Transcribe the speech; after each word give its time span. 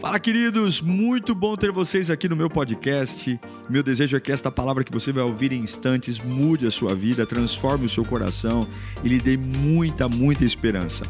Fala, 0.00 0.20
queridos! 0.20 0.80
Muito 0.80 1.34
bom 1.34 1.56
ter 1.56 1.72
vocês 1.72 2.08
aqui 2.08 2.28
no 2.28 2.36
meu 2.36 2.48
podcast. 2.48 3.38
Meu 3.68 3.82
desejo 3.82 4.16
é 4.16 4.20
que 4.20 4.30
esta 4.30 4.48
palavra 4.48 4.84
que 4.84 4.92
você 4.92 5.10
vai 5.10 5.24
ouvir 5.24 5.52
em 5.52 5.60
instantes 5.60 6.20
mude 6.20 6.68
a 6.68 6.70
sua 6.70 6.94
vida, 6.94 7.26
transforme 7.26 7.86
o 7.86 7.88
seu 7.88 8.04
coração 8.04 8.68
e 9.02 9.08
lhe 9.08 9.18
dê 9.18 9.36
muita, 9.36 10.08
muita 10.08 10.44
esperança. 10.44 11.04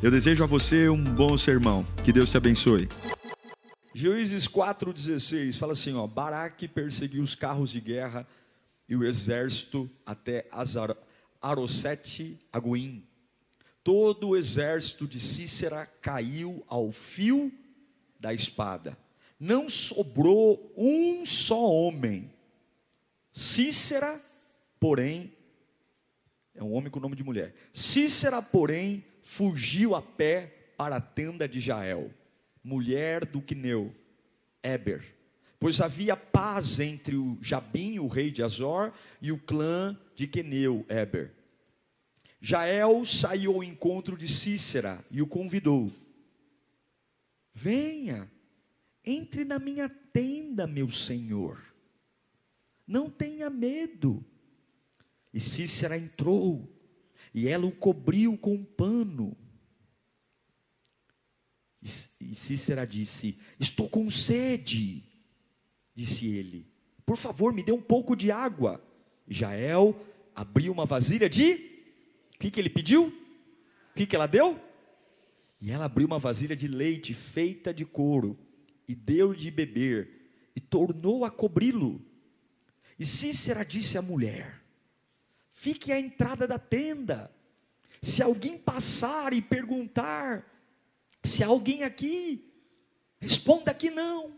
Eu 0.00 0.08
desejo 0.08 0.44
a 0.44 0.46
você 0.46 0.88
um 0.88 1.02
bom 1.02 1.36
sermão. 1.36 1.84
Que 2.04 2.12
Deus 2.12 2.30
te 2.30 2.36
abençoe. 2.36 2.88
Juízes 3.92 4.46
4,16 4.46 5.58
fala 5.58 5.72
assim: 5.72 5.96
ó, 5.96 6.06
Baraque 6.06 6.68
perseguiu 6.68 7.24
os 7.24 7.34
carros 7.34 7.70
de 7.70 7.80
guerra 7.80 8.24
e 8.88 8.94
o 8.94 9.04
exército 9.04 9.90
até 10.06 10.46
Azar, 10.52 10.96
Arosete 11.42 12.38
Aguim. 12.52 13.02
Todo 13.82 14.28
o 14.28 14.36
exército 14.36 15.08
de 15.08 15.18
Cícera 15.18 15.88
caiu 16.00 16.62
ao 16.68 16.92
fio 16.92 17.52
da 18.18 18.32
espada. 18.32 18.98
Não 19.38 19.68
sobrou 19.68 20.72
um 20.76 21.24
só 21.24 21.70
homem. 21.70 22.32
Cícera, 23.30 24.20
porém, 24.80 25.32
é 26.54 26.62
um 26.62 26.72
homem 26.72 26.90
com 26.90 26.98
nome 26.98 27.14
de 27.14 27.22
mulher. 27.22 27.54
Cícera, 27.72 28.42
porém, 28.42 29.04
fugiu 29.22 29.94
a 29.94 30.02
pé 30.02 30.72
para 30.76 30.96
a 30.96 31.00
tenda 31.00 31.48
de 31.48 31.60
Jael, 31.60 32.10
mulher 32.64 33.24
do 33.24 33.40
Quineu, 33.40 33.94
Eber. 34.62 35.14
Pois 35.60 35.80
havia 35.80 36.16
paz 36.16 36.78
entre 36.80 37.16
o 37.16 37.36
Jabim, 37.40 37.98
o 37.98 38.06
rei 38.06 38.30
de 38.30 38.42
Azor, 38.42 38.92
e 39.20 39.32
o 39.32 39.38
clã 39.38 39.98
de 40.14 40.26
Queneu, 40.26 40.84
Eber. 40.88 41.32
Jael 42.40 43.04
saiu 43.04 43.54
ao 43.54 43.64
encontro 43.64 44.16
de 44.16 44.28
Cícera 44.28 45.04
e 45.10 45.20
o 45.20 45.26
convidou. 45.26 45.92
Venha, 47.60 48.30
entre 49.04 49.44
na 49.44 49.58
minha 49.58 49.88
tenda, 49.88 50.64
meu 50.64 50.88
senhor. 50.92 51.60
Não 52.86 53.10
tenha 53.10 53.50
medo. 53.50 54.24
E 55.34 55.40
Cícera 55.40 55.98
entrou, 55.98 56.72
e 57.34 57.48
ela 57.48 57.66
o 57.66 57.72
cobriu 57.72 58.38
com 58.38 58.54
um 58.54 58.64
pano. 58.64 59.36
E 61.82 62.32
Cícera 62.32 62.86
disse: 62.86 63.36
Estou 63.58 63.88
com 63.88 64.08
sede. 64.08 65.04
Disse 65.92 66.28
ele: 66.28 66.64
Por 67.04 67.16
favor, 67.16 67.52
me 67.52 67.64
dê 67.64 67.72
um 67.72 67.82
pouco 67.82 68.14
de 68.14 68.30
água. 68.30 68.80
Jael 69.26 70.00
abriu 70.32 70.72
uma 70.72 70.86
vasilha 70.86 71.28
de. 71.28 71.54
O 72.36 72.38
que, 72.38 72.52
que 72.52 72.60
ele 72.60 72.70
pediu? 72.70 73.08
O 73.08 73.94
que, 73.96 74.06
que 74.06 74.14
ela 74.14 74.28
deu? 74.28 74.67
E 75.60 75.70
ela 75.70 75.86
abriu 75.86 76.06
uma 76.06 76.18
vasilha 76.18 76.54
de 76.54 76.68
leite 76.68 77.14
feita 77.14 77.74
de 77.74 77.84
couro 77.84 78.38
e 78.86 78.94
deu-lhe 78.94 79.38
de 79.38 79.50
beber 79.50 80.30
e 80.54 80.60
tornou 80.60 81.24
a 81.24 81.30
cobri-lo. 81.30 82.00
E 82.98 83.04
Cícera 83.04 83.64
disse 83.64 83.98
à 83.98 84.02
mulher: 84.02 84.62
Fique 85.52 85.92
à 85.92 85.98
entrada 85.98 86.46
da 86.46 86.58
tenda. 86.58 87.32
Se 88.00 88.22
alguém 88.22 88.56
passar 88.56 89.32
e 89.32 89.42
perguntar, 89.42 90.46
se 91.24 91.42
há 91.42 91.48
alguém 91.48 91.82
aqui, 91.82 92.52
responda 93.20 93.74
que 93.74 93.90
não. 93.90 94.32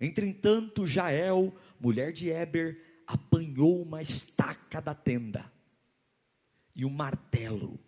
Entretanto, 0.00 0.86
Jael, 0.86 1.54
mulher 1.78 2.12
de 2.12 2.28
Eber, 2.28 3.02
apanhou 3.06 3.80
uma 3.80 4.02
estaca 4.02 4.80
da 4.80 4.94
tenda 4.94 5.50
e 6.74 6.84
um 6.84 6.90
martelo 6.90 7.78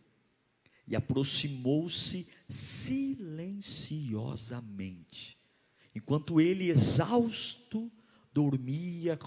e 0.88 0.96
aproximou-se 0.96 2.26
silenciosamente, 2.48 5.38
enquanto 5.94 6.40
ele, 6.40 6.70
exausto, 6.70 7.92
dormia 8.32 9.18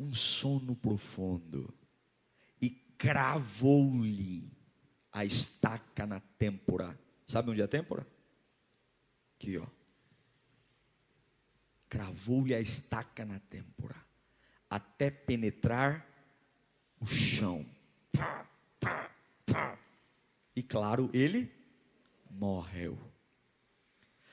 um 0.00 0.14
sono 0.14 0.74
profundo, 0.74 1.72
e 2.60 2.70
cravou-lhe 2.70 4.50
a 5.12 5.24
estaca 5.24 6.04
na 6.06 6.20
têmpora. 6.20 6.98
Sabe 7.26 7.50
onde 7.50 7.60
é 7.60 7.64
a 7.64 7.68
têmpora? 7.68 8.06
Aqui, 9.34 9.58
ó. 9.58 9.66
Cravou-lhe 11.90 12.54
a 12.54 12.60
estaca 12.60 13.26
na 13.26 13.38
têmpora, 13.38 13.96
até 14.70 15.10
penetrar 15.10 16.06
o 16.98 17.06
chão. 17.06 17.66
Pá, 18.12 18.48
pá, 18.80 19.10
pá 19.44 19.75
e 20.56 20.62
claro, 20.62 21.10
ele 21.12 21.52
morreu. 22.30 22.98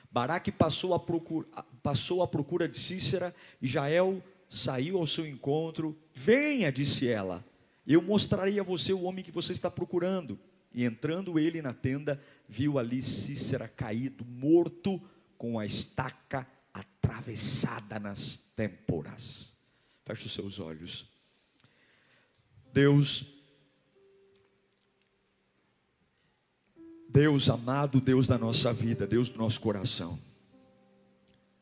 Baraque 0.09 0.51
passou 0.51 0.93
a 0.93 0.99
procura, 0.99 1.47
passou 1.81 2.23
à 2.23 2.27
procura 2.27 2.67
de 2.67 2.77
Cícera 2.77 3.35
e 3.61 3.67
Jael 3.67 4.23
saiu 4.47 4.97
ao 4.97 5.05
seu 5.05 5.27
encontro. 5.27 5.97
Venha, 6.13 6.71
disse 6.71 7.09
ela, 7.09 7.43
eu 7.85 8.01
mostrarei 8.01 8.59
a 8.59 8.63
você 8.63 8.93
o 8.93 9.03
homem 9.03 9.23
que 9.23 9.31
você 9.31 9.51
está 9.51 9.69
procurando. 9.69 10.39
E 10.73 10.85
entrando 10.85 11.37
ele 11.37 11.61
na 11.61 11.73
tenda, 11.73 12.21
viu 12.47 12.79
ali 12.79 13.01
Cícera 13.01 13.67
caído, 13.67 14.23
morto, 14.23 15.01
com 15.37 15.59
a 15.59 15.65
estaca 15.65 16.47
atravessada 16.73 17.99
nas 17.99 18.37
têmporas. 18.55 19.57
Feche 20.05 20.27
os 20.27 20.33
seus 20.33 20.59
olhos. 20.59 21.05
Deus 22.71 23.42
Deus 27.13 27.47
amado, 27.47 28.01
Deus 28.01 28.25
da 28.25 28.39
nossa 28.39 28.73
vida, 28.73 29.05
Deus 29.05 29.29
do 29.29 29.37
nosso 29.37 29.61
coração. 29.61 30.17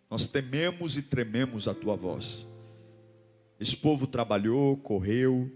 Nós 0.09 0.25
tememos 0.25 0.95
e 0.95 1.01
trememos 1.01 1.67
a 1.67 1.73
tua 1.73 1.93
voz. 1.93 2.47
Esse 3.59 3.75
povo 3.75 4.07
trabalhou, 4.07 4.77
correu 4.77 5.51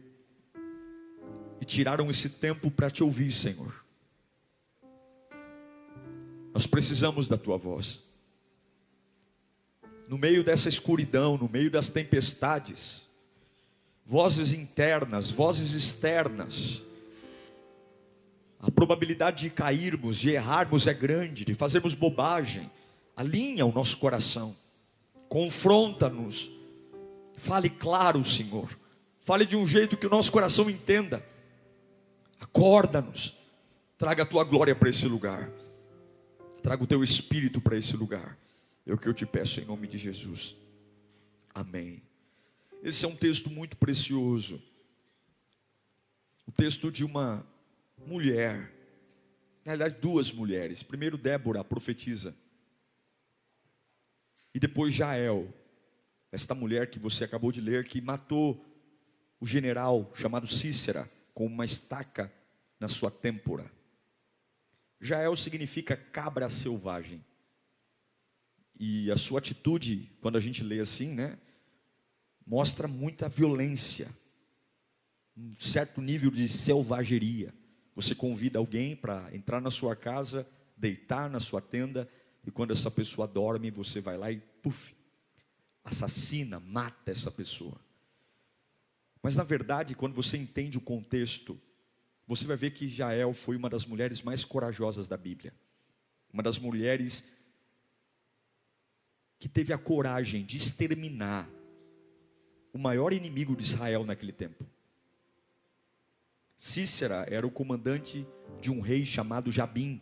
e 1.61 1.66
tiraram 1.66 2.09
esse 2.09 2.29
tempo 2.29 2.69
para 2.69 2.89
te 2.89 3.06
ouvir, 3.06 3.31
Senhor. 3.31 3.85
Nós 6.53 6.67
precisamos 6.67 7.29
da 7.29 7.38
tua 7.38 7.57
voz. 7.57 8.03
No 10.09 10.17
meio 10.17 10.44
dessa 10.44 10.67
escuridão, 10.67 11.38
no 11.38 11.47
meio 11.47 11.72
das 11.72 11.88
tempestades, 11.88 13.07
vozes 14.06 14.51
internas, 14.51 15.31
vozes 15.31 15.73
externas, 15.73 16.85
a 18.60 18.72
probabilidade 18.72 19.44
de 19.44 19.50
cairmos, 19.50 20.18
de 20.18 20.32
errarmos 20.32 20.88
é 20.88 20.94
grande, 20.94 21.46
de 21.46 21.54
fazermos 21.54 21.94
bobagem. 21.94 22.70
Alinha 23.16 23.66
o 23.66 23.72
nosso 23.72 23.98
coração, 23.98 24.56
confronta-nos. 25.30 26.52
Fale 27.38 27.70
claro, 27.70 28.24
Senhor. 28.24 28.70
Fale 29.22 29.46
de 29.46 29.56
um 29.56 29.66
jeito 29.66 29.98
que 29.98 30.08
o 30.08 30.10
nosso 30.10 30.32
coração 30.32 30.70
entenda. 30.70 31.26
Acorda-nos. 32.40 33.36
Traga 33.98 34.24
a 34.24 34.26
tua 34.26 34.44
glória 34.44 34.76
para 34.76 34.90
esse 34.90 35.08
lugar. 35.08 35.50
Traga 36.62 36.84
o 36.84 36.88
teu 36.88 37.04
espírito 37.04 37.62
para 37.62 37.78
esse 37.78 37.96
lugar. 37.96 38.38
É 38.86 38.94
o 38.94 38.98
que 38.98 39.08
eu 39.08 39.14
te 39.14 39.26
peço 39.26 39.60
em 39.60 39.66
nome 39.66 39.88
de 39.88 39.98
Jesus. 39.98 40.56
Amém. 41.54 42.02
Esse 42.84 43.06
é 43.06 43.08
um 43.08 43.16
texto 43.16 43.50
muito 43.50 43.78
precioso. 43.78 44.62
O 46.46 46.52
texto 46.52 46.92
de 46.92 47.04
uma 47.04 47.46
mulher, 48.08 48.72
na 49.64 49.72
realidade, 49.74 50.00
duas 50.00 50.32
mulheres. 50.32 50.84
Primeiro, 50.84 51.18
Débora, 51.18 51.62
a 51.62 51.64
profetisa, 51.64 52.36
e 54.56 54.60
depois 54.60 54.94
Jael, 54.94 55.54
esta 56.32 56.56
mulher 56.56 56.90
que 56.90 56.98
você 56.98 57.26
acabou 57.26 57.52
de 57.52 57.60
ler, 57.60 57.86
que 57.86 58.00
matou 58.00 58.66
o 59.38 59.46
general 59.46 60.10
chamado 60.16 60.48
Cícera 60.48 61.10
com 61.34 61.46
uma 61.46 61.66
estaca 61.66 62.32
na 62.80 62.88
sua 62.88 63.12
têmpora. 63.12 63.70
Jael 65.02 65.36
significa 65.36 65.98
cabra 65.98 66.48
selvagem. 66.48 67.22
E 68.80 69.12
a 69.12 69.18
sua 69.18 69.40
atitude, 69.40 70.10
quando 70.22 70.38
a 70.38 70.42
gente 70.42 70.63
lê 70.63 70.80
assim, 70.80 71.13
né, 71.13 71.38
mostra 72.48 72.88
muita 72.88 73.28
violência, 73.28 74.10
um 75.36 75.54
certo 75.60 76.01
nível 76.01 76.31
de 76.31 76.48
selvageria. 76.48 77.54
Você 77.95 78.13
convida 78.13 78.59
alguém 78.59 78.95
para 78.95 79.33
entrar 79.33 79.62
na 79.62 79.71
sua 79.71 79.95
casa, 79.95 80.47
deitar 80.75 81.30
na 81.30 81.39
sua 81.39 81.62
tenda, 81.62 82.09
e 82.45 82.51
quando 82.51 82.71
essa 82.71 82.92
pessoa 82.92 83.27
dorme, 83.27 83.71
você 83.71 84.01
vai 84.01 84.18
lá 84.18 84.31
e, 84.31 84.39
puf, 84.62 84.94
assassina, 85.83 86.59
mata 86.59 87.12
essa 87.12 87.31
pessoa. 87.31 87.80
Mas 89.24 89.36
na 89.36 89.44
verdade, 89.44 89.95
quando 89.95 90.13
você 90.13 90.38
entende 90.38 90.77
o 90.77 90.81
contexto, 90.81 91.59
você 92.27 92.45
vai 92.45 92.57
ver 92.57 92.71
que 92.71 92.88
Jael 92.88 93.33
foi 93.33 93.56
uma 93.56 93.69
das 93.69 93.86
mulheres 93.86 94.21
mais 94.21 94.44
corajosas 94.44 95.07
da 95.07 95.18
Bíblia. 95.18 95.53
Uma 96.31 96.44
das 96.44 96.59
mulheres 96.59 97.24
que 99.39 99.48
teve 99.48 99.71
a 99.71 99.77
coragem 99.77 100.44
de 100.44 100.57
exterminar 100.57 101.50
o 102.74 102.77
maior 102.77 103.13
inimigo 103.13 103.56
de 103.56 103.63
Israel 103.63 104.03
naquele 104.03 104.33
tempo. 104.33 104.65
Cícera 106.57 107.25
era 107.30 107.46
o 107.46 107.52
comandante 107.52 108.28
de 108.62 108.72
um 108.72 108.80
rei 108.80 109.06
chamado 109.06 109.52
Jabim. 109.52 110.02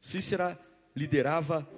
Cícera 0.00 0.58
liderava 0.94 1.68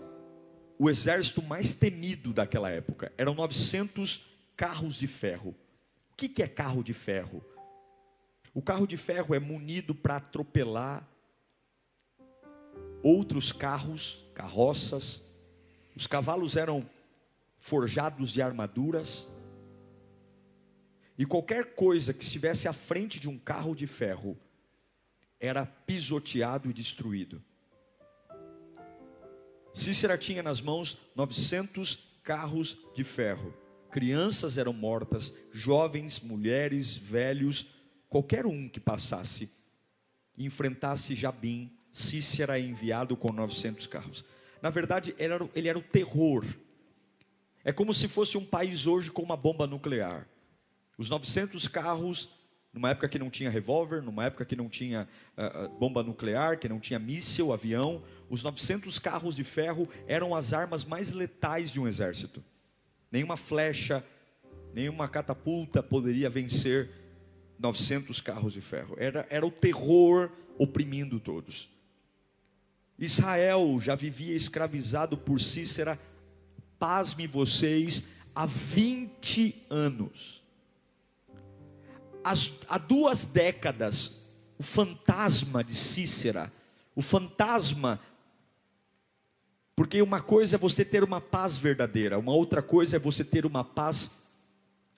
o 0.79 0.91
exército 0.91 1.41
mais 1.43 1.73
temido 1.73 2.33
daquela 2.33 2.71
época. 2.71 3.13
Eram 3.17 3.35
900 3.35 4.27
carros 4.57 4.97
de 4.97 5.07
ferro. 5.07 5.55
O 6.13 6.17
que 6.17 6.43
é 6.43 6.49
carro 6.49 6.83
de 6.83 6.93
ferro? 6.93 7.45
O 8.53 8.63
carro 8.63 8.87
de 8.87 8.97
ferro 8.97 9.35
é 9.35 9.41
munido 9.41 9.95
para 9.95 10.17
atropelar 10.17 11.09
outros 13.03 13.53
carros, 13.53 14.25
carroças. 14.35 15.23
Os 15.95 16.07
cavalos 16.07 16.57
eram 16.57 16.89
forjados 17.59 18.31
de 18.31 18.41
armaduras. 18.41 19.29
E 21.17 21.25
qualquer 21.25 21.75
coisa 21.75 22.13
que 22.13 22.25
estivesse 22.25 22.67
à 22.67 22.73
frente 22.73 23.21
de 23.21 23.29
um 23.29 23.39
carro 23.39 23.75
de 23.75 23.87
ferro 23.87 24.37
era 25.39 25.65
pisoteado 25.65 26.69
e 26.69 26.73
destruído. 26.73 27.43
Cícera 29.73 30.17
tinha 30.17 30.43
nas 30.43 30.61
mãos 30.61 30.97
900 31.15 32.21
carros 32.23 32.79
de 32.95 33.05
ferro. 33.05 33.53
Crianças 33.91 34.59
eram 34.59 34.73
mortas, 34.73 35.35
jovens, 35.53 36.21
mulheres, 36.21 36.97
velhos, 36.97 37.67
qualquer 38.09 38.47
um 38.47 38.69
que 38.69 38.81
passasse 38.81 39.51
e 40.37 40.45
enfrentasse 40.45 41.15
Jabim, 41.15 41.71
Cícera 41.93 42.59
é 42.59 42.63
enviado 42.63 43.17
com 43.17 43.33
900 43.33 43.87
carros. 43.87 44.25
Na 44.61 44.71
verdade, 44.71 45.15
ele 45.19 45.33
era, 45.33 45.51
ele 45.55 45.69
era 45.69 45.79
o 45.79 45.83
terror. 45.83 46.45
É 47.65 47.73
como 47.73 47.95
se 47.95 48.09
fosse 48.09 48.37
um 48.37 48.45
país 48.45 48.87
hoje 48.87 49.11
com 49.11 49.23
uma 49.23 49.37
bomba 49.37 49.67
nuclear. 49.67 50.27
Os 50.97 51.11
900 51.11 51.69
carros 51.69 52.31
numa 52.75 52.91
época 52.91 53.09
que 53.09 53.21
não 53.21 53.31
tinha 53.31 53.49
revólver, 53.49 54.03
numa 54.03 54.25
época 54.25 54.45
que 54.45 54.57
não 54.57 54.69
tinha 54.69 55.09
uh, 55.39 55.69
bomba 55.79 56.03
nuclear, 56.03 56.59
que 56.59 56.69
não 56.69 56.81
tinha 56.81 56.99
míssil, 56.99 57.53
avião, 57.53 58.03
os 58.29 58.43
900 58.43 58.99
carros 58.99 59.37
de 59.37 59.45
ferro 59.45 59.89
eram 60.09 60.35
as 60.35 60.53
armas 60.53 60.85
mais 60.85 61.13
letais 61.13 61.71
de 61.71 61.79
um 61.79 61.87
exército. 61.87 62.43
Nenhuma 63.13 63.37
flecha, 63.37 64.05
nenhuma 64.75 65.09
catapulta 65.09 65.85
poderia 65.85 66.29
vencer 66.29 66.91
900 67.61 68.21
carros 68.21 68.55
de 68.55 68.61
ferro. 68.61 68.97
Era, 68.99 69.25
era 69.31 69.47
o 69.47 69.53
terror 69.53 70.33
oprimindo 70.59 71.21
todos. 71.21 71.71
Israel 72.99 73.79
já 73.81 73.95
vivia 73.95 74.35
escravizado 74.35 75.17
por 75.17 75.41
Cícera, 75.41 75.97
pasme 76.77 77.29
vocês, 77.29 78.15
há 78.35 78.47
20 78.47 79.67
anos 79.71 80.44
as, 82.25 82.53
há 82.69 82.79
duas 82.79 83.25
décadas, 83.25 84.23
o 84.59 84.63
fantasma 84.63 85.63
de 85.63 85.75
Cícera, 85.75 86.51
o 86.97 87.03
fantasma, 87.03 88.01
porque 89.77 90.01
uma 90.01 90.21
coisa 90.21 90.57
é 90.57 90.59
você 90.59 90.85
ter 90.85 91.05
uma 91.05 91.21
paz 91.21 91.59
verdadeira, 91.59 92.19
uma 92.19 92.33
outra 92.33 92.63
coisa 92.63 92.97
é 92.97 92.99
você 92.99 93.23
ter 93.23 93.45
uma 93.45 93.63
paz 93.63 94.13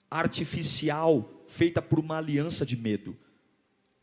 artificial, 0.09 1.29
feita 1.47 1.81
por 1.81 1.99
uma 1.99 2.17
aliança 2.17 2.65
de 2.65 2.77
medo. 2.77 3.15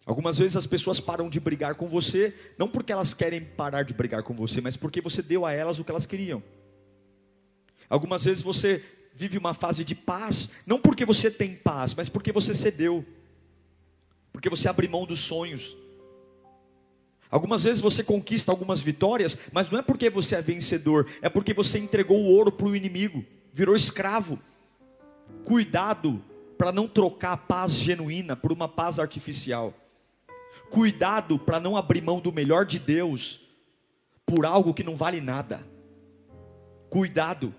Algumas 0.05 0.37
vezes 0.37 0.57
as 0.57 0.67
pessoas 0.67 1.01
param 1.01 1.31
de 1.31 1.41
brigar 1.41 1.77
com 1.77 1.89
você, 1.89 2.35
não 2.59 2.69
porque 2.69 2.93
elas 2.93 3.15
querem 3.15 3.43
parar 3.43 3.85
de 3.85 3.95
brigar 3.95 4.23
com 4.23 4.35
você, 4.35 4.61
mas 4.61 4.77
porque 4.77 5.01
você 5.01 5.23
deu 5.23 5.47
a 5.47 5.53
elas 5.53 5.79
o 5.79 5.85
que 5.85 5.91
elas 5.91 6.05
queriam. 6.05 6.43
Algumas 7.89 8.25
vezes 8.25 8.43
você 8.43 8.85
vive 9.15 9.39
uma 9.39 9.55
fase 9.55 9.85
de 9.85 9.95
paz, 9.95 10.51
não 10.67 10.79
porque 10.79 11.05
você 11.05 11.31
tem 11.31 11.55
paz, 11.55 11.95
mas 11.95 12.09
porque 12.09 12.33
você 12.33 12.55
cedeu, 12.55 13.05
porque 14.33 14.51
você 14.51 14.69
abre 14.69 14.89
mão 14.89 15.07
dos 15.07 15.21
sonhos. 15.21 15.77
Algumas 17.31 17.65
vezes 17.65 17.81
você 17.81 18.03
conquista 18.03 18.53
algumas 18.53 18.81
vitórias, 18.81 19.39
mas 19.53 19.71
não 19.71 19.79
é 19.79 19.83
porque 19.83 20.11
você 20.11 20.37
é 20.37 20.43
vencedor, 20.43 21.07
é 21.23 21.29
porque 21.29 21.55
você 21.55 21.79
entregou 21.79 22.21
o 22.21 22.29
ouro 22.29 22.53
para 22.53 22.67
o 22.67 22.77
inimigo, 22.77 23.25
virou 23.53 23.75
escravo. 23.75 24.39
Cuidado 25.45 26.23
para 26.57 26.73
não 26.73 26.87
trocar 26.89 27.33
a 27.33 27.37
paz 27.37 27.73
genuína 27.73 28.37
por 28.37 28.53
uma 28.53 28.69
paz 28.69 28.99
artificial. 28.99 29.73
Cuidado 30.71 31.39
para 31.39 31.61
não 31.61 31.77
abrir 31.77 32.03
mão 32.03 32.21
do 32.21 32.33
melhor 32.33 32.65
de 32.65 32.79
Deus 32.79 33.41
por 34.25 34.47
algo 34.47 34.73
que 34.73 34.85
não 34.85 34.95
vale 34.95 35.21
nada. 35.21 35.67
Cuidado. 36.89 37.55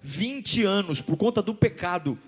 20 0.00 0.64
anos 0.64 1.00
por 1.00 1.16
conta 1.16 1.42
do 1.42 1.54
pecado, 1.54 2.18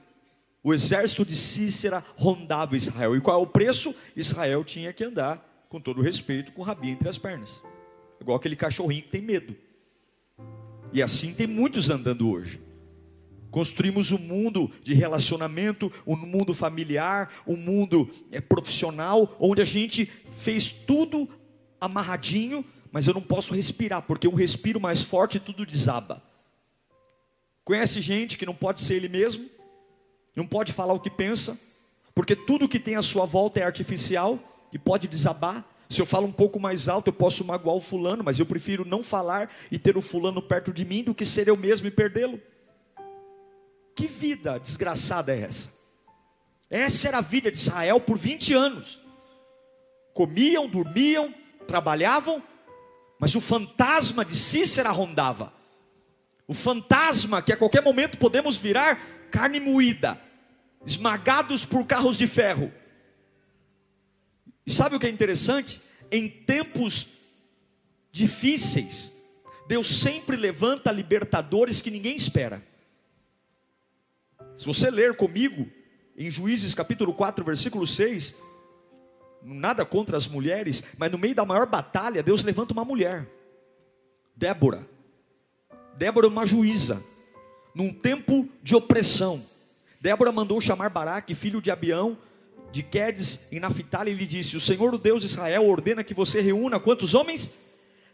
o 0.63 0.73
exército 0.73 1.25
de 1.25 1.35
Cícera 1.35 2.05
rondava 2.17 2.77
Israel. 2.77 3.17
E 3.17 3.21
qual 3.21 3.41
é 3.41 3.43
o 3.43 3.47
preço? 3.47 3.95
Israel 4.15 4.65
tinha 4.65 4.93
que 4.93 5.03
andar, 5.03 5.67
com 5.69 5.81
todo 5.81 6.03
respeito, 6.03 6.53
com 6.53 6.63
o 6.63 6.65
rabinho 6.65 6.93
entre 6.93 7.09
as 7.09 7.19
pernas. 7.19 7.63
Igual 8.21 8.37
aquele 8.37 8.55
cachorrinho 8.55 9.03
que 9.03 9.09
tem 9.09 9.23
medo. 9.23 9.57
E 10.93 11.03
assim 11.03 11.35
tem 11.35 11.47
muitos 11.47 11.91
andando 11.91 12.31
hoje. 12.31 12.61
Construímos 13.51 14.13
um 14.13 14.19
mundo 14.19 14.71
de 14.83 14.95
relacionamento, 14.95 15.93
um 16.07 16.17
mundo 16.17 16.55
familiar, 16.55 17.31
um 17.47 17.57
mundo 17.57 18.09
é, 18.31 18.41
profissional, 18.41 19.37
onde 19.39 19.61
a 19.61 19.65
gente 19.65 20.11
fez 20.31 20.71
tudo 20.71 21.29
amarradinho, 21.81 22.65
mas 22.91 23.09
eu 23.09 23.15
não 23.15 23.21
posso 23.21 23.55
respirar, 23.55 24.03
porque 24.03 24.29
um 24.29 24.35
respiro 24.35 24.81
mais 24.81 25.03
forte 25.03 25.41
tudo 25.41 25.67
desaba. 25.67 26.23
Conhece 27.65 28.01
gente 28.01 28.37
que 28.37 28.47
não 28.47 28.55
pode 28.55 28.81
ser 28.81 28.95
ele 28.97 29.09
mesmo, 29.09 29.49
não 30.35 30.47
pode 30.47 30.73
falar 30.73 30.95
o 30.95 31.01
que 31.01 31.11
pensa, 31.11 31.59
porque 32.15 32.35
tudo 32.35 32.69
que 32.69 32.79
tem 32.79 32.97
à 32.97 33.03
sua 33.03 33.25
volta 33.25 33.61
é 33.61 33.63
artificial 33.63 34.39
e 34.73 34.79
pode 34.79 35.07
desabar. 35.07 35.65
Se 35.89 36.01
eu 36.01 36.07
falo 36.07 36.27
um 36.27 36.33
pouco 36.33 36.59
mais 36.59 36.89
alto, 36.89 37.09
eu 37.09 37.13
posso 37.13 37.45
magoar 37.45 37.77
o 37.77 37.81
fulano, 37.81 38.25
mas 38.25 38.39
eu 38.39 38.47
prefiro 38.47 38.85
não 38.85 39.03
falar 39.03 39.51
e 39.71 39.79
ter 39.79 39.97
o 39.97 40.03
fulano 40.03 40.41
perto 40.41 40.73
de 40.73 40.85
mim 40.85 41.05
do 41.05 41.15
que 41.15 41.25
ser 41.25 41.49
eu 41.49 41.57
mesmo 41.57 41.87
e 41.87 41.91
perdê-lo. 41.91 42.41
Que 43.95 44.07
vida 44.07 44.59
desgraçada 44.59 45.35
é 45.35 45.43
essa? 45.43 45.71
Essa 46.71 47.09
era 47.09 47.19
a 47.19 47.23
vida 47.23 47.51
de 47.53 47.59
Israel 47.59 48.01
por 48.01 48.17
20 48.17 48.55
anos. 48.55 49.03
Comiam, 50.15 50.67
dormiam, 50.67 51.33
trabalhavam, 51.67 52.43
mas 53.19 53.35
o 53.35 53.41
fantasma 53.41 54.25
de 54.25 54.35
Cícera 54.35 54.91
rondava. 54.91 55.53
O 56.47 56.55
fantasma 56.55 57.41
que 57.41 57.53
a 57.53 57.57
qualquer 57.57 57.83
momento 57.83 58.19
podemos 58.19 58.57
virar 58.57 59.01
carne 59.31 59.61
moída, 59.61 60.21
esmagados 60.85 61.65
por 61.65 61.87
carros 61.87 62.19
de 62.19 62.27
ferro. 62.27 62.73
E 64.67 64.73
sabe 64.73 64.97
o 64.97 65.01
que 65.01 65.07
é 65.07 65.11
interessante? 65.11 65.81
Em 66.11 66.29
tempos 66.29 67.19
difíceis, 68.11 69.13
Deus 69.67 69.87
sempre 69.87 70.37
levanta 70.37 70.93
libertadores 70.93 71.81
que 71.81 71.91
ninguém 71.91 72.15
espera. 72.15 72.63
Se 74.57 74.67
você 74.67 74.91
ler 74.91 75.17
comigo 75.17 75.67
em 76.17 76.31
Juízes 76.31 76.75
capítulo 76.75 77.15
4, 77.15 77.45
versículo 77.45 77.87
6, 77.87 78.35
nada 79.43 79.85
contra 79.85 80.17
as 80.17 80.29
mulheres, 80.29 80.85
mas 80.99 81.11
no 81.11 81.19
meio 81.19 81.35
da 81.35 81.45
maior 81.45 81.67
batalha, 81.67 82.23
Deus 82.23 82.45
levanta 82.45 82.73
uma 82.73 82.85
mulher, 82.85 83.27
Débora. 84.37 84.92
Débora 85.97 86.27
é 86.27 86.31
uma 86.31 86.47
juíza, 86.47 87.03
num 87.75 87.93
tempo 87.93 88.49
de 88.63 88.75
opressão. 88.75 89.43
Débora 90.01 90.33
mandou 90.33 90.61
chamar 90.61 90.91
Baraque, 90.91 91.35
filho 91.35 91.61
de 91.61 91.71
Abião, 91.71 92.19
de 92.73 92.83
Quedes, 92.83 93.49
em 93.53 93.61
Naphtali, 93.61 94.11
e 94.11 94.15
lhe 94.15 94.27
disse: 94.27 94.57
O 94.57 94.61
Senhor, 94.61 94.95
o 94.95 94.99
Deus 94.99 95.21
de 95.21 95.27
Israel, 95.27 95.67
ordena 95.67 96.03
que 96.03 96.15
você 96.15 96.41
reúna 96.41 96.81
quantos 96.81 97.15
homens? 97.15 97.53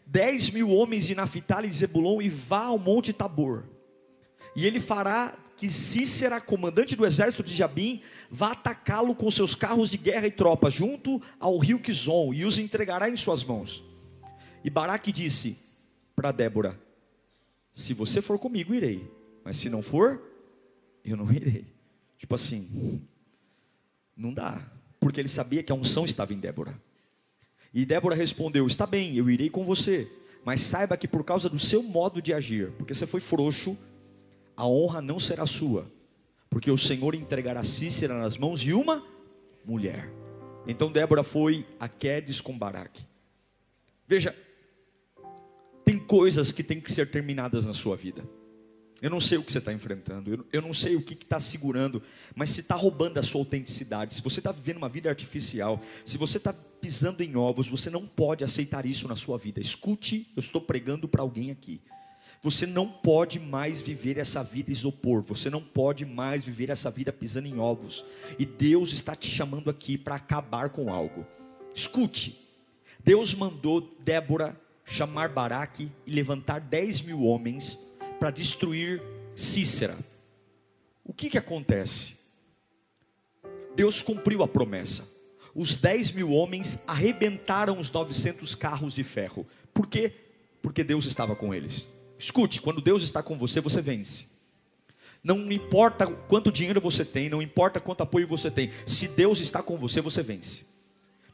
Dez 0.05 0.49
mil 0.49 0.69
homens 0.71 1.05
de 1.07 1.15
Naphtali 1.15 1.67
e 1.67 1.71
Zebulon, 1.71 2.21
e 2.21 2.29
vá 2.29 2.65
ao 2.65 2.77
monte 2.77 3.13
Tabor. 3.13 3.63
E 4.55 4.65
ele 4.65 4.79
fará 4.79 5.33
que 5.55 5.69
Cícera, 5.69 6.39
comandante 6.39 6.95
do 6.95 7.05
exército 7.05 7.43
de 7.43 7.53
Jabim, 7.53 8.01
vá 8.29 8.51
atacá-lo 8.51 9.13
com 9.13 9.29
seus 9.29 9.53
carros 9.53 9.89
de 9.89 9.97
guerra 9.97 10.27
e 10.27 10.31
tropas, 10.31 10.73
junto 10.73 11.21
ao 11.39 11.57
rio 11.57 11.79
Quizon, 11.79 12.33
e 12.33 12.45
os 12.45 12.57
entregará 12.57 13.09
em 13.09 13.15
suas 13.15 13.43
mãos. 13.43 13.83
E 14.63 14.69
Baraque 14.69 15.11
disse 15.11 15.57
para 16.15 16.31
Débora: 16.31 16.79
Se 17.73 17.93
você 17.93 18.21
for 18.21 18.37
comigo, 18.37 18.73
irei 18.73 19.19
mas 19.49 19.57
se 19.57 19.67
não 19.67 19.81
for, 19.81 20.21
eu 21.03 21.17
não 21.17 21.25
irei. 21.33 21.65
Tipo 22.17 22.35
assim, 22.35 23.01
não 24.15 24.33
dá, 24.33 24.61
porque 24.99 25.19
ele 25.19 25.27
sabia 25.27 25.63
que 25.63 25.71
a 25.71 25.75
unção 25.75 26.05
estava 26.05 26.33
em 26.33 26.39
Débora. 26.39 26.79
E 27.73 27.85
Débora 27.85 28.15
respondeu: 28.15 28.67
Está 28.67 28.85
bem, 28.85 29.15
eu 29.15 29.29
irei 29.29 29.49
com 29.49 29.63
você, 29.63 30.07
mas 30.45 30.61
saiba 30.61 30.97
que 30.97 31.07
por 31.07 31.23
causa 31.23 31.49
do 31.49 31.57
seu 31.57 31.81
modo 31.81 32.21
de 32.21 32.31
agir, 32.31 32.71
porque 32.73 32.93
você 32.93 33.07
foi 33.07 33.21
frouxo, 33.21 33.77
a 34.55 34.67
honra 34.67 35.01
não 35.01 35.19
será 35.19 35.45
sua, 35.45 35.89
porque 36.49 36.69
o 36.69 36.77
Senhor 36.77 37.15
entregará 37.15 37.63
Cícera 37.63 38.19
nas 38.19 38.37
mãos 38.37 38.59
de 38.59 38.73
uma 38.73 39.03
mulher. 39.65 40.11
Então 40.67 40.91
Débora 40.91 41.23
foi 41.23 41.65
a 41.79 41.87
Quedes 41.87 42.41
com 42.41 42.57
Baraque. 42.57 43.03
Veja, 44.05 44.35
tem 45.89 45.97
coisas 45.97 46.51
que 46.51 46.61
têm 46.61 46.79
que 46.79 46.91
ser 46.91 47.09
terminadas 47.09 47.65
na 47.65 47.73
sua 47.73 47.97
vida. 47.97 48.23
Eu 49.01 49.09
não 49.09 49.19
sei 49.19 49.39
o 49.39 49.43
que 49.43 49.51
você 49.51 49.57
está 49.57 49.73
enfrentando, 49.73 50.45
eu, 50.53 50.61
não 50.61 50.71
sei 50.71 50.95
o 50.95 51.01
que 51.01 51.15
está 51.15 51.39
segurando, 51.39 51.99
mas 52.35 52.51
se 52.51 52.61
está 52.61 52.75
roubando 52.75 53.17
a 53.17 53.23
sua 53.23 53.41
autenticidade, 53.41 54.13
se 54.13 54.21
você 54.21 54.39
está 54.39 54.51
vivendo 54.51 54.77
uma 54.77 54.87
vida 54.87 55.09
artificial, 55.09 55.81
se 56.05 56.15
você 56.15 56.37
está 56.37 56.53
pisando 56.53 57.23
em 57.23 57.35
ovos, 57.35 57.67
você 57.67 57.89
não 57.89 58.05
pode 58.05 58.43
aceitar 58.43 58.85
isso 58.85 59.07
na 59.07 59.15
sua 59.15 59.35
vida. 59.39 59.59
Escute, 59.59 60.31
eu 60.35 60.41
estou 60.41 60.61
pregando 60.61 61.07
para 61.07 61.23
alguém 61.23 61.49
aqui. 61.49 61.81
Você 62.43 62.67
não 62.67 62.87
pode 62.87 63.39
mais 63.39 63.81
viver 63.81 64.19
essa 64.19 64.43
vida 64.43 64.71
isopor, 64.71 65.23
você 65.23 65.49
não 65.49 65.63
pode 65.63 66.05
mais 66.05 66.45
viver 66.45 66.69
essa 66.69 66.91
vida 66.91 67.11
pisando 67.11 67.47
em 67.47 67.57
ovos. 67.57 68.05
E 68.37 68.45
Deus 68.45 68.93
está 68.93 69.15
te 69.15 69.27
chamando 69.27 69.71
aqui 69.71 69.97
para 69.97 70.13
acabar 70.13 70.69
com 70.69 70.93
algo. 70.93 71.25
Escute, 71.73 72.39
Deus 73.03 73.33
mandou 73.33 73.81
Débora 74.03 74.55
chamar 74.89 75.29
Baraque 75.29 75.91
e 76.05 76.11
levantar 76.11 76.59
10 76.59 77.01
mil 77.01 77.23
homens 77.23 77.79
para 78.19 78.31
destruir 78.31 79.01
Cícera. 79.35 79.95
O 81.05 81.13
que, 81.13 81.29
que 81.29 81.37
acontece? 81.37 82.17
Deus 83.75 84.01
cumpriu 84.01 84.43
a 84.43 84.47
promessa. 84.47 85.07
Os 85.55 85.75
10 85.75 86.11
mil 86.11 86.31
homens 86.31 86.79
arrebentaram 86.87 87.79
os 87.79 87.91
900 87.91 88.55
carros 88.55 88.93
de 88.93 89.03
ferro. 89.03 89.45
Por 89.73 89.87
quê? 89.87 90.11
Porque 90.61 90.83
Deus 90.83 91.05
estava 91.05 91.35
com 91.35 91.53
eles. 91.53 91.87
Escute, 92.17 92.59
quando 92.59 92.81
Deus 92.81 93.03
está 93.03 93.23
com 93.23 93.37
você, 93.37 93.61
você 93.61 93.81
vence. 93.81 94.27
Não 95.23 95.51
importa 95.51 96.07
quanto 96.07 96.51
dinheiro 96.51 96.81
você 96.81 97.05
tem, 97.05 97.29
não 97.29 97.41
importa 97.41 97.79
quanto 97.79 98.03
apoio 98.03 98.27
você 98.27 98.49
tem, 98.49 98.71
se 98.85 99.09
Deus 99.09 99.39
está 99.39 99.61
com 99.61 99.77
você, 99.77 100.01
você 100.01 100.23
vence. 100.23 100.65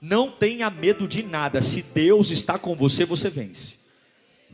Não 0.07 0.29
tenha 0.29 0.69
medo 0.69 1.07
de 1.07 1.23
nada, 1.23 1.63
se 1.63 1.81
Deus 1.81 2.29
está 2.29 2.59
com 2.59 2.75
você, 2.75 3.05
você 3.05 3.27
vence. 3.27 3.73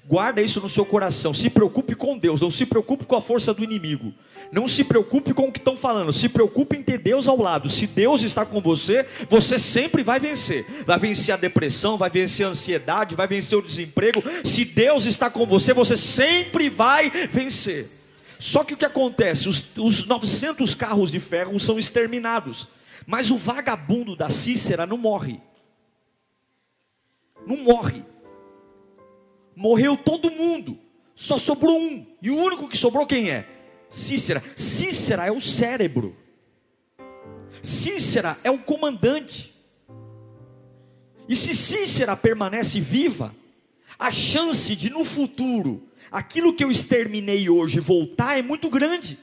Guarda 0.08 0.42
isso 0.42 0.62
no 0.62 0.70
seu 0.70 0.86
coração. 0.86 1.34
Se 1.34 1.50
preocupe 1.50 1.94
com 1.94 2.18
Deus, 2.18 2.40
não 2.40 2.50
se 2.50 2.66
preocupe 2.66 3.04
com 3.04 3.18
a 3.18 3.22
força 3.22 3.54
do 3.54 3.62
inimigo. 3.62 4.14
Não 4.50 4.66
se 4.66 4.86
preocupe 4.86 5.34
com 5.34 5.50
o 5.50 5.52
que 5.52 5.60
estão 5.60 5.76
falando, 5.76 6.14
se 6.14 6.30
preocupe 6.30 6.78
em 6.78 6.82
ter 6.82 7.00
Deus 7.00 7.28
ao 7.28 7.38
lado. 7.38 7.70
Se 7.70 7.86
Deus 7.86 8.24
está 8.24 8.46
com 8.46 8.62
você, 8.62 9.06
você 9.30 9.60
sempre 9.60 10.04
vai 10.04 10.22
vencer. 10.22 10.66
Vai 10.86 10.98
vencer 10.98 11.34
a 11.34 11.38
depressão, 11.38 11.98
vai 11.98 12.10
vencer 12.10 12.46
a 12.46 12.50
ansiedade, 12.50 13.14
vai 13.14 13.28
vencer 13.28 13.58
o 13.58 13.62
desemprego. 13.62 14.24
Se 14.46 14.64
Deus 14.64 15.06
está 15.06 15.30
com 15.30 15.46
você, 15.46 15.74
você 15.74 15.98
sempre 15.98 16.70
vai 16.70 17.10
vencer. 17.30 17.90
Só 18.40 18.64
que 18.64 18.74
o 18.74 18.78
que 18.78 18.86
acontece? 18.86 19.50
Os, 19.50 19.66
os 19.78 20.06
900 20.06 20.74
carros 20.76 21.12
de 21.12 21.20
ferro 21.20 21.60
são 21.60 21.78
exterminados, 21.78 22.70
mas 23.06 23.32
o 23.32 23.38
vagabundo 23.38 24.16
da 24.16 24.30
Cícera 24.30 24.86
não 24.86 24.98
morre. 24.98 25.42
Não 27.46 27.58
morre 27.58 28.04
morreu 29.56 29.96
todo 29.96 30.32
mundo, 30.32 30.78
só 31.16 31.38
sobrou 31.38 31.80
um, 31.80 32.06
e 32.22 32.32
o 32.32 32.36
único 32.36 32.68
que 32.68 32.78
sobrou 32.78 33.06
quem 33.06 33.30
é? 33.30 33.48
Cícera. 33.90 34.42
Cícera 34.56 35.26
é 35.26 35.32
o 35.32 35.42
cérebro, 35.42 36.16
Cícera 37.62 38.38
é 38.44 38.50
o 38.50 38.58
comandante, 38.58 39.54
e 41.28 41.36
se 41.36 41.54
Cícera 41.54 42.16
permanece 42.18 42.80
viva, 42.80 43.36
a 44.00 44.10
chance 44.10 44.76
de 44.76 44.90
no 44.90 45.06
futuro, 45.06 45.88
aquilo 46.12 46.54
que 46.54 46.64
eu 46.64 46.72
exterminei 46.72 47.48
hoje 47.50 47.80
voltar 47.80 48.38
é 48.38 48.42
muito 48.42 48.68
grande. 48.68 49.18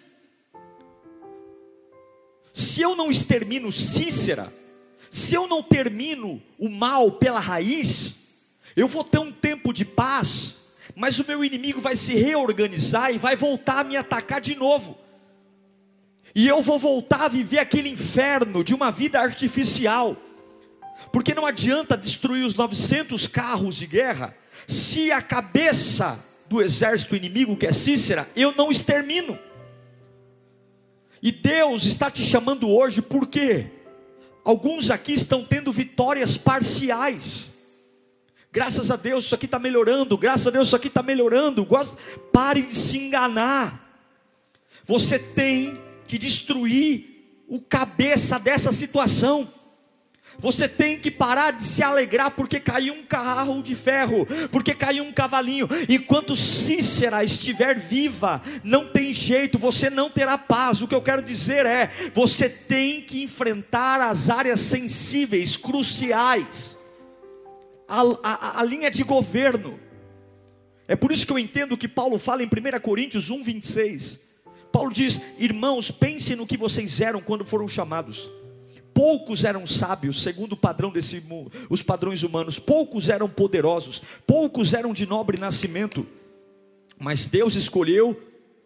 Se 2.58 2.82
eu 2.82 2.96
não 2.96 3.08
extermino 3.08 3.70
Cícera, 3.70 4.52
se 5.08 5.32
eu 5.32 5.46
não 5.46 5.62
termino 5.62 6.42
o 6.58 6.68
mal 6.68 7.12
pela 7.12 7.38
raiz, 7.38 8.16
eu 8.74 8.88
vou 8.88 9.04
ter 9.04 9.20
um 9.20 9.30
tempo 9.30 9.72
de 9.72 9.84
paz, 9.84 10.56
mas 10.96 11.20
o 11.20 11.24
meu 11.24 11.44
inimigo 11.44 11.80
vai 11.80 11.94
se 11.94 12.16
reorganizar 12.16 13.14
e 13.14 13.16
vai 13.16 13.36
voltar 13.36 13.78
a 13.78 13.84
me 13.84 13.96
atacar 13.96 14.40
de 14.40 14.56
novo. 14.56 14.98
E 16.34 16.48
eu 16.48 16.60
vou 16.60 16.80
voltar 16.80 17.26
a 17.26 17.28
viver 17.28 17.60
aquele 17.60 17.90
inferno 17.90 18.64
de 18.64 18.74
uma 18.74 18.90
vida 18.90 19.20
artificial. 19.20 20.16
Porque 21.12 21.34
não 21.34 21.46
adianta 21.46 21.96
destruir 21.96 22.44
os 22.44 22.56
900 22.56 23.28
carros 23.28 23.76
de 23.76 23.86
guerra, 23.86 24.36
se 24.66 25.12
a 25.12 25.22
cabeça 25.22 26.18
do 26.48 26.60
exército 26.60 27.14
inimigo, 27.14 27.56
que 27.56 27.68
é 27.68 27.72
Cícera, 27.72 28.28
eu 28.34 28.52
não 28.56 28.72
extermino. 28.72 29.38
E 31.22 31.32
Deus 31.32 31.84
está 31.84 32.10
te 32.10 32.22
chamando 32.22 32.70
hoje, 32.70 33.02
porque 33.02 33.66
alguns 34.44 34.90
aqui 34.90 35.12
estão 35.12 35.44
tendo 35.44 35.72
vitórias 35.72 36.36
parciais. 36.36 37.54
Graças 38.50 38.90
a 38.90 38.96
Deus 38.96 39.26
isso 39.26 39.34
aqui 39.34 39.44
está 39.46 39.58
melhorando. 39.58 40.16
Graças 40.16 40.46
a 40.46 40.50
Deus 40.50 40.68
isso 40.68 40.76
aqui 40.76 40.88
está 40.88 41.02
melhorando. 41.02 41.66
Pare 42.32 42.62
de 42.62 42.74
se 42.74 42.98
enganar. 42.98 43.86
Você 44.84 45.18
tem 45.18 45.78
que 46.06 46.16
destruir 46.16 47.44
o 47.46 47.60
cabeça 47.60 48.38
dessa 48.38 48.72
situação. 48.72 49.46
Você 50.38 50.68
tem 50.68 50.96
que 50.96 51.10
parar 51.10 51.50
de 51.50 51.64
se 51.64 51.82
alegrar 51.82 52.30
porque 52.30 52.60
caiu 52.60 52.94
um 52.94 53.04
carro 53.04 53.60
de 53.60 53.74
ferro, 53.74 54.24
porque 54.52 54.72
caiu 54.72 55.02
um 55.02 55.12
cavalinho. 55.12 55.68
Enquanto 55.88 56.36
Cícera 56.36 57.24
estiver 57.24 57.76
viva, 57.76 58.40
não 58.62 58.86
tem 58.86 59.12
jeito, 59.12 59.58
você 59.58 59.90
não 59.90 60.08
terá 60.08 60.38
paz. 60.38 60.80
O 60.80 60.86
que 60.86 60.94
eu 60.94 61.02
quero 61.02 61.22
dizer 61.22 61.66
é: 61.66 61.90
você 62.14 62.48
tem 62.48 63.02
que 63.02 63.24
enfrentar 63.24 64.00
as 64.00 64.30
áreas 64.30 64.60
sensíveis, 64.60 65.56
cruciais 65.56 66.78
a, 67.88 68.02
a, 68.22 68.60
a 68.60 68.64
linha 68.64 68.92
de 68.92 69.02
governo. 69.02 69.80
É 70.86 70.94
por 70.94 71.10
isso 71.10 71.26
que 71.26 71.32
eu 71.32 71.38
entendo 71.38 71.76
que 71.76 71.88
Paulo 71.88 72.16
fala 72.18 72.44
em 72.44 72.46
1 72.46 72.80
Coríntios 72.80 73.28
1, 73.28 73.42
26. 73.42 74.20
Paulo 74.70 74.92
diz: 74.92 75.20
Irmãos, 75.38 75.90
pensem 75.90 76.36
no 76.36 76.46
que 76.46 76.56
vocês 76.56 77.00
eram 77.00 77.20
quando 77.20 77.44
foram 77.44 77.66
chamados. 77.66 78.30
Poucos 78.98 79.44
eram 79.44 79.64
sábios, 79.64 80.20
segundo 80.20 80.54
o 80.54 80.56
padrão 80.56 80.90
desse 80.90 81.22
os 81.70 81.84
padrões 81.84 82.24
humanos. 82.24 82.58
Poucos 82.58 83.08
eram 83.08 83.28
poderosos, 83.30 84.02
poucos 84.26 84.74
eram 84.74 84.92
de 84.92 85.06
nobre 85.06 85.38
nascimento. 85.38 86.04
Mas 86.98 87.28
Deus 87.28 87.54
escolheu 87.54 88.20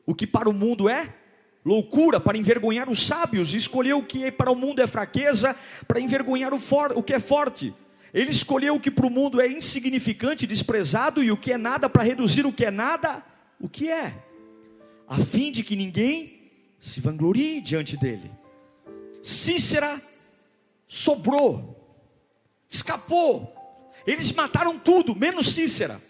o 0.07 0.15
que 0.15 0.27
para 0.27 0.49
o 0.49 0.53
mundo 0.55 0.89
é 0.89 1.15
loucura 1.63 2.19
para 2.19 2.39
envergonhar 2.39 2.89
os 2.89 3.07
sábios, 3.07 3.53
escolheu 3.53 3.99
o 3.99 4.07
que 4.07 4.33
para 4.33 4.51
o 4.51 4.57
mundo 4.57 4.81
é 4.81 4.87
fraqueza 4.87 5.55
para 5.87 6.01
envergonhar 6.01 6.55
o, 6.55 6.59
for, 6.59 6.95
o 6.97 7.03
que 7.03 7.13
é 7.13 7.21
forte. 7.21 7.75
Ele 8.15 8.31
escolheu 8.31 8.77
o 8.77 8.81
que 8.81 8.91
para 8.91 9.07
o 9.07 9.11
mundo 9.11 9.39
é 9.39 9.47
insignificante, 9.47 10.47
desprezado, 10.47 11.23
e 11.23 11.31
o 11.31 11.37
que 11.37 11.53
é 11.53 11.59
nada 11.59 11.91
para 11.91 12.05
reduzir 12.05 12.47
o 12.47 12.53
que 12.55 12.65
é 12.65 12.71
nada, 12.71 13.23
o 13.61 13.69
que 13.69 13.91
é, 13.91 14.15
a 15.07 15.19
fim 15.19 15.53
de 15.53 15.63
que 15.63 15.77
ninguém 15.77 16.51
se 16.81 17.03
vanglorie 17.03 17.61
diante 17.61 17.99
dele. 17.99 18.31
Cícera 19.23 20.01
sobrou, 20.93 22.05
escapou. 22.69 23.55
Eles 24.07 24.33
mataram 24.33 24.79
tudo, 24.79 25.15
menos 25.15 25.55
Cícera. 25.55 26.01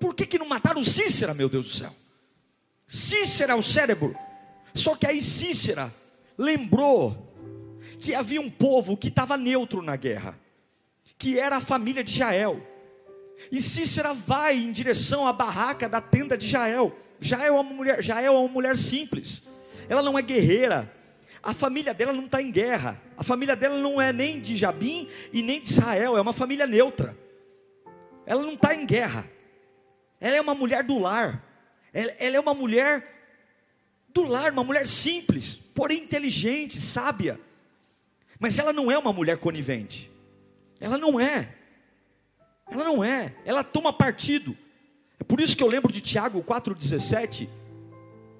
Por 0.00 0.14
que, 0.14 0.26
que 0.26 0.38
não 0.38 0.46
mataram 0.46 0.82
Cícera, 0.82 1.34
meu 1.34 1.48
Deus 1.48 1.66
do 1.66 1.72
céu? 1.72 1.94
Cícera 2.86 3.52
é 3.52 3.56
o 3.56 3.62
cérebro. 3.62 4.16
Só 4.72 4.94
que 4.94 5.06
aí 5.06 5.20
Cícera 5.20 5.92
lembrou 6.38 7.34
que 8.00 8.14
havia 8.14 8.40
um 8.40 8.50
povo 8.50 8.96
que 8.96 9.08
estava 9.08 9.36
neutro 9.36 9.82
na 9.82 9.96
guerra 9.96 10.38
que 11.18 11.38
era 11.38 11.56
a 11.56 11.60
família 11.60 12.04
de 12.04 12.12
Jael. 12.12 12.60
E 13.50 13.60
Cícera 13.60 14.12
vai 14.12 14.56
em 14.56 14.72
direção 14.72 15.26
à 15.26 15.32
barraca 15.32 15.88
da 15.88 16.00
tenda 16.00 16.36
de 16.36 16.46
Jael. 16.46 16.96
Jael 17.20 17.56
é 17.56 17.60
uma 17.60 17.72
mulher, 17.72 18.02
Jael 18.02 18.34
é 18.34 18.38
uma 18.38 18.48
mulher 18.48 18.76
simples. 18.76 19.42
Ela 19.88 20.02
não 20.02 20.18
é 20.18 20.22
guerreira. 20.22 20.92
A 21.44 21.52
família 21.52 21.92
dela 21.92 22.12
não 22.12 22.24
está 22.24 22.40
em 22.40 22.50
guerra. 22.50 23.00
A 23.18 23.22
família 23.22 23.54
dela 23.54 23.78
não 23.78 24.00
é 24.00 24.14
nem 24.14 24.40
de 24.40 24.56
Jabim 24.56 25.08
e 25.30 25.42
nem 25.42 25.60
de 25.60 25.68
Israel. 25.68 26.16
É 26.16 26.20
uma 26.20 26.32
família 26.32 26.66
neutra. 26.66 27.16
Ela 28.24 28.42
não 28.42 28.54
está 28.54 28.74
em 28.74 28.86
guerra. 28.86 29.30
Ela 30.18 30.36
é 30.36 30.40
uma 30.40 30.54
mulher 30.54 30.82
do 30.82 30.98
lar. 30.98 31.44
Ela, 31.92 32.10
ela 32.18 32.36
é 32.36 32.40
uma 32.40 32.54
mulher 32.54 33.12
do 34.08 34.22
lar, 34.22 34.52
uma 34.52 34.64
mulher 34.64 34.86
simples, 34.86 35.54
porém 35.74 35.98
inteligente, 35.98 36.80
sábia. 36.80 37.38
Mas 38.40 38.58
ela 38.58 38.72
não 38.72 38.90
é 38.90 38.96
uma 38.96 39.12
mulher 39.12 39.36
conivente. 39.36 40.10
Ela 40.80 40.96
não 40.96 41.20
é. 41.20 41.54
Ela 42.70 42.84
não 42.84 43.04
é. 43.04 43.34
Ela 43.44 43.62
toma 43.62 43.92
partido. 43.92 44.56
É 45.20 45.24
por 45.24 45.40
isso 45.40 45.54
que 45.54 45.62
eu 45.62 45.68
lembro 45.68 45.92
de 45.92 46.00
Tiago 46.00 46.42
4,17, 46.42 47.48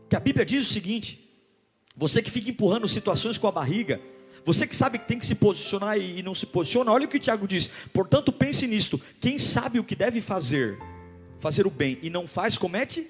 que 0.09 0.17
a 0.17 0.21
Bíblia 0.21 0.47
diz 0.47 0.69
o 0.69 0.73
seguinte: 0.73 1.24
você 1.97 2.23
que 2.23 2.31
fica 2.31 2.51
empurrando 2.51 2.89
situações 2.89 3.39
com 3.39 3.47
a 3.47 3.53
barriga, 3.53 4.01
você 4.45 4.67
que 4.67 4.77
sabe 4.77 4.99
que 4.99 5.07
tem 5.07 5.19
que 5.19 5.25
se 5.25 5.35
posicionar 5.37 5.97
e 5.99 6.23
não 6.23 6.35
se 6.35 6.45
posiciona, 6.47 6.93
olha 6.93 7.07
o 7.07 7.09
que 7.09 7.17
o 7.17 7.21
Tiago 7.21 7.47
diz. 7.49 7.69
Portanto, 7.93 8.33
pense 8.33 8.67
nisto: 8.67 9.01
quem 9.21 9.39
sabe 9.39 9.79
o 9.79 9.85
que 9.85 9.97
deve 9.97 10.21
fazer, 10.21 10.79
fazer 11.39 11.67
o 11.67 11.71
bem 11.71 11.99
e 12.03 12.11
não 12.11 12.27
faz, 12.27 12.59
comete? 12.59 13.09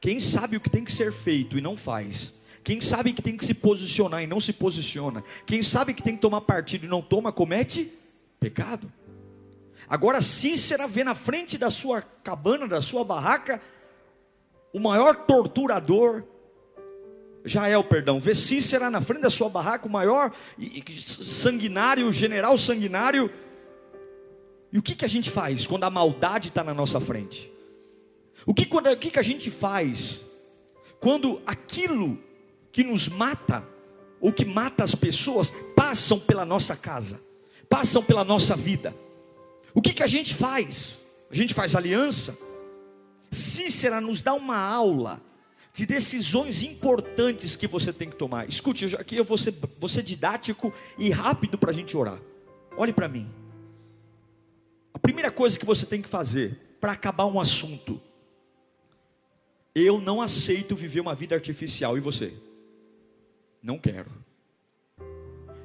Quem 0.00 0.20
sabe 0.20 0.56
o 0.56 0.60
que 0.60 0.70
tem 0.70 0.84
que 0.84 0.92
ser 0.92 1.12
feito 1.12 1.58
e 1.58 1.60
não 1.60 1.76
faz, 1.76 2.34
quem 2.62 2.80
sabe 2.80 3.12
que 3.12 3.22
tem 3.22 3.36
que 3.36 3.44
se 3.44 3.54
posicionar 3.54 4.22
e 4.22 4.28
não 4.28 4.40
se 4.40 4.52
posiciona, 4.52 5.24
quem 5.44 5.60
sabe 5.60 5.92
que 5.92 6.02
tem 6.02 6.14
que 6.14 6.22
tomar 6.22 6.42
partido 6.42 6.86
e 6.86 6.88
não 6.88 7.02
toma, 7.02 7.32
comete? 7.32 7.92
Pecado. 8.38 8.92
Agora 9.88 10.20
Cícera 10.20 10.86
vê 10.86 11.02
na 11.02 11.14
frente 11.14 11.58
da 11.58 11.70
sua 11.70 12.02
cabana, 12.02 12.68
da 12.68 12.80
sua 12.80 13.02
barraca, 13.02 13.60
o 14.72 14.78
maior 14.78 15.26
torturador, 15.26 16.22
Jael, 17.48 17.82
perdão, 17.82 18.20
vê 18.20 18.34
Cícera 18.34 18.90
na 18.90 19.00
frente 19.00 19.22
da 19.22 19.30
sua 19.30 19.48
barraca, 19.48 19.88
o 19.88 19.90
maior 19.90 20.32
sanguinário, 21.00 22.12
general 22.12 22.56
sanguinário. 22.58 23.30
E 24.72 24.78
o 24.78 24.82
que, 24.82 24.94
que 24.94 25.04
a 25.04 25.08
gente 25.08 25.30
faz 25.30 25.66
quando 25.66 25.84
a 25.84 25.90
maldade 25.90 26.48
está 26.48 26.62
na 26.62 26.74
nossa 26.74 27.00
frente? 27.00 27.50
O 28.44 28.54
que, 28.54 28.66
quando, 28.66 28.90
o 28.90 28.96
que, 28.96 29.10
que 29.10 29.18
a 29.18 29.22
gente 29.22 29.50
faz 29.50 30.24
quando 31.00 31.40
aquilo 31.46 32.18
que 32.70 32.84
nos 32.84 33.08
mata, 33.08 33.64
ou 34.20 34.32
que 34.32 34.44
mata 34.44 34.84
as 34.84 34.94
pessoas, 34.94 35.52
passam 35.74 36.18
pela 36.18 36.44
nossa 36.44 36.76
casa, 36.76 37.20
passam 37.68 38.02
pela 38.02 38.24
nossa 38.24 38.54
vida? 38.54 38.94
O 39.74 39.80
que, 39.80 39.92
que 39.92 40.02
a 40.02 40.06
gente 40.06 40.34
faz? 40.34 41.00
A 41.30 41.34
gente 41.34 41.54
faz 41.54 41.74
aliança? 41.74 42.36
Cícera 43.30 44.00
nos 44.00 44.22
dá 44.22 44.34
uma 44.34 44.56
aula 44.56 45.27
de 45.78 45.86
decisões 45.86 46.64
importantes 46.64 47.54
que 47.54 47.68
você 47.68 47.92
tem 47.92 48.10
que 48.10 48.16
tomar. 48.16 48.48
Escute, 48.48 48.96
aqui 48.96 49.14
eu 49.14 49.22
vou 49.22 49.38
ser, 49.38 49.54
vou 49.78 49.88
ser 49.88 50.02
didático 50.02 50.74
e 50.98 51.08
rápido 51.08 51.56
para 51.56 51.70
a 51.70 51.72
gente 51.72 51.96
orar. 51.96 52.18
Olhe 52.76 52.92
para 52.92 53.06
mim. 53.06 53.30
A 54.92 54.98
primeira 54.98 55.30
coisa 55.30 55.56
que 55.56 55.64
você 55.64 55.86
tem 55.86 56.02
que 56.02 56.08
fazer 56.08 56.58
para 56.80 56.90
acabar 56.90 57.26
um 57.26 57.38
assunto. 57.38 58.02
Eu 59.72 60.00
não 60.00 60.20
aceito 60.20 60.74
viver 60.74 60.98
uma 60.98 61.14
vida 61.14 61.36
artificial. 61.36 61.96
E 61.96 62.00
você? 62.00 62.34
Não 63.62 63.78
quero. 63.78 64.10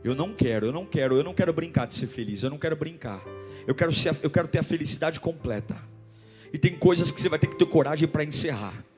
Eu 0.04 0.14
não 0.14 0.32
quero, 0.32 0.68
eu 0.68 0.72
não 0.72 0.86
quero, 0.86 1.18
eu 1.18 1.24
não 1.24 1.34
quero 1.34 1.52
brincar 1.52 1.88
de 1.88 1.96
ser 1.96 2.06
feliz, 2.06 2.44
eu 2.44 2.52
não 2.52 2.60
quero 2.60 2.76
brincar. 2.76 3.24
Eu 3.66 3.74
quero, 3.74 3.92
ser, 3.92 4.16
eu 4.22 4.30
quero 4.30 4.48
ter 4.48 4.60
a 4.60 4.64
felicidade 4.64 5.20
completa. 5.20 5.76
E 6.54 6.60
tem 6.60 6.78
coisas 6.78 7.12
que 7.12 7.20
você 7.20 7.30
vai 7.30 7.40
ter 7.40 7.48
que 7.48 7.58
ter 7.58 7.66
coragem 7.66 8.08
para 8.08 8.24
encerrar. 8.24 8.93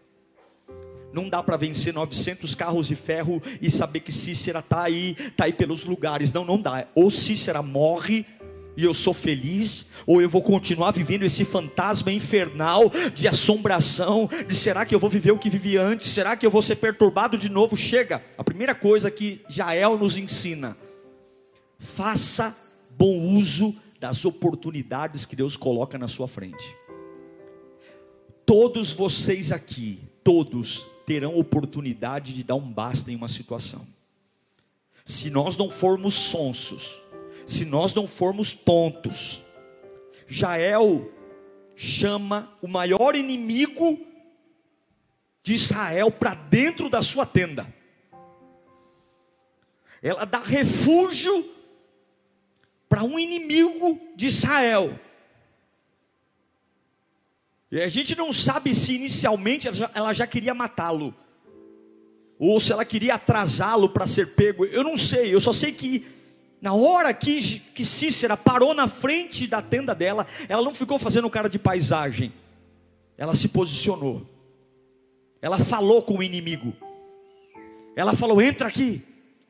Não 1.16 1.30
dá 1.30 1.42
para 1.42 1.56
vencer 1.56 1.94
900 1.94 2.54
carros 2.56 2.88
de 2.88 2.96
ferro 2.98 3.42
e 3.62 3.72
saber 3.72 4.02
que 4.02 4.12
Cícera 4.12 4.60
está 4.60 4.84
aí, 4.84 5.16
está 5.18 5.46
aí 5.46 5.54
pelos 5.54 5.86
lugares. 5.86 6.34
Não, 6.34 6.44
não 6.44 6.60
dá. 6.60 6.90
Ou 6.94 7.10
Cícera 7.10 7.64
morre 7.64 8.26
e 8.76 8.84
eu 8.84 8.94
sou 8.94 9.14
feliz, 9.14 9.88
ou 10.06 10.22
eu 10.22 10.28
vou 10.28 10.42
continuar 10.42 10.92
vivendo 10.92 11.24
esse 11.24 11.46
fantasma 11.46 12.12
infernal 12.12 12.92
de 13.14 13.30
assombração, 13.30 14.30
de 14.46 14.54
será 14.54 14.86
que 14.86 14.94
eu 14.94 15.00
vou 15.00 15.10
viver 15.10 15.32
o 15.32 15.40
que 15.40 15.50
vivi 15.50 15.78
antes? 15.78 16.10
Será 16.10 16.36
que 16.36 16.46
eu 16.46 16.52
vou 16.52 16.62
ser 16.62 16.76
perturbado 16.76 17.38
de 17.38 17.48
novo? 17.48 17.78
Chega. 17.78 18.22
A 18.38 18.44
primeira 18.44 18.76
coisa 18.76 19.10
que 19.10 19.42
Jael 19.48 19.98
nos 19.98 20.18
ensina: 20.18 20.76
faça 21.80 22.54
bom 22.98 23.22
uso 23.38 23.74
das 24.02 24.26
oportunidades 24.26 25.26
que 25.26 25.38
Deus 25.38 25.56
coloca 25.56 25.98
na 25.98 26.10
sua 26.10 26.28
frente. 26.28 26.76
Todos 28.46 28.92
vocês 28.92 29.54
aqui, 29.54 30.02
todos 30.22 30.94
terão 31.06 31.38
oportunidade 31.38 32.34
de 32.34 32.44
dar 32.44 32.56
um 32.56 32.72
basta 32.72 33.12
em 33.12 33.16
uma 33.16 33.28
situação. 33.28 33.86
Se 35.04 35.30
nós 35.30 35.56
não 35.56 35.70
formos 35.70 36.14
sonsos, 36.14 37.02
se 37.46 37.64
nós 37.64 37.94
não 37.94 38.08
formos 38.08 38.54
tontos, 38.54 39.44
Jael 40.28 41.12
chama 41.76 42.52
o 42.62 42.68
maior 42.68 43.16
inimigo 43.16 44.00
de 45.44 45.54
Israel 45.54 46.10
para 46.10 46.34
dentro 46.34 46.90
da 46.90 47.04
sua 47.04 47.26
tenda. 47.26 47.72
Ela 50.02 50.26
dá 50.26 50.40
refúgio 50.40 51.54
para 52.90 53.04
um 53.04 53.20
inimigo 53.20 54.00
de 54.16 54.28
Israel. 54.28 54.92
E 57.76 57.82
a 57.82 57.90
gente 57.90 58.16
não 58.16 58.32
sabe 58.32 58.74
se 58.74 58.94
inicialmente 58.94 59.68
ela 59.94 60.14
já, 60.14 60.26
queria 60.26 60.54
matá-lo, 60.54 61.14
ou 62.40 62.58
se 62.58 62.72
ela 62.72 62.86
queria 62.86 63.16
atrasá-lo 63.16 63.90
para 63.90 64.08
ser 64.08 64.34
pego. 64.34 64.64
Eu 64.64 64.82
não 64.82 64.98
sei, 64.98 65.36
eu 65.36 65.42
só 65.42 65.52
sei 65.52 65.74
que 65.74 66.08
na 66.62 66.74
hora 66.74 67.14
que, 67.14 67.60
que 67.60 67.84
Cícera 67.86 68.38
parou 68.38 68.74
na 68.74 68.88
frente 68.88 69.46
da 69.46 69.62
tenda 69.62 69.94
dela, 69.94 70.26
ela 70.48 70.62
não 70.62 70.74
ficou 70.74 70.98
fazendo 70.98 71.30
cara 71.30 71.50
de 71.50 71.60
paisagem, 71.60 72.32
ela 73.18 73.36
se 73.36 73.50
posicionou, 73.50 74.26
ela 75.42 75.60
falou 75.60 76.02
com 76.02 76.20
o 76.20 76.24
inimigo, 76.24 76.74
ela 77.94 78.14
falou: 78.14 78.42
entra 78.42 78.70
aqui, 78.70 79.04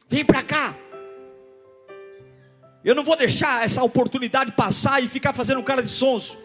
vem 0.09 0.25
para 0.25 0.41
cá. 0.41 0.75
Eu 2.83 2.95
não 2.95 3.03
vou 3.03 3.15
deixar 3.15 3.63
essa 3.63 3.83
oportunidade 3.83 4.51
passar 4.53 5.03
e 5.03 5.07
ficar 5.07 5.31
fazendo 5.31 5.61
cara 5.61 5.83
de 5.83 5.91
sonso. 5.91 6.43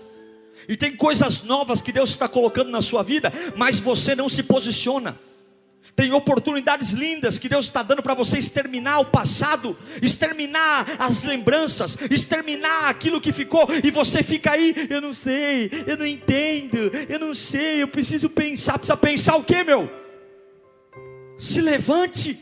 E 0.69 0.77
tem 0.77 0.97
coisas 0.97 1.43
novas 1.43 1.83
que 1.83 1.93
Deus 1.93 2.11
está 2.11 2.29
colocando 2.29 2.71
na 2.71 2.81
sua 2.81 3.03
vida, 3.03 3.33
mas 3.57 3.79
você 3.79 4.15
não 4.15 4.29
se 4.29 4.43
posiciona. 4.43 5.19
Tem 5.97 6.13
oportunidades 6.13 6.93
lindas 6.93 7.39
que 7.39 7.49
Deus 7.49 7.67
está 7.67 7.83
dando 7.83 8.03
para 8.03 8.15
você 8.15 8.39
exterminar 8.39 9.01
o 9.01 9.07
passado, 9.07 9.77
exterminar 10.01 10.87
as 10.99 11.25
lembranças, 11.25 11.99
exterminar 12.11 12.89
aquilo 12.89 13.21
que 13.21 13.33
ficou, 13.33 13.69
e 13.83 13.91
você 13.91 14.23
fica 14.23 14.53
aí, 14.53 14.75
eu 14.89 15.01
não 15.01 15.13
sei, 15.13 15.71
eu 15.87 15.97
não 15.97 16.07
entendo, 16.07 16.79
eu 17.09 17.19
não 17.19 17.35
sei, 17.35 17.83
eu 17.83 17.89
preciso 17.89 18.31
pensar, 18.31 18.79
precisa 18.79 18.97
pensar 18.97 19.37
o 19.37 19.45
que, 19.45 19.63
meu? 19.65 19.91
Se 21.37 21.61
levante, 21.61 22.39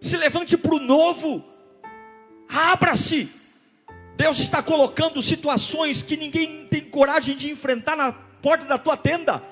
se 0.00 0.16
levante 0.16 0.56
para 0.56 0.74
o 0.74 0.80
novo, 0.80 1.44
abra-se, 2.48 3.28
Deus 4.16 4.38
está 4.38 4.62
colocando 4.62 5.20
situações 5.20 6.02
que 6.02 6.16
ninguém 6.16 6.66
tem 6.70 6.80
coragem 6.80 7.36
de 7.36 7.50
enfrentar 7.50 7.96
na 7.96 8.12
porta 8.12 8.64
da 8.64 8.78
tua 8.78 8.96
tenda. 8.96 9.42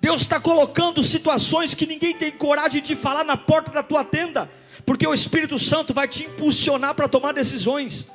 Deus 0.00 0.22
está 0.22 0.38
colocando 0.38 1.02
situações 1.02 1.74
que 1.74 1.86
ninguém 1.86 2.14
tem 2.14 2.30
coragem 2.30 2.82
de 2.82 2.94
falar 2.94 3.24
na 3.24 3.36
porta 3.36 3.72
da 3.72 3.82
tua 3.82 4.04
tenda, 4.04 4.48
porque 4.84 5.06
o 5.06 5.14
Espírito 5.14 5.58
Santo 5.58 5.92
vai 5.92 6.06
te 6.06 6.24
impulsionar 6.24 6.94
para 6.94 7.08
tomar 7.08 7.32
decisões. 7.32 8.06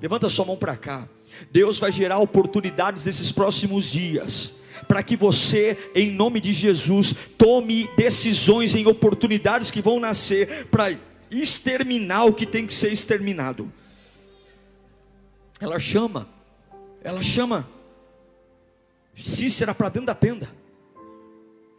Levanta 0.00 0.28
sua 0.28 0.44
mão 0.44 0.56
para 0.56 0.76
cá. 0.76 1.08
Deus 1.50 1.78
vai 1.78 1.90
gerar 1.90 2.18
oportunidades 2.18 3.04
nesses 3.04 3.32
próximos 3.32 3.90
dias, 3.90 4.54
para 4.86 5.02
que 5.02 5.16
você, 5.16 5.76
em 5.94 6.12
nome 6.12 6.40
de 6.40 6.52
Jesus, 6.52 7.14
tome 7.36 7.88
decisões 7.96 8.74
em 8.76 8.86
oportunidades 8.86 9.70
que 9.70 9.80
vão 9.80 9.98
nascer 9.98 10.66
para 10.66 10.94
exterminar 11.30 12.24
o 12.26 12.32
que 12.32 12.46
tem 12.46 12.66
que 12.66 12.72
ser 12.72 12.92
exterminado. 12.92 13.72
Ela 15.60 15.78
chama, 15.78 16.28
ela 17.02 17.22
chama 17.22 17.66
Cícera 19.16 19.74
para 19.74 19.88
dentro 19.88 20.06
da 20.06 20.14
tenda. 20.14 20.50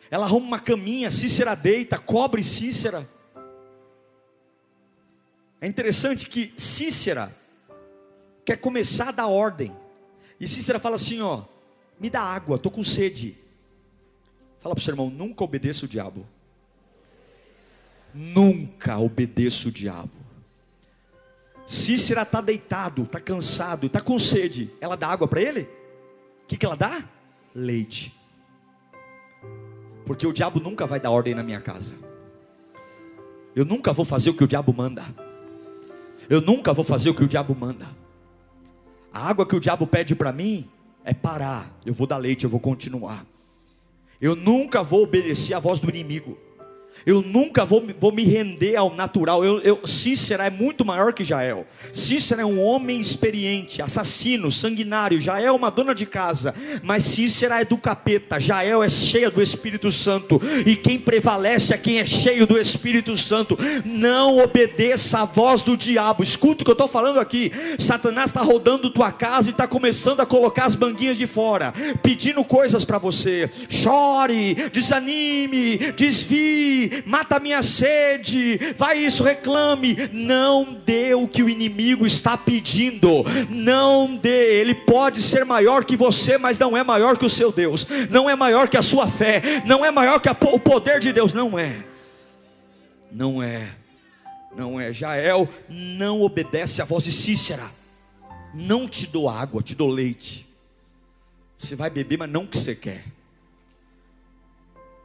Ela 0.10 0.26
arruma 0.26 0.48
uma 0.48 0.60
caminha, 0.60 1.12
Cícera 1.12 1.56
deita, 1.56 1.98
cobre 1.98 2.44
Cícera. 2.44 3.08
É 5.60 5.68
interessante 5.68 6.28
que 6.28 6.54
Cícera 6.58 7.36
quer 8.46 8.58
começar 8.58 9.10
a 9.10 9.12
dar 9.12 9.28
ordem. 9.28 9.76
E 10.40 10.48
Cícera 10.48 10.80
fala 10.80 10.96
assim: 10.96 11.22
ó, 11.22 11.44
me 12.00 12.10
dá 12.10 12.22
água, 12.22 12.56
estou 12.56 12.72
com 12.72 12.84
sede. 12.84 13.36
Fala 14.60 14.76
para 14.76 14.82
o 14.82 14.84
seu 14.84 14.94
irmão: 14.94 15.10
nunca 15.10 15.44
obedeça 15.44 15.86
o 15.86 15.88
diabo. 15.88 16.26
Nunca 18.14 18.98
obedeça 18.98 19.68
o 19.68 19.72
diabo. 19.72 20.25
Cícera 21.66 22.22
está 22.22 22.42
deitado, 22.42 23.04
está 23.04 23.20
cansado, 23.20 23.88
está 23.88 24.00
com 24.00 24.20
sede. 24.20 24.70
Ela 24.80 24.96
dá 24.96 25.08
água 25.08 25.28
para 25.28 25.42
ele? 25.42 25.62
O 25.62 26.48
que, 26.48 26.58
que 26.58 26.66
ela 26.66 26.76
dá? 26.76 27.04
Leite. 27.54 28.14
Porque 30.06 30.28
o 30.28 30.34
diabo 30.34 30.60
nunca 30.60 30.86
vai 30.86 31.00
dar 31.00 31.10
ordem 31.10 31.34
na 31.34 31.42
minha 31.42 31.60
casa. 31.60 31.94
Eu 33.56 33.66
nunca 33.66 33.92
vou 33.92 34.06
fazer 34.06 34.30
o 34.30 34.34
que 34.34 34.44
o 34.44 34.48
diabo 34.48 34.74
manda. 34.74 35.04
Eu 36.30 36.42
nunca 36.42 36.74
vou 36.74 36.84
fazer 36.84 37.10
o 37.10 37.16
que 37.16 37.24
o 37.24 37.28
diabo 37.28 37.56
manda. 37.56 37.88
A 39.12 39.28
água 39.28 39.46
que 39.46 39.56
o 39.56 39.60
diabo 39.60 39.88
pede 39.88 40.14
para 40.14 40.32
mim 40.32 40.70
é 41.04 41.14
parar. 41.14 41.74
Eu 41.86 41.94
vou 41.94 42.06
dar 42.06 42.18
leite, 42.18 42.44
eu 42.44 42.50
vou 42.50 42.60
continuar. 42.60 43.26
Eu 44.22 44.36
nunca 44.36 44.84
vou 44.84 45.04
obedecer 45.04 45.54
à 45.54 45.60
voz 45.60 45.80
do 45.80 45.90
inimigo. 45.90 46.38
Eu 47.06 47.22
nunca 47.22 47.64
vou, 47.64 47.86
vou 48.00 48.12
me 48.12 48.24
render 48.24 48.76
ao 48.76 48.94
natural. 48.94 49.46
Eu, 49.46 49.60
eu, 49.62 49.86
Cícera 49.86 50.48
é 50.48 50.50
muito 50.50 50.84
maior 50.84 51.14
que 51.14 51.24
Jael. 51.24 51.66
Cícera 51.94 52.42
é 52.42 52.46
um 52.46 52.60
homem 52.60 53.00
experiente, 53.00 53.82
assassino, 53.82 54.52
sanguinário. 54.52 55.22
Jael 55.22 55.48
é 55.48 55.52
uma 55.52 55.70
dona 55.70 55.94
de 55.94 56.08
casa. 56.08 56.56
Mas 56.82 57.04
Cícera 57.04 57.62
é 57.62 57.66
do 57.66 57.78
capeta. 57.78 58.40
Jael 58.40 58.82
é 58.82 58.90
cheia 58.90 59.30
do 59.30 59.42
Espírito 59.42 59.92
Santo. 59.92 60.42
E 60.66 60.76
quem 60.76 60.98
prevalece 60.98 61.76
é 61.76 61.78
quem 61.78 62.00
é 62.00 62.06
cheio 62.06 62.48
do 62.48 62.58
Espírito 62.58 63.16
Santo. 63.16 63.56
Não 63.86 64.40
obedeça 64.40 65.20
à 65.20 65.26
voz 65.26 65.62
do 65.62 65.78
diabo. 65.78 66.24
Escuta 66.24 66.64
o 66.64 66.66
que 66.66 66.72
eu 66.72 66.74
estou 66.74 66.88
falando 66.88 67.20
aqui. 67.20 67.52
Satanás 67.78 68.28
está 68.28 68.42
rodando 68.42 68.90
tua 68.90 69.12
casa 69.12 69.50
e 69.50 69.52
está 69.52 69.68
começando 69.68 70.22
a 70.22 70.26
colocar 70.26 70.66
as 70.66 70.74
banguinhas 70.74 71.18
de 71.18 71.28
fora, 71.28 71.72
pedindo 72.02 72.44
coisas 72.44 72.84
para 72.84 72.98
você. 72.98 73.50
Chore, 73.70 74.56
desanime, 74.72 75.78
desvie 75.96 76.85
mata 77.06 77.38
a 77.38 77.40
minha 77.40 77.62
sede, 77.64 78.58
vai 78.78 78.98
isso, 78.98 79.24
reclame. 79.24 79.96
Não 80.12 80.74
dê 80.86 81.14
o 81.14 81.28
que 81.28 81.44
o 81.44 81.50
inimigo 81.50 82.06
está 82.06 82.38
pedindo, 82.38 83.24
não 83.50 84.16
dê. 84.16 84.60
Ele 84.60 84.74
pode 84.74 85.22
ser 85.22 85.46
maior 85.46 85.86
que 85.86 85.96
você, 85.96 86.38
mas 86.38 86.58
não 86.60 86.76
é 86.76 86.84
maior 86.84 87.18
que 87.18 87.26
o 87.26 87.30
seu 87.30 87.52
Deus, 87.52 87.88
não 88.10 88.30
é 88.30 88.36
maior 88.36 88.70
que 88.70 88.78
a 88.78 88.82
sua 88.82 89.08
fé, 89.08 89.42
não 89.66 89.86
é 89.86 89.92
maior 89.92 90.20
que 90.20 90.30
a, 90.30 90.38
o 90.54 90.60
poder 90.60 91.00
de 91.00 91.12
Deus, 91.12 91.34
não 91.34 91.58
é. 91.58 91.84
Não 93.12 93.42
é, 93.42 93.70
não 94.56 94.80
é. 94.80 94.92
Jael 94.92 95.48
não 95.70 96.22
obedece 96.22 96.82
à 96.82 96.86
voz 96.86 97.04
de 97.04 97.12
Cícera. 97.12 97.70
Não 98.54 98.88
te 98.88 99.06
dou 99.06 99.30
água, 99.30 99.62
te 99.62 99.76
dou 99.76 99.90
leite. 99.90 100.48
Você 101.58 101.76
vai 101.76 101.90
beber, 101.90 102.18
mas 102.18 102.30
não 102.30 102.44
o 102.44 102.48
que 102.48 102.58
você 102.58 102.76
quer. 102.76 103.04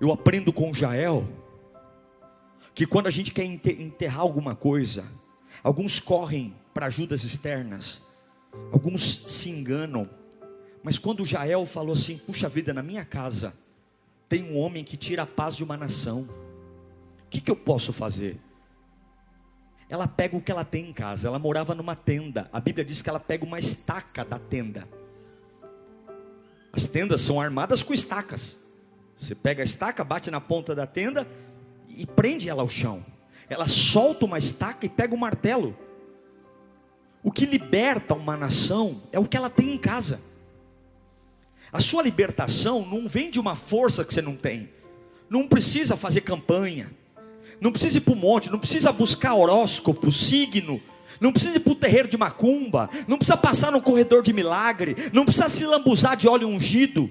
Eu 0.00 0.12
aprendo 0.12 0.52
com 0.52 0.72
Jael 0.72 1.26
que 2.80 2.86
quando 2.86 3.08
a 3.08 3.10
gente 3.10 3.30
quer 3.30 3.44
enterrar 3.44 4.20
alguma 4.20 4.54
coisa, 4.54 5.04
alguns 5.62 6.00
correm 6.00 6.54
para 6.72 6.86
ajudas 6.86 7.24
externas, 7.24 8.00
alguns 8.72 9.02
se 9.02 9.50
enganam, 9.50 10.08
mas 10.82 10.98
quando 10.98 11.26
Jael 11.26 11.66
falou 11.66 11.92
assim: 11.92 12.16
puxa 12.16 12.48
vida, 12.48 12.72
na 12.72 12.82
minha 12.82 13.04
casa 13.04 13.52
tem 14.30 14.42
um 14.42 14.56
homem 14.56 14.82
que 14.82 14.96
tira 14.96 15.24
a 15.24 15.26
paz 15.26 15.56
de 15.56 15.62
uma 15.62 15.76
nação, 15.76 16.22
o 16.22 17.28
que, 17.28 17.42
que 17.42 17.50
eu 17.50 17.56
posso 17.56 17.92
fazer? 17.92 18.40
Ela 19.86 20.08
pega 20.08 20.34
o 20.34 20.40
que 20.40 20.50
ela 20.50 20.64
tem 20.64 20.88
em 20.88 20.92
casa, 20.94 21.28
ela 21.28 21.38
morava 21.38 21.74
numa 21.74 21.94
tenda, 21.94 22.48
a 22.50 22.60
Bíblia 22.60 22.82
diz 22.82 23.02
que 23.02 23.10
ela 23.10 23.20
pega 23.20 23.44
uma 23.44 23.58
estaca 23.58 24.24
da 24.24 24.38
tenda. 24.38 24.88
As 26.72 26.86
tendas 26.86 27.20
são 27.20 27.38
armadas 27.38 27.82
com 27.82 27.92
estacas. 27.92 28.56
Você 29.18 29.34
pega 29.34 29.62
a 29.62 29.64
estaca, 29.64 30.02
bate 30.02 30.30
na 30.30 30.40
ponta 30.40 30.74
da 30.74 30.86
tenda 30.86 31.28
e 31.96 32.06
prende 32.06 32.48
ela 32.48 32.62
ao 32.62 32.68
chão. 32.68 33.04
Ela 33.48 33.66
solta 33.66 34.24
uma 34.24 34.38
estaca 34.38 34.86
e 34.86 34.88
pega 34.88 35.14
o 35.14 35.16
um 35.16 35.20
martelo. 35.20 35.76
O 37.22 37.30
que 37.30 37.44
liberta 37.44 38.14
uma 38.14 38.36
nação 38.36 39.02
é 39.12 39.18
o 39.18 39.26
que 39.26 39.36
ela 39.36 39.50
tem 39.50 39.74
em 39.74 39.78
casa. 39.78 40.20
A 41.72 41.78
sua 41.78 42.02
libertação 42.02 42.84
não 42.86 43.08
vem 43.08 43.30
de 43.30 43.38
uma 43.38 43.54
força 43.54 44.04
que 44.04 44.12
você 44.12 44.22
não 44.22 44.36
tem. 44.36 44.70
Não 45.28 45.46
precisa 45.46 45.96
fazer 45.96 46.22
campanha. 46.22 46.90
Não 47.60 47.70
precisa 47.70 47.98
ir 47.98 48.00
para 48.00 48.14
o 48.14 48.16
monte, 48.16 48.50
não 48.50 48.58
precisa 48.58 48.90
buscar 48.90 49.34
horóscopo, 49.34 50.10
signo, 50.10 50.80
não 51.20 51.30
precisa 51.30 51.56
ir 51.56 51.60
para 51.60 51.72
o 51.72 51.76
terreiro 51.76 52.08
de 52.08 52.16
macumba, 52.16 52.88
não 53.06 53.18
precisa 53.18 53.36
passar 53.36 53.70
no 53.70 53.82
corredor 53.82 54.22
de 54.22 54.32
milagre, 54.32 54.96
não 55.12 55.24
precisa 55.24 55.48
se 55.48 55.66
lambuzar 55.66 56.16
de 56.16 56.26
óleo 56.26 56.48
ungido. 56.48 57.10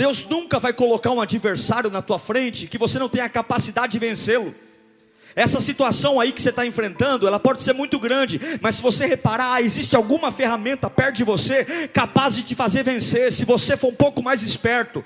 Deus 0.00 0.24
nunca 0.24 0.58
vai 0.58 0.72
colocar 0.72 1.10
um 1.10 1.20
adversário 1.20 1.90
na 1.90 2.00
tua 2.00 2.18
frente 2.18 2.66
que 2.66 2.78
você 2.78 2.98
não 2.98 3.06
tenha 3.06 3.26
a 3.26 3.28
capacidade 3.28 3.92
de 3.92 3.98
vencê-lo. 3.98 4.54
Essa 5.36 5.60
situação 5.60 6.18
aí 6.18 6.32
que 6.32 6.40
você 6.40 6.48
está 6.48 6.64
enfrentando, 6.64 7.26
ela 7.26 7.38
pode 7.38 7.62
ser 7.62 7.74
muito 7.74 7.98
grande, 7.98 8.40
mas 8.62 8.76
se 8.76 8.82
você 8.82 9.04
reparar, 9.04 9.62
existe 9.62 9.94
alguma 9.94 10.32
ferramenta 10.32 10.88
perto 10.88 11.16
de 11.16 11.24
você 11.24 11.86
capaz 11.92 12.34
de 12.34 12.44
te 12.44 12.54
fazer 12.54 12.82
vencer, 12.82 13.30
se 13.30 13.44
você 13.44 13.76
for 13.76 13.88
um 13.88 13.94
pouco 13.94 14.22
mais 14.22 14.42
esperto. 14.42 15.04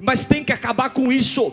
Mas 0.00 0.24
tem 0.24 0.42
que 0.42 0.50
acabar 0.50 0.88
com 0.88 1.12
isso, 1.12 1.52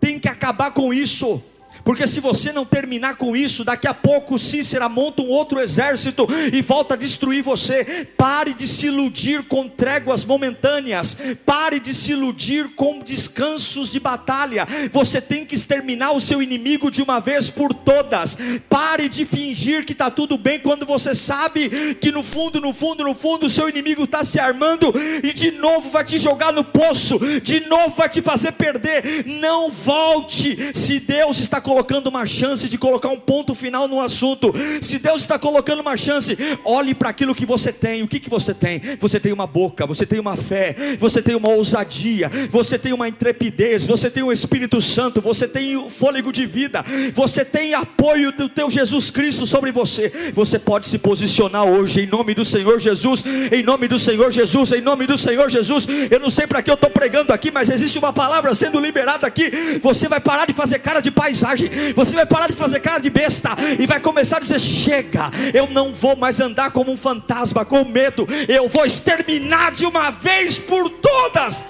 tem 0.00 0.18
que 0.18 0.28
acabar 0.28 0.72
com 0.72 0.92
isso. 0.92 1.40
Porque 1.86 2.04
se 2.04 2.18
você 2.18 2.50
não 2.50 2.64
terminar 2.64 3.14
com 3.14 3.36
isso, 3.36 3.62
daqui 3.62 3.86
a 3.86 3.94
pouco 3.94 4.40
Cícera 4.40 4.88
monta 4.88 5.22
um 5.22 5.28
outro 5.28 5.60
exército 5.60 6.26
e 6.52 6.60
volta 6.60 6.94
a 6.94 6.96
destruir 6.96 7.44
você. 7.44 8.08
Pare 8.16 8.52
de 8.54 8.66
se 8.66 8.88
iludir 8.88 9.44
com 9.44 9.68
tréguas 9.68 10.24
momentâneas. 10.24 11.16
Pare 11.46 11.78
de 11.78 11.94
se 11.94 12.10
iludir 12.10 12.70
com 12.74 12.98
descansos 12.98 13.92
de 13.92 14.00
batalha. 14.00 14.66
Você 14.92 15.20
tem 15.20 15.46
que 15.46 15.54
exterminar 15.54 16.10
o 16.10 16.20
seu 16.20 16.42
inimigo 16.42 16.90
de 16.90 17.02
uma 17.02 17.20
vez 17.20 17.50
por 17.50 17.72
todas. 17.72 18.36
Pare 18.68 19.08
de 19.08 19.24
fingir 19.24 19.86
que 19.86 19.92
está 19.92 20.10
tudo 20.10 20.36
bem 20.36 20.58
quando 20.58 20.84
você 20.84 21.14
sabe 21.14 21.94
que 22.00 22.10
no 22.10 22.24
fundo, 22.24 22.60
no 22.60 22.72
fundo, 22.72 23.04
no 23.04 23.14
fundo, 23.14 23.46
o 23.46 23.50
seu 23.50 23.68
inimigo 23.68 24.02
está 24.02 24.24
se 24.24 24.40
armando 24.40 24.92
e 25.22 25.32
de 25.32 25.52
novo 25.52 25.88
vai 25.88 26.02
te 26.02 26.18
jogar 26.18 26.52
no 26.52 26.64
poço, 26.64 27.16
de 27.42 27.60
novo 27.68 27.94
vai 27.94 28.08
te 28.08 28.20
fazer 28.20 28.50
perder. 28.50 29.24
Não 29.40 29.70
volte. 29.70 30.72
Se 30.74 30.98
Deus 30.98 31.38
está 31.38 31.60
colocando 31.60 31.75
colocando 31.76 32.06
uma 32.06 32.24
chance 32.24 32.70
de 32.70 32.78
colocar 32.78 33.10
um 33.10 33.20
ponto 33.20 33.54
final 33.54 33.86
no 33.86 34.00
assunto, 34.00 34.50
se 34.80 34.98
Deus 34.98 35.20
está 35.20 35.38
colocando 35.38 35.80
uma 35.80 35.94
chance, 35.94 36.34
olhe 36.64 36.94
para 36.94 37.10
aquilo 37.10 37.34
que 37.34 37.44
você 37.44 37.70
tem. 37.70 38.02
O 38.02 38.08
que, 38.08 38.18
que 38.18 38.30
você 38.30 38.54
tem? 38.54 38.80
Você 38.98 39.20
tem 39.20 39.30
uma 39.30 39.46
boca, 39.46 39.84
você 39.84 40.06
tem 40.06 40.18
uma 40.18 40.38
fé, 40.38 40.74
você 40.98 41.20
tem 41.20 41.34
uma 41.34 41.50
ousadia, 41.50 42.30
você 42.50 42.78
tem 42.78 42.94
uma 42.94 43.06
intrepidez, 43.06 43.84
você 43.84 44.08
tem 44.08 44.22
o 44.22 44.32
Espírito 44.32 44.80
Santo, 44.80 45.20
você 45.20 45.46
tem 45.46 45.76
o 45.76 45.90
fôlego 45.90 46.32
de 46.32 46.46
vida, 46.46 46.82
você 47.12 47.44
tem 47.44 47.74
apoio 47.74 48.32
do 48.32 48.48
teu 48.48 48.70
Jesus 48.70 49.10
Cristo 49.10 49.46
sobre 49.46 49.70
você. 49.70 50.32
Você 50.32 50.58
pode 50.58 50.88
se 50.88 50.96
posicionar 50.98 51.64
hoje 51.64 52.00
em 52.00 52.06
nome 52.06 52.32
do 52.32 52.44
Senhor 52.44 52.80
Jesus, 52.80 53.22
em 53.52 53.62
nome 53.62 53.86
do 53.86 53.98
Senhor 53.98 54.30
Jesus, 54.30 54.72
em 54.72 54.80
nome 54.80 55.06
do 55.06 55.18
Senhor 55.18 55.50
Jesus. 55.50 55.86
Eu 56.10 56.20
não 56.20 56.30
sei 56.30 56.46
para 56.46 56.62
que 56.62 56.70
eu 56.70 56.74
estou 56.74 56.88
pregando 56.88 57.34
aqui, 57.34 57.50
mas 57.50 57.68
existe 57.68 57.98
uma 57.98 58.14
palavra 58.14 58.54
sendo 58.54 58.80
liberada 58.80 59.26
aqui. 59.26 59.78
Você 59.82 60.08
vai 60.08 60.20
parar 60.20 60.46
de 60.46 60.54
fazer 60.54 60.78
cara 60.78 61.00
de 61.00 61.10
paisagem 61.10 61.65
você 61.94 62.14
vai 62.14 62.26
parar 62.26 62.48
de 62.48 62.54
fazer 62.54 62.80
cara 62.80 62.98
de 62.98 63.10
besta 63.10 63.50
e 63.78 63.86
vai 63.86 64.00
começar 64.00 64.38
a 64.38 64.40
dizer: 64.40 64.60
chega, 64.60 65.30
eu 65.54 65.68
não 65.68 65.92
vou 65.92 66.16
mais 66.16 66.40
andar 66.40 66.70
como 66.70 66.90
um 66.90 66.96
fantasma 66.96 67.64
com 67.64 67.84
medo, 67.84 68.26
eu 68.48 68.68
vou 68.68 68.84
exterminar 68.84 69.72
de 69.72 69.86
uma 69.86 70.10
vez 70.10 70.58
por 70.58 70.88
todas. 70.90 71.64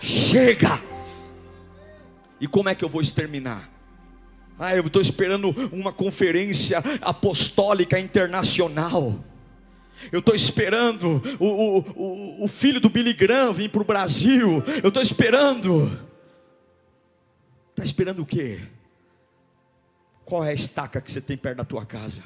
Chega. 0.00 0.80
E 2.40 2.46
como 2.46 2.68
é 2.68 2.74
que 2.74 2.84
eu 2.84 2.88
vou 2.88 3.00
exterminar? 3.00 3.70
Ah, 4.58 4.74
eu 4.74 4.86
estou 4.86 5.02
esperando 5.02 5.50
uma 5.72 5.92
conferência 5.92 6.82
apostólica 7.02 7.98
internacional. 7.98 9.22
Eu 10.12 10.20
estou 10.20 10.34
esperando 10.34 11.22
o, 11.38 11.46
o, 11.46 12.44
o, 12.44 12.48
filho 12.48 12.80
do 12.80 12.88
Billy 12.88 13.12
Graham 13.12 13.52
vir 13.52 13.70
para 13.70 13.82
o 13.82 13.84
Brasil. 13.84 14.62
Eu 14.82 14.88
estou 14.88 15.02
esperando. 15.02 15.98
Está 17.70 17.82
esperando 17.82 18.22
o 18.22 18.26
quê? 18.26 18.60
Qual 20.26 20.44
é 20.44 20.50
a 20.50 20.52
estaca 20.52 21.00
que 21.00 21.10
você 21.10 21.20
tem 21.20 21.36
perto 21.36 21.58
da 21.58 21.64
tua 21.64 21.86
casa? 21.86 22.20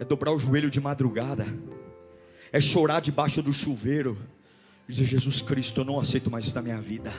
É 0.00 0.04
dobrar 0.04 0.32
o 0.32 0.38
joelho 0.38 0.68
de 0.68 0.80
madrugada, 0.80 1.46
é 2.50 2.60
chorar 2.60 3.00
debaixo 3.00 3.40
do 3.40 3.52
chuveiro, 3.52 4.18
e 4.88 4.92
dizer: 4.92 5.04
Jesus 5.04 5.40
Cristo, 5.40 5.80
eu 5.80 5.84
não 5.84 6.00
aceito 6.00 6.28
mais 6.28 6.44
isso 6.44 6.56
na 6.56 6.60
minha 6.60 6.80
vida. 6.80 7.12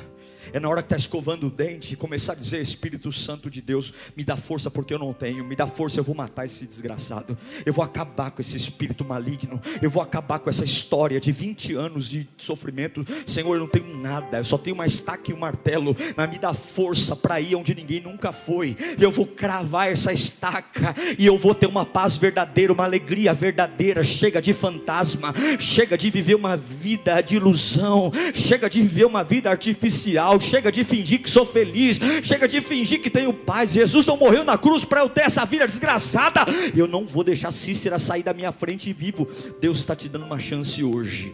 É 0.54 0.60
na 0.60 0.70
hora 0.70 0.84
que 0.84 0.86
está 0.86 0.96
escovando 0.96 1.48
o 1.48 1.50
dente, 1.50 1.96
começar 1.96 2.34
a 2.34 2.36
dizer: 2.36 2.62
Espírito 2.62 3.12
Santo 3.12 3.50
de 3.50 3.60
Deus, 3.60 3.92
me 4.16 4.24
dá 4.24 4.38
força 4.38 4.70
porque 4.70 4.94
eu 4.94 5.00
não 5.00 5.12
tenho, 5.12 5.44
me 5.44 5.56
dá 5.56 5.66
força, 5.66 6.00
eu 6.00 6.04
vou 6.04 6.14
matar 6.14 6.46
esse 6.46 6.68
desgraçado, 6.68 7.36
eu 7.66 7.74
vou 7.74 7.84
acabar 7.84 8.30
com 8.30 8.40
esse 8.40 8.56
espírito 8.56 9.04
maligno, 9.04 9.60
eu 9.82 9.90
vou 9.90 10.04
acabar 10.04 10.38
com 10.38 10.52
essa 10.52 10.64
história 10.64 11.20
de 11.20 11.32
20 11.32 11.74
anos 11.74 12.08
de 12.08 12.30
sofrimento. 12.38 13.04
Senhor, 13.26 13.56
eu 13.56 13.62
não 13.62 13.68
tenho 13.68 13.98
nada, 13.98 14.38
eu 14.38 14.44
só 14.44 14.60
tenho 14.60 14.76
uma 14.76 14.86
estaca 14.86 15.32
e 15.32 15.34
um 15.34 15.40
martelo, 15.40 15.96
mas 16.16 16.30
me 16.30 16.38
dá 16.38 16.54
força 16.54 17.16
para 17.16 17.42
ir 17.42 17.56
onde 17.56 17.74
ninguém 17.74 18.02
nunca 18.02 18.32
foi. 18.32 18.78
Eu 19.00 19.10
vou 19.10 19.26
cravar 19.26 19.92
essa 19.92 20.14
estaca 20.14 20.94
e 21.18 21.26
eu 21.26 21.36
vou 21.36 21.56
ter 21.56 21.66
uma 21.66 21.84
paz 21.84 22.16
verdadeira, 22.16 22.72
uma 22.72 22.84
alegria 22.84 23.34
verdadeira. 23.34 24.04
Chega 24.04 24.40
de 24.40 24.54
fantasma, 24.54 25.34
chega 25.58 25.98
de 25.98 26.12
viver 26.12 26.36
uma 26.36 26.56
vida 26.56 27.20
de 27.22 27.38
ilusão, 27.38 28.12
chega 28.36 28.70
de 28.70 28.82
viver 28.82 29.06
uma 29.06 29.24
vida 29.24 29.50
artificial 29.50 30.43
chega 30.44 30.72
de 30.72 30.84
fingir 30.84 31.22
que 31.22 31.30
sou 31.30 31.46
feliz, 31.46 32.00
chega 32.24 32.48
de 32.48 32.62
fingir 32.62 33.02
que 33.02 33.10
tenho 33.10 33.34
paz. 33.34 33.72
Jesus 33.72 34.06
não 34.06 34.18
morreu 34.18 34.44
na 34.44 34.58
cruz 34.58 34.86
para 34.86 35.02
eu 35.02 35.10
ter 35.10 35.22
essa 35.22 35.46
vida 35.46 35.68
desgraçada. 35.68 36.42
Eu 36.76 36.88
não 36.88 37.06
vou 37.06 37.24
deixar 37.24 37.52
Cícera 37.52 37.98
sair 37.98 38.24
da 38.24 38.34
minha 38.34 38.52
frente 38.52 38.92
vivo. 38.94 39.28
Deus 39.60 39.80
está 39.80 39.96
te 39.96 40.10
dando 40.10 40.26
uma 40.26 40.40
chance 40.40 40.84
hoje. 40.84 41.34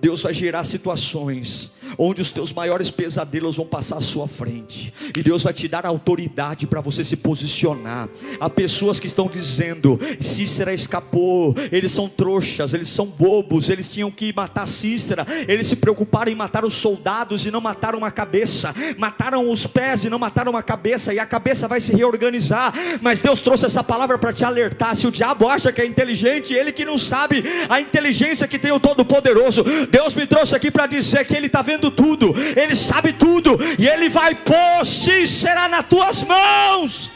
Deus 0.00 0.22
vai 0.22 0.34
gerar 0.34 0.64
situações 0.64 1.74
onde 1.98 2.20
os 2.20 2.30
teus 2.30 2.52
maiores 2.52 2.90
pesadelos 2.90 3.56
vão 3.56 3.66
passar 3.66 3.96
à 3.96 4.00
sua 4.00 4.26
frente, 4.26 4.92
e 5.16 5.22
Deus 5.22 5.42
vai 5.42 5.52
te 5.52 5.68
dar 5.68 5.86
autoridade 5.86 6.66
para 6.66 6.80
você 6.80 7.04
se 7.04 7.16
posicionar. 7.16 8.08
Há 8.40 8.50
pessoas 8.50 8.98
que 8.98 9.06
estão 9.06 9.26
dizendo: 9.26 9.98
Cícera 10.20 10.72
escapou, 10.72 11.54
eles 11.70 11.92
são 11.92 12.08
trouxas, 12.08 12.74
eles 12.74 12.88
são 12.88 13.06
bobos, 13.06 13.70
eles 13.70 13.90
tinham 13.90 14.10
que 14.10 14.32
matar 14.34 14.66
Cícera, 14.66 15.26
eles 15.48 15.66
se 15.66 15.76
preocuparam 15.76 16.32
em 16.32 16.34
matar 16.34 16.64
os 16.64 16.74
soldados 16.74 17.46
e 17.46 17.50
não 17.50 17.60
mataram 17.60 18.04
a 18.04 18.10
cabeça, 18.10 18.74
mataram 18.98 19.48
os 19.50 19.66
pés 19.66 20.04
e 20.04 20.10
não 20.10 20.18
mataram 20.18 20.56
a 20.56 20.62
cabeça, 20.62 21.12
e 21.12 21.18
a 21.18 21.26
cabeça 21.26 21.68
vai 21.68 21.80
se 21.80 21.94
reorganizar. 21.94 22.72
Mas 23.00 23.20
Deus 23.20 23.40
trouxe 23.40 23.66
essa 23.66 23.82
palavra 23.82 24.18
para 24.18 24.32
te 24.32 24.44
alertar. 24.44 24.96
Se 24.96 25.06
o 25.06 25.12
diabo 25.12 25.48
acha 25.48 25.72
que 25.72 25.80
é 25.80 25.86
inteligente, 25.86 26.54
ele 26.54 26.72
que 26.72 26.84
não 26.84 26.98
sabe 26.98 27.44
a 27.68 27.80
inteligência 27.80 28.48
que 28.48 28.58
tem 28.58 28.72
o 28.72 28.80
Todo-Poderoso, 28.80 29.64
Deus 29.94 30.12
me 30.12 30.26
trouxe 30.26 30.56
aqui 30.56 30.72
para 30.72 30.88
dizer 30.88 31.24
que 31.24 31.36
Ele 31.36 31.46
está 31.46 31.62
vendo 31.62 31.88
tudo, 31.88 32.34
Ele 32.60 32.74
sabe 32.74 33.12
tudo, 33.12 33.56
e 33.78 33.86
Ele 33.86 34.08
vai 34.08 34.34
pôr, 34.34 34.84
se 34.84 35.24
será 35.24 35.68
nas 35.68 35.88
tuas 35.88 36.24
mãos. 36.24 37.12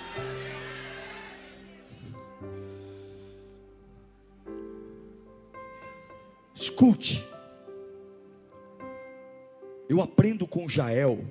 Escute, 6.55 7.27
eu 9.89 10.01
aprendo 10.01 10.47
com 10.47 10.69
Jael 10.69 11.25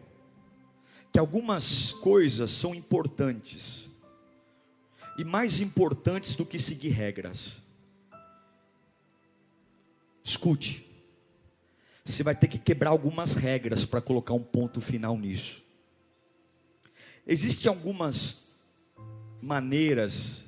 que 1.13 1.17
algumas 1.17 1.93
coisas 1.93 2.51
são 2.51 2.75
importantes, 2.75 3.89
e 5.17 5.23
mais 5.23 5.61
importantes 5.61 6.35
do 6.35 6.45
que 6.45 6.59
seguir 6.59 6.89
regras. 6.89 7.61
Escute, 10.21 10.86
você 12.11 12.23
vai 12.23 12.35
ter 12.35 12.47
que 12.47 12.57
quebrar 12.57 12.91
algumas 12.91 13.35
regras 13.35 13.85
para 13.85 14.01
colocar 14.01 14.33
um 14.33 14.43
ponto 14.43 14.79
final 14.79 15.17
nisso. 15.17 15.61
Existem 17.25 17.67
algumas 17.67 18.47
maneiras, 19.41 20.45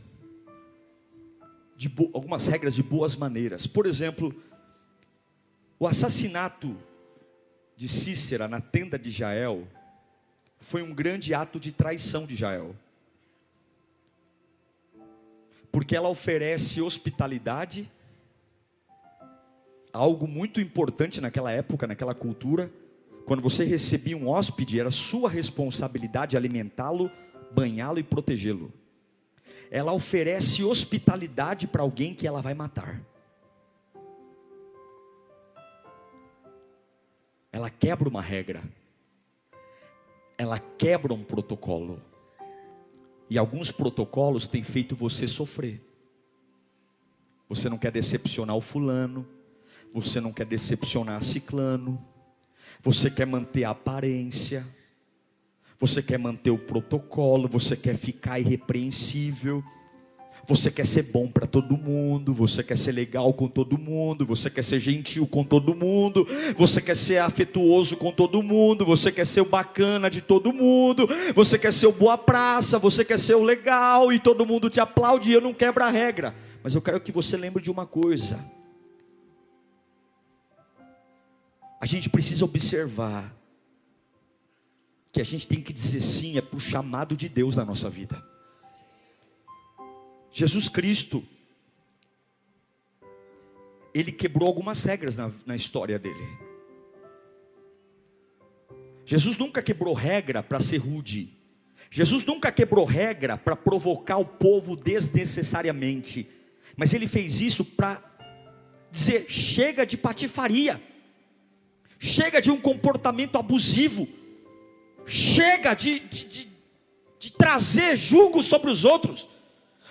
de 1.75 1.91
algumas 2.13 2.47
regras 2.47 2.73
de 2.73 2.81
boas 2.81 3.15
maneiras. 3.15 3.67
Por 3.67 3.85
exemplo, 3.85 4.33
o 5.77 5.85
assassinato 5.85 6.77
de 7.75 7.87
Cícera 7.89 8.47
na 8.47 8.61
tenda 8.61 8.97
de 8.97 9.11
Jael 9.11 9.67
foi 10.59 10.81
um 10.81 10.93
grande 10.93 11.33
ato 11.33 11.59
de 11.59 11.71
traição 11.71 12.25
de 12.25 12.35
Jael. 12.35 12.75
Porque 15.71 15.95
ela 15.95 16.09
oferece 16.09 16.81
hospitalidade, 16.81 17.91
algo 19.91 20.27
muito 20.27 20.59
importante 20.59 21.19
naquela 21.21 21.51
época, 21.51 21.87
naquela 21.87 22.13
cultura. 22.13 22.71
Quando 23.25 23.41
você 23.41 23.63
recebia 23.63 24.17
um 24.17 24.27
hóspede, 24.27 24.79
era 24.79 24.89
sua 24.89 25.29
responsabilidade 25.29 26.35
alimentá-lo, 26.35 27.11
banhá-lo 27.51 27.99
e 27.99 28.03
protegê-lo. 28.03 28.73
Ela 29.71 29.93
oferece 29.93 30.63
hospitalidade 30.63 31.67
para 31.67 31.81
alguém 31.81 32.13
que 32.13 32.27
ela 32.27 32.41
vai 32.41 32.53
matar. 32.53 33.01
Ela 37.51 37.69
quebra 37.69 38.09
uma 38.09 38.21
regra 38.21 38.61
ela 40.39 40.57
quebra 40.57 41.13
um 41.13 41.21
protocolo. 41.21 42.01
E 43.29 43.37
alguns 43.37 43.73
protocolos 43.73 44.47
têm 44.47 44.63
feito 44.63 44.95
você 44.95 45.27
sofrer. 45.27 45.83
Você 47.49 47.67
não 47.67 47.77
quer 47.77 47.91
decepcionar 47.91 48.55
o 48.55 48.61
fulano, 48.61 49.27
você 49.93 50.21
não 50.21 50.31
quer 50.31 50.45
decepcionar 50.45 51.21
ciclano, 51.23 52.03
você 52.81 53.09
quer 53.09 53.25
manter 53.25 53.63
a 53.63 53.71
aparência, 53.71 54.65
você 55.79 56.01
quer 56.01 56.19
manter 56.19 56.51
o 56.51 56.57
protocolo, 56.57 57.47
você 57.47 57.75
quer 57.75 57.95
ficar 57.95 58.39
irrepreensível. 58.39 59.63
Você 60.47 60.71
quer 60.71 60.85
ser 60.85 61.03
bom 61.03 61.27
para 61.27 61.45
todo 61.45 61.77
mundo, 61.77 62.33
você 62.33 62.63
quer 62.63 62.75
ser 62.75 62.91
legal 62.91 63.31
com 63.33 63.47
todo 63.47 63.77
mundo, 63.77 64.25
você 64.25 64.49
quer 64.49 64.63
ser 64.63 64.79
gentil 64.79 65.27
com 65.27 65.43
todo 65.43 65.75
mundo, 65.75 66.27
você 66.57 66.81
quer 66.81 66.95
ser 66.95 67.19
afetuoso 67.19 67.95
com 67.95 68.11
todo 68.11 68.41
mundo, 68.41 68.83
você 68.83 69.11
quer 69.11 69.27
ser 69.27 69.41
o 69.41 69.45
bacana 69.45 70.09
de 70.09 70.21
todo 70.21 70.51
mundo, 70.51 71.07
você 71.35 71.59
quer 71.59 71.71
ser 71.71 71.85
o 71.85 71.91
boa 71.91 72.17
praça, 72.17 72.79
você 72.79 73.05
quer 73.05 73.19
ser 73.19 73.35
o 73.35 73.43
legal 73.43 74.11
e 74.11 74.17
todo 74.17 74.43
mundo 74.43 74.71
te 74.71 74.79
aplaude 74.79 75.29
e 75.29 75.33
eu 75.33 75.41
não 75.41 75.53
quebro 75.53 75.83
a 75.83 75.89
regra. 75.91 76.33
Mas 76.63 76.73
eu 76.73 76.81
quero 76.81 76.99
que 76.99 77.11
você 77.11 77.37
lembre 77.37 77.61
de 77.61 77.69
uma 77.69 77.85
coisa. 77.85 78.39
A 81.79 81.85
gente 81.85 82.09
precisa 82.09 82.43
observar 82.43 83.35
que 85.11 85.21
a 85.21 85.23
gente 85.23 85.47
tem 85.47 85.61
que 85.61 85.73
dizer 85.73 86.01
sim 86.01 86.37
é 86.37 86.41
para 86.41 86.57
o 86.57 86.59
chamado 86.59 87.15
de 87.15 87.29
Deus 87.29 87.55
na 87.55 87.65
nossa 87.65 87.89
vida. 87.89 88.21
Jesus 90.31 90.69
Cristo, 90.69 91.23
ele 93.93 94.11
quebrou 94.11 94.47
algumas 94.47 94.83
regras 94.83 95.17
na, 95.17 95.31
na 95.45 95.55
história 95.55 95.97
dele. 95.97 96.49
Jesus 99.05 99.37
nunca 99.37 99.63
quebrou 99.63 99.93
regra 99.93 100.43
para 100.43 100.59
ser 100.59 100.77
rude. 100.77 101.35
Jesus 101.89 102.23
nunca 102.25 102.51
quebrou 102.51 102.85
regra 102.85 103.37
para 103.37 103.55
provocar 103.55 104.17
o 104.17 104.25
povo 104.25 104.75
desnecessariamente. 104.75 106.29
Mas 106.77 106.93
ele 106.93 107.07
fez 107.07 107.41
isso 107.41 107.65
para 107.65 108.03
dizer: 108.91 109.25
chega 109.27 109.85
de 109.85 109.97
patifaria, 109.97 110.79
chega 111.99 112.41
de 112.41 112.49
um 112.49 112.59
comportamento 112.59 113.37
abusivo, 113.37 114.07
chega 115.05 115.73
de, 115.73 115.99
de, 115.99 116.25
de, 116.25 116.49
de 117.19 117.31
trazer 117.33 117.97
julgo 117.97 118.41
sobre 118.41 118.71
os 118.71 118.85
outros. 118.85 119.27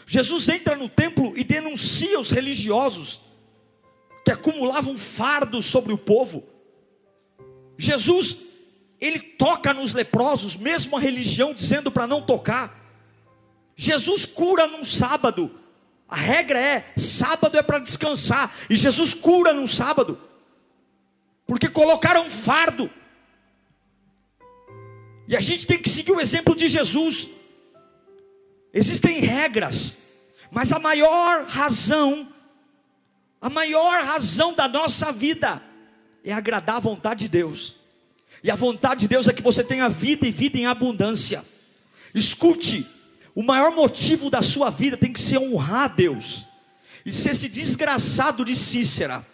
Jesus 0.07 0.49
entra 0.49 0.75
no 0.75 0.88
templo 0.88 1.37
e 1.37 1.44
denuncia 1.44 2.18
os 2.18 2.31
religiosos 2.31 3.21
que 4.25 4.33
acumulavam 4.33 4.97
fardos 4.97 5.66
sobre 5.66 5.92
o 5.92 5.99
povo. 5.99 6.42
Jesus, 7.77 8.38
ele 8.99 9.21
toca 9.21 9.75
nos 9.75 9.92
leprosos, 9.92 10.57
mesmo 10.57 10.97
a 10.97 11.01
religião 11.01 11.53
dizendo 11.53 11.90
para 11.90 12.07
não 12.07 12.23
tocar. 12.23 12.75
Jesus 13.77 14.25
cura 14.25 14.66
num 14.66 14.83
sábado. 14.83 15.51
A 16.09 16.16
regra 16.16 16.59
é: 16.59 16.92
sábado 16.97 17.57
é 17.57 17.62
para 17.62 17.79
descansar. 17.79 18.53
E 18.68 18.77
Jesus 18.77 19.12
cura 19.12 19.53
num 19.53 19.66
sábado. 19.66 20.18
Porque 21.49 21.67
colocaram 21.67 22.29
fardo. 22.29 22.91
E 25.27 25.35
a 25.35 25.41
gente 25.41 25.67
tem 25.67 25.79
que 25.79 25.89
seguir 25.89 26.13
o 26.13 26.21
exemplo 26.21 26.55
de 26.55 26.69
Jesus. 26.69 27.31
Existem 28.73 29.21
regras, 29.21 29.97
mas 30.51 30.73
a 30.73 30.79
maior 30.79 31.47
razão, 31.47 32.29
a 33.41 33.49
maior 33.49 34.05
razão 34.05 34.53
da 34.53 34.69
nossa 34.69 35.11
vida 35.11 35.63
é 36.23 36.35
agradar 36.35 36.77
a 36.77 36.81
vontade 36.81 37.25
de 37.25 37.29
Deus. 37.31 37.77
E 38.45 38.51
a 38.51 38.55
vontade 38.55 39.01
de 39.01 39.09
Deus 39.09 39.27
é 39.27 39.33
que 39.33 39.43
você 39.43 39.65
tenha 39.65 39.89
vida 39.89 40.29
e 40.29 40.31
vida 40.31 40.59
em 40.59 40.67
abundância. 40.67 41.43
Escute, 42.15 42.87
o 43.35 43.43
maior 43.43 43.75
motivo 43.75 44.29
da 44.29 44.43
sua 44.43 44.69
vida 44.69 44.99
tem 44.99 45.15
que 45.15 45.21
ser 45.21 45.39
honrar 45.39 45.85
a 45.85 45.89
Deus. 45.89 46.47
E 47.07 47.11
se 47.13 47.31
esse 47.31 47.49
desgraçado 47.49 48.45
de 48.45 48.55
Cícera 48.55 49.25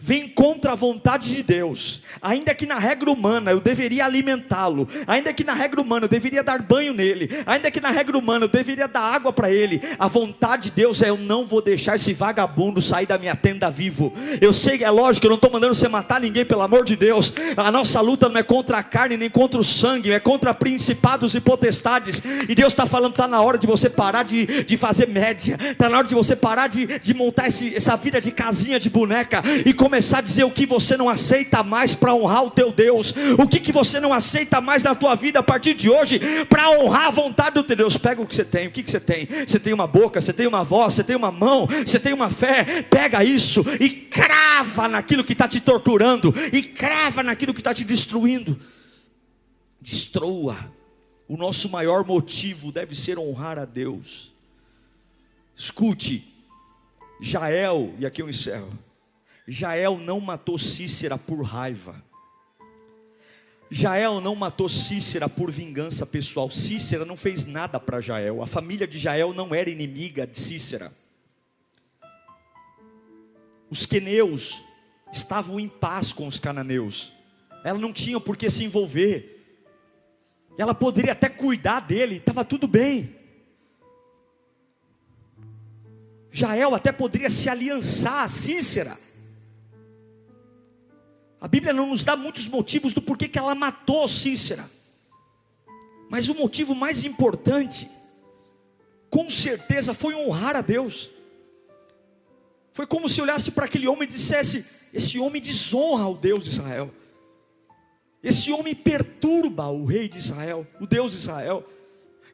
vem 0.00 0.26
contra 0.26 0.72
a 0.72 0.74
vontade 0.74 1.34
de 1.34 1.42
Deus, 1.42 2.02
ainda 2.22 2.54
que 2.54 2.66
na 2.66 2.78
regra 2.78 3.10
humana 3.10 3.50
eu 3.50 3.60
deveria 3.60 4.06
alimentá-lo, 4.06 4.88
ainda 5.06 5.30
que 5.30 5.44
na 5.44 5.52
regra 5.52 5.78
humana 5.80 6.06
eu 6.06 6.08
deveria 6.08 6.42
dar 6.42 6.62
banho 6.62 6.94
nele, 6.94 7.28
ainda 7.44 7.70
que 7.70 7.80
na 7.80 7.90
regra 7.90 8.16
humana 8.16 8.46
eu 8.46 8.48
deveria 8.48 8.88
dar 8.88 9.02
água 9.02 9.30
para 9.30 9.50
ele, 9.50 9.80
a 9.98 10.08
vontade 10.08 10.64
de 10.64 10.70
Deus 10.70 11.02
é: 11.02 11.10
eu 11.10 11.18
não 11.18 11.44
vou 11.44 11.60
deixar 11.60 11.96
esse 11.96 12.14
vagabundo 12.14 12.80
sair 12.80 13.06
da 13.06 13.18
minha 13.18 13.36
tenda 13.36 13.70
vivo. 13.70 14.12
Eu 14.40 14.52
sei, 14.52 14.82
é 14.82 14.90
lógico, 14.90 15.26
eu 15.26 15.30
não 15.30 15.36
estou 15.36 15.50
mandando 15.50 15.74
você 15.74 15.88
matar 15.88 16.18
ninguém, 16.18 16.46
pelo 16.46 16.62
amor 16.62 16.84
de 16.84 16.96
Deus, 16.96 17.32
a 17.56 17.70
nossa 17.70 18.00
luta 18.00 18.28
não 18.28 18.40
é 18.40 18.42
contra 18.42 18.78
a 18.78 18.82
carne 18.82 19.18
nem 19.18 19.28
contra 19.28 19.60
o 19.60 19.64
sangue, 19.64 20.12
é 20.12 20.18
contra 20.18 20.54
principados 20.54 21.34
e 21.34 21.40
potestades, 21.40 22.22
e 22.48 22.54
Deus 22.54 22.72
está 22.72 22.86
falando: 22.86 23.12
está 23.12 23.28
na 23.28 23.42
hora 23.42 23.58
de 23.58 23.66
você 23.66 23.90
parar 23.90 24.22
de, 24.22 24.64
de 24.64 24.76
fazer 24.78 25.08
média, 25.08 25.58
está 25.60 25.90
na 25.90 25.98
hora 25.98 26.08
de 26.08 26.14
você 26.14 26.34
parar 26.34 26.68
de, 26.68 26.86
de 26.98 27.12
montar 27.12 27.48
esse, 27.48 27.74
essa 27.76 27.96
vida 27.96 28.18
de 28.18 28.32
casinha 28.32 28.80
de 28.80 28.88
boneca 28.88 29.42
e 29.66 29.74
começar 29.74 29.89
começar 29.90 30.18
a 30.18 30.20
dizer 30.20 30.44
o 30.44 30.52
que 30.52 30.64
você 30.64 30.96
não 30.96 31.08
aceita 31.08 31.64
mais 31.64 31.96
para 31.96 32.14
honrar 32.14 32.44
o 32.44 32.50
teu 32.50 32.70
Deus, 32.70 33.12
o 33.36 33.48
que, 33.48 33.58
que 33.58 33.72
você 33.72 33.98
não 33.98 34.12
aceita 34.12 34.60
mais 34.60 34.84
na 34.84 34.94
tua 34.94 35.16
vida 35.16 35.40
a 35.40 35.42
partir 35.42 35.74
de 35.74 35.90
hoje 35.90 36.20
para 36.44 36.70
honrar 36.78 37.08
a 37.08 37.10
vontade 37.10 37.54
do 37.54 37.64
teu 37.64 37.74
Deus. 37.74 37.96
Pega 37.96 38.22
o 38.22 38.26
que 38.26 38.36
você 38.36 38.44
tem, 38.44 38.68
o 38.68 38.70
que, 38.70 38.84
que 38.84 38.90
você 38.90 39.00
tem? 39.00 39.26
Você 39.26 39.58
tem 39.58 39.72
uma 39.72 39.88
boca, 39.88 40.20
você 40.20 40.32
tem 40.32 40.46
uma 40.46 40.62
voz, 40.62 40.94
você 40.94 41.02
tem 41.02 41.16
uma 41.16 41.32
mão, 41.32 41.66
você 41.66 41.98
tem 41.98 42.12
uma 42.12 42.30
fé. 42.30 42.82
Pega 42.82 43.24
isso 43.24 43.64
e 43.80 43.90
crava 43.90 44.86
naquilo 44.86 45.24
que 45.24 45.32
está 45.32 45.48
te 45.48 45.60
torturando, 45.60 46.32
e 46.52 46.62
crava 46.62 47.24
naquilo 47.24 47.52
que 47.52 47.60
está 47.60 47.74
te 47.74 47.82
destruindo. 47.82 48.56
Destrua. 49.80 50.56
O 51.26 51.36
nosso 51.36 51.68
maior 51.68 52.04
motivo 52.04 52.70
deve 52.70 52.94
ser 52.94 53.18
honrar 53.18 53.58
a 53.58 53.64
Deus. 53.64 54.32
Escute, 55.56 56.32
Jael, 57.20 57.92
e 57.98 58.06
aqui 58.06 58.22
eu 58.22 58.28
encerro. 58.28 58.70
Jael 59.52 59.98
não 59.98 60.20
matou 60.20 60.56
Cícera 60.56 61.18
por 61.18 61.42
raiva. 61.42 62.00
Jael 63.68 64.20
não 64.20 64.36
matou 64.36 64.68
Cícera 64.68 65.28
por 65.28 65.50
vingança 65.50 66.06
pessoal. 66.06 66.48
Cícera 66.48 67.04
não 67.04 67.16
fez 67.16 67.46
nada 67.46 67.80
para 67.80 68.00
Jael. 68.00 68.44
A 68.44 68.46
família 68.46 68.86
de 68.86 68.96
Jael 68.96 69.34
não 69.34 69.52
era 69.52 69.68
inimiga 69.68 70.24
de 70.24 70.38
Cícera. 70.38 70.92
Os 73.68 73.86
queneus 73.86 74.62
estavam 75.12 75.58
em 75.58 75.68
paz 75.68 76.12
com 76.12 76.28
os 76.28 76.38
cananeus. 76.38 77.12
Ela 77.64 77.80
não 77.80 77.92
tinha 77.92 78.20
por 78.20 78.36
que 78.36 78.48
se 78.48 78.62
envolver. 78.62 79.36
Ela 80.56 80.74
poderia 80.74 81.10
até 81.10 81.28
cuidar 81.28 81.80
dele, 81.80 82.18
estava 82.18 82.44
tudo 82.44 82.68
bem. 82.68 83.16
Jael 86.30 86.72
até 86.72 86.92
poderia 86.92 87.28
se 87.28 87.48
aliançar 87.48 88.22
a 88.22 88.28
Cícera 88.28 89.09
a 91.40 91.48
Bíblia 91.48 91.72
não 91.72 91.86
nos 91.86 92.04
dá 92.04 92.16
muitos 92.16 92.46
motivos 92.46 92.92
do 92.92 93.00
porquê 93.00 93.26
que 93.26 93.38
ela 93.38 93.54
matou 93.54 94.06
Cícera. 94.06 94.68
Mas 96.10 96.28
o 96.28 96.34
motivo 96.34 96.74
mais 96.74 97.04
importante, 97.04 97.88
com 99.08 99.30
certeza, 99.30 99.94
foi 99.94 100.14
honrar 100.14 100.54
a 100.54 100.60
Deus. 100.60 101.10
Foi 102.72 102.86
como 102.86 103.08
se 103.08 103.22
olhasse 103.22 103.52
para 103.52 103.64
aquele 103.64 103.88
homem 103.88 104.04
e 104.04 104.12
dissesse: 104.12 104.66
Esse 104.92 105.18
homem 105.18 105.40
desonra 105.40 106.06
o 106.06 106.14
Deus 106.14 106.44
de 106.44 106.50
Israel. 106.50 106.90
Esse 108.22 108.52
homem 108.52 108.74
perturba 108.74 109.68
o 109.68 109.86
rei 109.86 110.08
de 110.08 110.18
Israel, 110.18 110.66
o 110.78 110.86
Deus 110.86 111.12
de 111.12 111.18
Israel. 111.18 111.66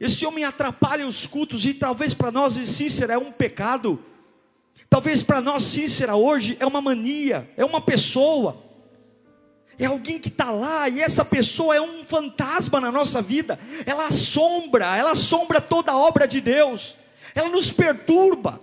Esse 0.01 0.27
homem 0.27 0.43
atrapalha 0.43 1.07
os 1.07 1.29
cultos 1.29 1.65
e 1.65 1.73
talvez 1.73 2.13
para 2.13 2.33
nós 2.33 2.55
Cícera 2.55 3.15
é 3.15 3.19
um 3.19 3.31
pecado. 3.31 4.03
Talvez 4.91 5.23
para 5.23 5.41
nós 5.41 5.63
Cícera 5.63 6.17
hoje 6.17 6.57
é 6.59 6.67
uma 6.67 6.81
mania, 6.81 7.49
é 7.57 7.65
uma 7.65 7.81
pessoa 7.81 8.66
é 9.79 9.87
alguém 9.87 10.19
que 10.19 10.29
está 10.29 10.51
lá 10.51 10.89
e 10.89 11.01
essa 11.01 11.25
pessoa 11.25 11.77
é 11.77 11.81
um 11.81 12.05
fantasma 12.07 12.81
na 12.81 12.91
nossa 12.91 13.21
vida. 13.21 13.59
Ela 13.85 14.07
assombra, 14.07 14.97
ela 14.97 15.13
assombra 15.13 15.61
toda 15.61 15.93
a 15.93 15.99
obra 15.99 16.27
de 16.27 16.41
Deus. 16.41 16.97
Ela 17.35 17.51
nos 17.51 17.71
perturba. 17.71 18.61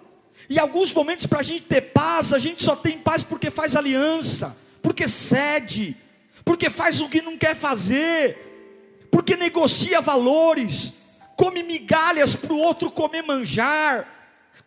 E 0.50 0.60
alguns 0.60 0.92
momentos 0.92 1.28
para 1.28 1.40
a 1.40 1.44
gente 1.44 1.64
ter 1.64 1.82
paz, 1.82 2.34
a 2.34 2.40
gente 2.40 2.64
só 2.64 2.76
tem 2.76 2.98
paz 2.98 3.22
porque 3.22 3.50
faz 3.50 3.76
aliança, 3.76 4.58
porque 4.82 5.08
cede, 5.08 5.96
porque 6.44 6.70
faz 6.70 7.00
o 7.00 7.08
que 7.08 7.22
não 7.22 7.38
quer 7.38 7.56
fazer, 7.56 9.08
porque 9.12 9.36
negocia 9.36 10.02
valores, 10.02 10.96
come 11.38 11.64
migalhas 11.64 12.36
para 12.36 12.54
o 12.54 12.60
outro 12.60 12.92
comer 12.92 13.22
manjar, 13.22 14.06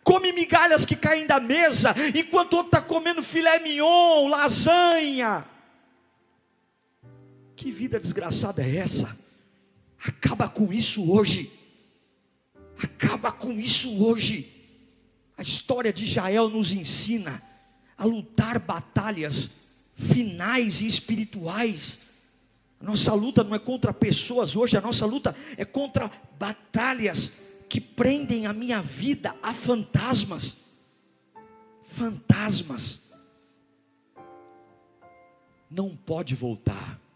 come 0.03 0.31
migalhas 0.31 0.85
que 0.85 0.95
caem 0.95 1.27
da 1.27 1.39
mesa, 1.39 1.93
enquanto 2.15 2.53
o 2.53 2.57
outro 2.57 2.77
está 2.77 2.81
comendo 2.81 3.21
filé 3.21 3.59
mignon, 3.59 4.27
lasanha. 4.29 5.45
Que 7.57 7.71
vida 7.71 7.99
desgraçada 7.99 8.61
é 8.61 8.75
essa? 8.77 9.17
Acaba 10.05 10.47
com 10.47 10.71
isso 10.71 11.11
hoje. 11.11 11.51
Acaba 12.77 13.31
com 13.31 13.51
isso 13.53 14.05
hoje. 14.05 14.53
A 15.35 15.41
história 15.41 15.91
de 15.91 16.05
Jael 16.05 16.49
nos 16.49 16.71
ensina 16.71 17.41
a 17.97 18.05
lutar 18.05 18.59
batalhas 18.59 19.51
finais 19.95 20.81
e 20.81 20.85
espirituais. 20.85 22.01
A 22.79 22.85
nossa 22.85 23.15
luta 23.15 23.43
não 23.43 23.55
é 23.55 23.59
contra 23.59 23.91
pessoas 23.91 24.55
hoje, 24.55 24.77
a 24.77 24.81
nossa 24.81 25.07
luta 25.07 25.35
é 25.57 25.65
contra 25.65 26.11
batalhas 26.37 27.31
que 27.67 27.81
prendem 27.81 28.45
a 28.45 28.53
minha 28.53 28.83
vida 28.83 29.35
a 29.41 29.51
fantasmas. 29.51 30.57
Fantasmas. 31.83 33.01
Não 35.71 35.97
pode 35.97 36.35
voltar. 36.35 37.06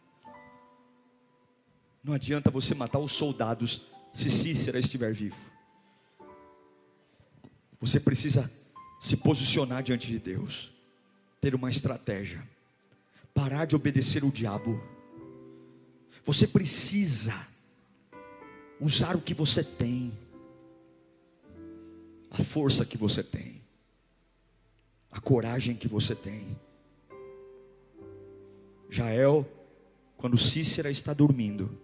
Não 2.03 2.13
adianta 2.13 2.49
você 2.49 2.73
matar 2.73 2.99
os 2.99 3.11
soldados 3.11 3.81
se 4.11 4.29
Cícera 4.29 4.79
estiver 4.79 5.13
vivo. 5.13 5.37
Você 7.79 7.99
precisa 7.99 8.51
se 8.99 9.17
posicionar 9.17 9.81
diante 9.81 10.07
de 10.07 10.19
Deus, 10.19 10.71
ter 11.39 11.55
uma 11.55 11.69
estratégia, 11.69 12.47
parar 13.33 13.65
de 13.65 13.75
obedecer 13.75 14.23
o 14.23 14.31
diabo. 14.31 14.81
Você 16.23 16.47
precisa 16.47 17.33
usar 18.79 19.15
o 19.15 19.21
que 19.21 19.33
você 19.33 19.63
tem, 19.63 20.11
a 22.29 22.43
força 22.43 22.85
que 22.85 22.97
você 22.97 23.23
tem, 23.23 23.61
a 25.11 25.19
coragem 25.19 25.75
que 25.75 25.87
você 25.87 26.15
tem. 26.15 26.59
Jael, 28.89 29.47
quando 30.17 30.37
Cícera 30.37 30.91
está 30.91 31.13
dormindo, 31.13 31.75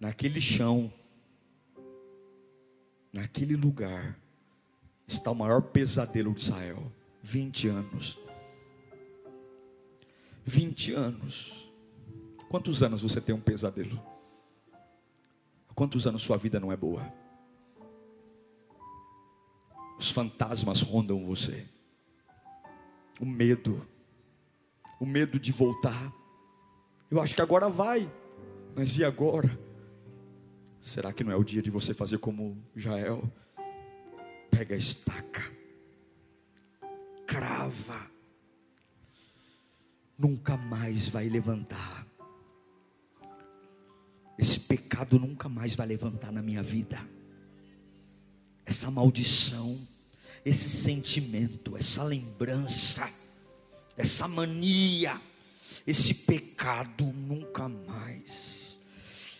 naquele 0.00 0.40
chão, 0.40 0.92
naquele 3.12 3.56
lugar, 3.56 4.18
está 5.06 5.30
o 5.30 5.34
maior 5.34 5.62
pesadelo 5.62 6.32
de 6.32 6.40
Israel. 6.40 6.92
20 7.22 7.68
anos. 7.68 8.18
20 10.44 10.92
anos. 10.92 11.72
Quantos 12.48 12.82
anos 12.82 13.02
você 13.02 13.20
tem 13.20 13.34
um 13.34 13.40
pesadelo? 13.40 14.00
Quantos 15.74 16.06
anos 16.06 16.22
sua 16.22 16.36
vida 16.36 16.58
não 16.58 16.72
é 16.72 16.76
boa? 16.76 17.12
Os 19.98 20.10
fantasmas 20.10 20.80
rondam 20.80 21.24
você. 21.26 21.66
O 23.20 23.26
medo. 23.26 23.86
O 25.00 25.06
medo 25.06 25.38
de 25.38 25.52
voltar. 25.52 26.12
Eu 27.10 27.20
acho 27.20 27.34
que 27.34 27.42
agora 27.42 27.68
vai. 27.68 28.10
Mas 28.74 28.96
e 28.96 29.04
agora? 29.04 29.67
Será 30.80 31.12
que 31.12 31.24
não 31.24 31.32
é 31.32 31.36
o 31.36 31.44
dia 31.44 31.60
de 31.60 31.70
você 31.70 31.92
fazer 31.92 32.18
como 32.18 32.56
Jael? 32.74 33.30
Pega 34.50 34.74
a 34.74 34.78
estaca, 34.78 35.42
crava, 37.26 38.10
nunca 40.16 40.56
mais 40.56 41.08
vai 41.08 41.28
levantar. 41.28 42.06
Esse 44.38 44.60
pecado 44.60 45.18
nunca 45.18 45.48
mais 45.48 45.74
vai 45.74 45.86
levantar 45.86 46.30
na 46.30 46.40
minha 46.40 46.62
vida. 46.62 46.98
Essa 48.64 48.90
maldição, 48.90 49.78
esse 50.44 50.68
sentimento, 50.68 51.76
essa 51.76 52.04
lembrança, 52.04 53.10
essa 53.96 54.28
mania, 54.28 55.20
esse 55.86 56.14
pecado 56.14 57.04
nunca 57.06 57.68
mais 57.68 58.57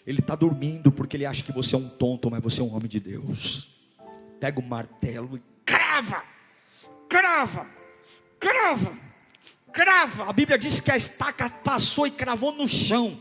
ele 0.09 0.21
está 0.21 0.35
dormindo 0.35 0.90
porque 0.90 1.18
ele 1.18 1.27
acha 1.27 1.42
que 1.42 1.53
você 1.53 1.75
é 1.75 1.79
um 1.79 1.87
tonto, 1.87 2.31
mas 2.31 2.42
você 2.42 2.62
é 2.62 2.64
um 2.64 2.75
homem 2.75 2.88
de 2.88 2.99
Deus. 2.99 3.68
Pega 4.40 4.59
o 4.59 4.62
martelo 4.62 5.37
e 5.37 5.42
crava, 5.66 6.25
crava, 7.07 7.66
crava, 8.40 8.97
crava. 9.71 10.31
A 10.31 10.33
Bíblia 10.33 10.57
diz 10.57 10.81
que 10.81 10.90
a 10.90 10.97
estaca 10.97 11.51
passou 11.51 12.07
e 12.07 12.11
cravou 12.11 12.53
no 12.53 12.66
chão, 12.66 13.18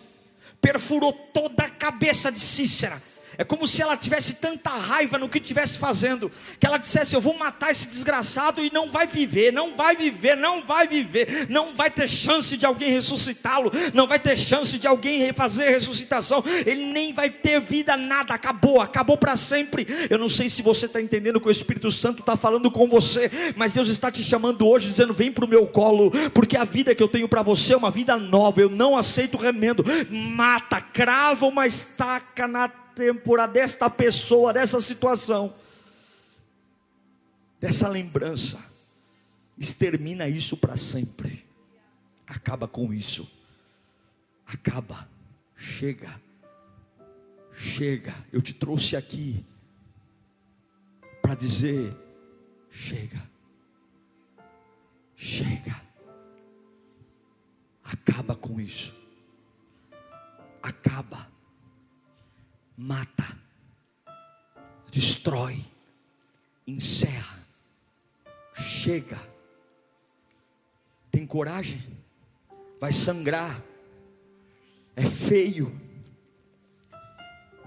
perfurou 0.62 1.12
toda 1.12 1.66
a 1.66 1.70
cabeça 1.70 2.32
de 2.32 2.40
Cícera 2.40 3.02
é 3.38 3.44
como 3.44 3.68
se 3.68 3.82
ela 3.82 3.96
tivesse 3.96 4.36
tanta 4.36 4.72
raiva 4.72 5.18
no 5.18 5.30
que 5.30 5.38
estivesse 5.38 5.78
fazendo, 5.78 6.32
que 6.60 6.66
ela 6.66 6.78
dissesse: 6.78 7.16
Eu 7.16 7.22
vou 7.22 7.38
matar 7.38 7.72
esse 7.72 7.86
desgraçado 7.86 8.64
e 8.64 8.72
não 8.74 8.90
vai 8.90 9.06
viver, 9.06 9.54
não 9.54 9.76
vai 9.76 9.96
viver, 9.96 10.36
não 10.36 10.66
vai 10.66 10.88
viver, 10.88 11.48
não 11.50 11.76
vai 11.76 11.92
ter 11.92 12.08
chance 12.08 12.58
de 12.58 12.66
alguém 12.66 12.92
ressuscitá-lo, 12.92 13.72
não 13.94 14.08
vai 14.08 14.18
ter 14.18 14.36
chance 14.36 14.80
de 14.80 14.88
alguém 14.88 15.32
fazer 15.34 15.70
ressuscitação, 15.70 16.44
ele 16.66 16.86
nem 16.86 17.14
vai 17.14 17.30
ter 17.30 17.60
vida, 17.62 17.96
nada, 17.96 18.34
acabou, 18.34 18.82
acabou 18.82 19.18
para 19.18 19.36
sempre. 19.36 19.86
Eu 20.10 20.18
não 20.18 20.30
sei 20.30 20.50
se 20.50 20.64
você 20.64 20.88
está 20.88 21.00
entendendo 21.00 21.40
que 21.40 21.48
o 21.48 21.52
Espírito 21.52 21.92
Santo 21.92 22.22
está 22.22 22.36
falando 22.36 22.72
com 22.72 22.88
você, 22.88 23.30
mas 23.56 23.74
Deus 23.74 23.88
está 23.88 24.12
te 24.12 24.24
chamando 24.24 24.68
hoje, 24.68 24.88
dizendo: 24.88 25.14
Vem 25.14 25.32
para 25.32 25.46
o 25.46 25.48
meu 25.48 25.68
colo, 25.68 26.12
porque 26.34 26.58
a 26.58 26.64
vida 26.64 26.96
que 26.96 27.04
eu 27.04 27.08
tenho 27.08 27.30
para 27.30 27.44
você 27.44 27.74
é 27.74 27.78
uma 27.78 27.92
vida 27.92 28.18
nova, 28.18 28.62
eu 28.62 28.70
não 28.70 28.98
aceito 28.98 29.38
remendo, 29.38 29.84
mata, 30.10 30.82
crava 30.82 31.46
uma 31.46 31.68
estaca 31.68 32.48
na 32.48 32.68
têmpora 32.98 33.48
desta 33.48 33.92
pessoa, 33.92 34.52
dessa 34.52 34.82
situação, 34.82 35.54
dessa 37.60 37.88
lembrança, 37.88 38.60
extermina 39.56 40.28
isso 40.28 40.58
para 40.58 40.76
sempre, 40.76 41.46
acaba 42.26 42.68
com 42.68 42.92
isso, 42.92 43.32
acaba, 44.48 45.08
chega, 45.56 46.10
chega, 47.54 48.16
eu 48.34 48.42
te 48.42 48.56
trouxe 48.56 48.96
aqui 48.96 49.46
para 51.22 51.36
dizer: 51.36 51.96
chega, 52.72 53.22
chega, 55.16 55.80
acaba 57.84 58.36
com 58.36 58.60
isso, 58.60 58.96
acaba 60.64 61.37
mata, 62.78 63.26
destrói, 64.92 65.66
encerra, 66.68 67.40
chega. 68.54 69.20
Tem 71.10 71.26
coragem? 71.26 71.82
Vai 72.80 72.92
sangrar, 72.92 73.60
é 74.96 75.04
feio, 75.04 75.82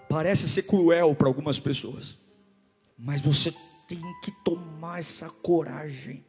parece 0.09 0.49
ser 0.49 0.63
cruel 0.63 1.15
para 1.17 1.27
algumas 1.27 1.59
pessoas, 1.59 2.17
mas 2.97 3.21
você 3.21 3.53
tem 3.89 4.01
que 4.23 4.31
tomar 4.45 5.01
essa 5.01 5.29
coragem. 5.29 6.25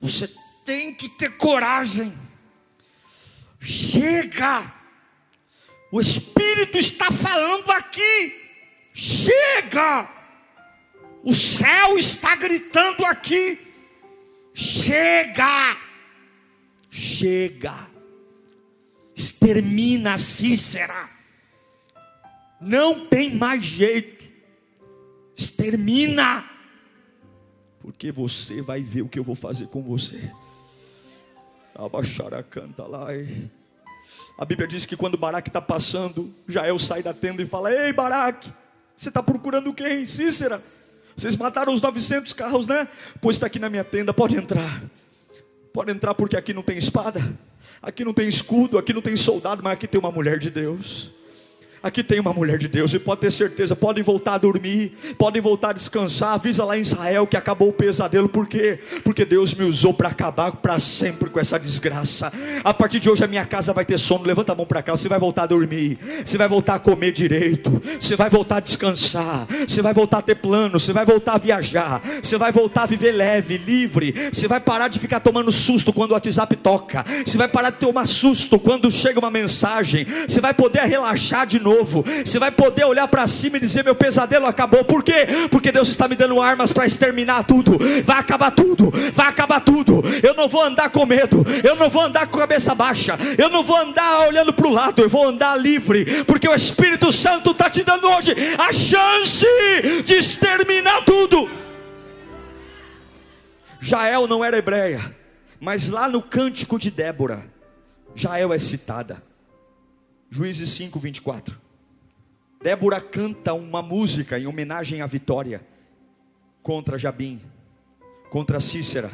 Você 0.00 0.28
tem 0.64 0.94
que 0.94 1.10
ter 1.10 1.36
coragem. 1.36 2.16
Chega! 3.60 4.83
O 5.94 6.00
Espírito 6.00 6.76
está 6.76 7.08
falando 7.12 7.70
aqui. 7.70 8.34
Chega! 8.92 10.10
O 11.22 11.32
céu 11.32 11.96
está 11.96 12.34
gritando 12.34 13.06
aqui. 13.06 13.56
Chega! 14.52 15.76
Chega! 16.90 17.88
Extermina 19.14 20.18
Cícera. 20.18 21.08
Não 22.60 23.06
tem 23.06 23.32
mais 23.32 23.62
jeito. 23.62 24.28
Extermina. 25.36 26.44
Porque 27.78 28.10
você 28.10 28.60
vai 28.60 28.82
ver 28.82 29.02
o 29.02 29.08
que 29.08 29.20
eu 29.20 29.24
vou 29.24 29.36
fazer 29.36 29.68
com 29.68 29.80
você. 29.80 30.28
Abaixar 31.72 32.34
a 32.34 32.42
canta 32.42 32.84
lá. 32.84 33.12
A 34.36 34.44
Bíblia 34.44 34.66
diz 34.66 34.84
que 34.84 34.96
quando 34.96 35.16
Baraque 35.16 35.48
está 35.48 35.60
passando, 35.60 36.32
Jael 36.48 36.78
sai 36.78 37.02
da 37.02 37.14
tenda 37.14 37.42
e 37.42 37.46
fala: 37.46 37.72
Ei, 37.72 37.92
Baraque, 37.92 38.52
você 38.96 39.08
está 39.08 39.22
procurando 39.22 39.72
quem? 39.72 40.04
Cícera. 40.04 40.60
Vocês 41.16 41.36
mataram 41.36 41.72
os 41.72 41.80
900 41.80 42.32
carros, 42.32 42.66
né? 42.66 42.88
Pois 43.20 43.36
está 43.36 43.46
aqui 43.46 43.58
na 43.58 43.70
minha 43.70 43.84
tenda, 43.84 44.12
pode 44.12 44.36
entrar. 44.36 44.82
Pode 45.72 45.90
entrar 45.92 46.14
porque 46.14 46.36
aqui 46.36 46.52
não 46.52 46.62
tem 46.62 46.76
espada, 46.76 47.20
aqui 47.82 48.04
não 48.04 48.14
tem 48.14 48.28
escudo, 48.28 48.78
aqui 48.78 48.92
não 48.92 49.02
tem 49.02 49.16
soldado, 49.16 49.62
mas 49.62 49.72
aqui 49.74 49.86
tem 49.86 49.98
uma 49.98 50.10
mulher 50.10 50.38
de 50.38 50.50
Deus. 50.50 51.10
Aqui 51.84 52.02
tem 52.02 52.18
uma 52.18 52.32
mulher 52.32 52.56
de 52.56 52.66
Deus 52.66 52.94
e 52.94 52.98
pode 52.98 53.20
ter 53.20 53.30
certeza, 53.30 53.76
podem 53.76 54.02
voltar 54.02 54.32
a 54.32 54.38
dormir, 54.38 54.96
podem 55.18 55.42
voltar 55.42 55.68
a 55.68 55.72
descansar. 55.74 56.32
Avisa 56.32 56.64
lá 56.64 56.78
em 56.78 56.80
Israel 56.80 57.26
que 57.26 57.36
acabou 57.36 57.68
o 57.68 57.72
pesadelo, 57.74 58.26
por 58.26 58.48
quê? 58.48 58.78
Porque 59.04 59.22
Deus 59.22 59.52
me 59.52 59.66
usou 59.66 59.92
para 59.92 60.08
acabar 60.08 60.50
para 60.52 60.78
sempre 60.78 61.28
com 61.28 61.38
essa 61.38 61.58
desgraça. 61.60 62.32
A 62.64 62.72
partir 62.72 63.00
de 63.00 63.10
hoje 63.10 63.22
a 63.22 63.26
minha 63.26 63.44
casa 63.44 63.74
vai 63.74 63.84
ter 63.84 63.98
sono. 63.98 64.24
Levanta 64.24 64.52
a 64.52 64.54
mão 64.54 64.64
para 64.64 64.82
cá, 64.82 64.92
você 64.92 65.10
vai 65.10 65.18
voltar 65.18 65.42
a 65.42 65.46
dormir, 65.46 65.98
você 66.24 66.38
vai 66.38 66.48
voltar 66.48 66.76
a 66.76 66.78
comer 66.78 67.12
direito, 67.12 67.70
você 68.00 68.16
vai 68.16 68.30
voltar 68.30 68.56
a 68.56 68.60
descansar, 68.60 69.46
você 69.68 69.82
vai 69.82 69.92
voltar 69.92 70.18
a 70.18 70.22
ter 70.22 70.36
plano, 70.36 70.80
você 70.80 70.90
vai 70.90 71.04
voltar 71.04 71.34
a 71.34 71.38
viajar, 71.38 72.00
você 72.22 72.38
vai 72.38 72.50
voltar 72.50 72.84
a 72.84 72.86
viver 72.86 73.12
leve, 73.12 73.58
livre, 73.58 74.30
você 74.32 74.48
vai 74.48 74.58
parar 74.58 74.88
de 74.88 74.98
ficar 74.98 75.20
tomando 75.20 75.52
susto 75.52 75.92
quando 75.92 76.12
o 76.12 76.14
WhatsApp 76.14 76.56
toca, 76.56 77.04
você 77.26 77.36
vai 77.36 77.46
parar 77.48 77.68
de 77.68 77.76
tomar 77.76 78.06
susto 78.06 78.58
quando 78.58 78.90
chega 78.90 79.18
uma 79.18 79.30
mensagem, 79.30 80.06
você 80.26 80.40
vai 80.40 80.54
poder 80.54 80.80
relaxar 80.84 81.46
de 81.46 81.60
novo 81.60 81.73
novo. 81.74 82.04
Você 82.24 82.38
vai 82.38 82.50
poder 82.50 82.84
olhar 82.84 83.08
para 83.08 83.26
cima 83.26 83.56
e 83.56 83.60
dizer: 83.60 83.84
Meu 83.84 83.94
pesadelo 83.94 84.46
acabou. 84.46 84.84
Por 84.84 85.02
quê? 85.02 85.26
Porque 85.50 85.72
Deus 85.72 85.88
está 85.88 86.06
me 86.08 86.16
dando 86.16 86.40
armas 86.40 86.72
para 86.72 86.86
exterminar 86.86 87.44
tudo. 87.44 87.78
Vai 88.04 88.18
acabar 88.18 88.50
tudo, 88.50 88.90
vai 89.12 89.28
acabar 89.28 89.60
tudo. 89.60 90.02
Eu 90.22 90.34
não 90.34 90.48
vou 90.48 90.62
andar 90.62 90.90
com 90.90 91.04
medo, 91.04 91.44
eu 91.62 91.76
não 91.76 91.88
vou 91.88 92.02
andar 92.02 92.26
com 92.26 92.36
a 92.38 92.40
cabeça 92.40 92.74
baixa, 92.74 93.18
eu 93.38 93.50
não 93.50 93.62
vou 93.62 93.76
andar 93.76 94.26
olhando 94.28 94.52
para 94.52 94.66
o 94.66 94.72
lado, 94.72 95.02
eu 95.02 95.08
vou 95.08 95.26
andar 95.26 95.56
livre, 95.56 96.24
porque 96.24 96.48
o 96.48 96.54
Espírito 96.54 97.10
Santo 97.10 97.50
está 97.50 97.68
te 97.68 97.82
dando 97.82 98.08
hoje 98.08 98.34
a 98.58 98.72
chance 98.72 99.46
de 100.04 100.14
exterminar 100.14 101.04
tudo. 101.04 101.48
Jael 103.80 104.26
não 104.26 104.42
era 104.42 104.56
hebreia, 104.56 105.14
mas 105.60 105.90
lá 105.90 106.08
no 106.08 106.22
cântico 106.22 106.78
de 106.78 106.90
Débora, 106.90 107.44
Jael 108.14 108.52
é 108.52 108.58
citada. 108.58 109.22
Juízes 110.30 110.70
5, 110.70 110.98
24. 110.98 111.63
Débora 112.64 112.98
canta 112.98 113.52
uma 113.52 113.82
música 113.82 114.38
em 114.38 114.46
homenagem 114.46 115.02
à 115.02 115.06
vitória 115.06 115.60
contra 116.62 116.96
Jabim, 116.96 117.38
contra 118.30 118.58
Cícera. 118.58 119.10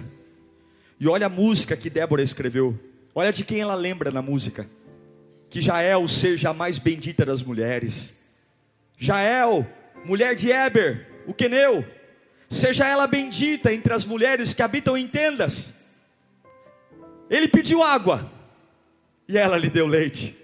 E 1.01 1.09
olha 1.09 1.27
a 1.27 1.29
música 1.29 1.77
que 1.77 1.91
Débora 1.91 2.23
escreveu. 2.23 2.79
Olha 3.13 3.33
de 3.33 3.45
quem 3.45 3.61
ela 3.61 3.75
lembra 3.75 4.13
na 4.13 4.23
música. 4.23 4.71
Que 5.49 5.61
Jael 5.61 6.07
seja 6.07 6.51
a 6.51 6.55
mais 6.55 6.79
bendita 6.79 7.27
das 7.27 7.43
mulheres. 7.43 8.15
Jael, 8.97 9.67
mulher 10.05 10.37
de 10.37 10.53
Eber, 10.53 11.09
o 11.27 11.35
queneu, 11.35 11.85
seja 12.49 12.87
ela 12.87 13.09
bendita 13.09 13.75
entre 13.75 13.93
as 13.93 14.05
mulheres 14.05 14.55
que 14.55 14.63
habitam 14.63 14.97
em 14.97 15.09
tendas. 15.09 15.75
Ele 17.29 17.49
pediu 17.49 17.83
água 17.83 18.31
e 19.27 19.37
ela 19.37 19.59
lhe 19.59 19.69
deu 19.69 19.89
leite. 19.89 20.39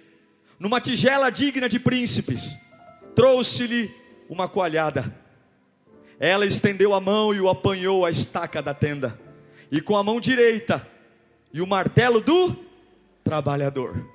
Numa 0.58 0.80
tigela 0.80 1.30
digna 1.30 1.68
de 1.68 1.78
príncipes 1.78 2.65
trouxe-lhe 3.16 3.90
uma 4.28 4.46
coalhada. 4.46 5.12
Ela 6.20 6.46
estendeu 6.46 6.94
a 6.94 7.00
mão 7.00 7.34
e 7.34 7.40
o 7.40 7.48
apanhou 7.48 8.04
a 8.04 8.10
estaca 8.10 8.62
da 8.62 8.74
tenda, 8.74 9.18
e 9.72 9.80
com 9.80 9.96
a 9.96 10.02
mão 10.04 10.20
direita 10.20 10.86
e 11.52 11.60
o 11.60 11.66
martelo 11.66 12.20
do 12.20 12.54
trabalhador, 13.24 14.06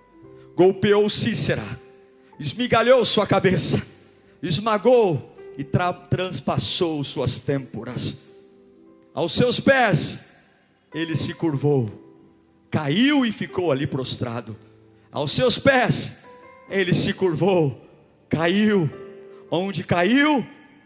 golpeou 0.56 1.10
Cícera, 1.10 1.64
esmigalhou 2.40 3.04
sua 3.04 3.26
cabeça, 3.26 3.82
esmagou 4.42 5.36
e 5.58 5.64
tra 5.64 5.92
transpassou 5.92 7.04
suas 7.04 7.40
têmporas. 7.40 8.20
Aos 9.14 9.34
seus 9.34 9.60
pés, 9.60 10.24
ele 10.94 11.16
se 11.16 11.34
curvou, 11.34 11.90
caiu 12.70 13.26
e 13.26 13.32
ficou 13.32 13.72
ali 13.72 13.86
prostrado. 13.86 14.56
Aos 15.12 15.32
seus 15.32 15.58
pés, 15.58 16.20
ele 16.70 16.94
se 16.94 17.14
curvou 17.14 17.91
caiu. 18.32 18.90
Onde 19.52 19.84
caiu, 19.84 20.46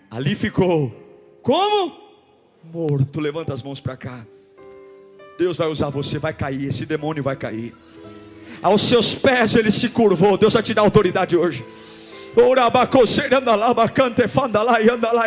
ali 0.10 0.36
ficou. 0.36 0.92
Como? 1.44 1.96
Morto. 2.74 3.20
Levanta 3.20 3.54
as 3.54 3.62
mãos 3.62 3.80
para 3.80 3.96
cá. 3.96 4.26
Deus 5.38 5.58
vai 5.58 5.68
usar 5.68 5.90
você, 5.90 6.18
vai 6.18 6.34
cair. 6.34 6.68
Esse 6.68 6.86
demônio 6.86 7.22
vai 7.22 7.36
cair. 7.36 7.76
Aos 8.62 8.82
seus 8.82 9.14
pés 9.14 9.56
ele 9.56 9.70
se 9.70 9.90
curvou. 9.90 10.38
Deus 10.38 10.54
vai 10.54 10.64
te 10.64 10.74
dar 10.74 10.82
autoridade 10.82 11.38
hoje. 11.38 11.64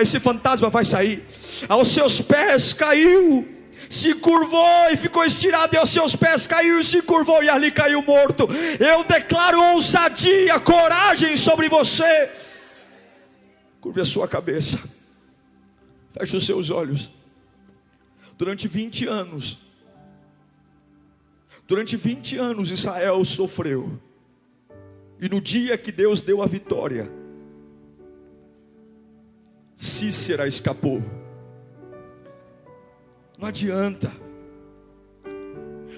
Esse 0.01 0.21
fantasma 0.21 0.69
vai 0.69 0.85
sair. 0.85 1.23
Aos 1.69 1.89
seus 1.89 2.21
pés 2.21 2.73
caiu 2.73 3.47
se 3.89 4.15
curvou 4.15 4.91
e 4.91 4.97
ficou 4.97 5.25
estirado, 5.25 5.75
e 5.75 5.79
aos 5.79 5.91
seus 5.91 6.15
pés 6.15 6.47
caiu 6.47 6.79
e 6.79 6.85
se 6.85 7.01
curvou, 7.03 7.43
e 7.43 7.49
ali 7.49 7.71
caiu 7.71 8.03
morto. 8.03 8.47
Eu 8.79 9.05
declaro 9.05 9.61
ousadia, 9.75 10.61
coragem 10.61 11.37
sobre 11.37 11.69
você. 11.69 12.31
Curve 13.81 14.01
a 14.01 14.05
sua 14.05 14.29
cabeça, 14.29 14.79
feche 16.13 16.37
os 16.37 16.45
seus 16.45 16.71
olhos. 16.71 17.11
Durante 18.37 18.69
20 18.69 19.07
anos, 19.07 19.59
durante 21.67 21.97
20 21.97 22.37
anos 22.37 22.71
Israel 22.71 23.25
sofreu, 23.25 24.01
e 25.21 25.29
no 25.29 25.41
dia 25.41 25.77
que 25.77 25.91
Deus 25.91 26.21
deu 26.21 26.43
a 26.43 26.47
vitória, 26.47 27.11
Cícera 29.75 30.47
escapou. 30.47 31.01
Não 33.39 33.47
adianta. 33.47 34.11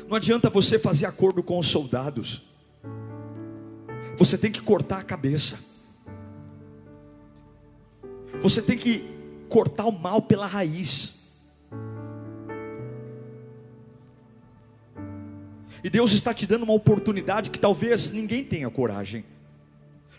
Não 0.07 0.17
adianta 0.17 0.51
você 0.51 0.79
fazer 0.79 1.07
acordo 1.07 1.43
com 1.43 1.59
os 1.59 1.67
soldados. 1.67 2.43
Você 4.19 4.37
tem 4.37 4.53
que 4.53 4.61
cortar 4.61 4.99
a 4.99 5.05
cabeça. 5.05 5.59
Você 8.43 8.61
tem 8.61 8.77
que 8.77 9.09
cortar 9.49 9.87
o 9.87 9.93
mal 9.93 10.21
pela 10.21 10.47
raiz. 10.47 11.15
E 15.83 15.89
Deus 15.89 16.13
está 16.13 16.35
te 16.35 16.47
dando 16.47 16.65
uma 16.65 16.75
oportunidade 16.75 17.51
que 17.51 17.59
talvez 17.59 18.13
ninguém 18.13 18.45
tenha 18.45 18.69
coragem. 18.69 19.25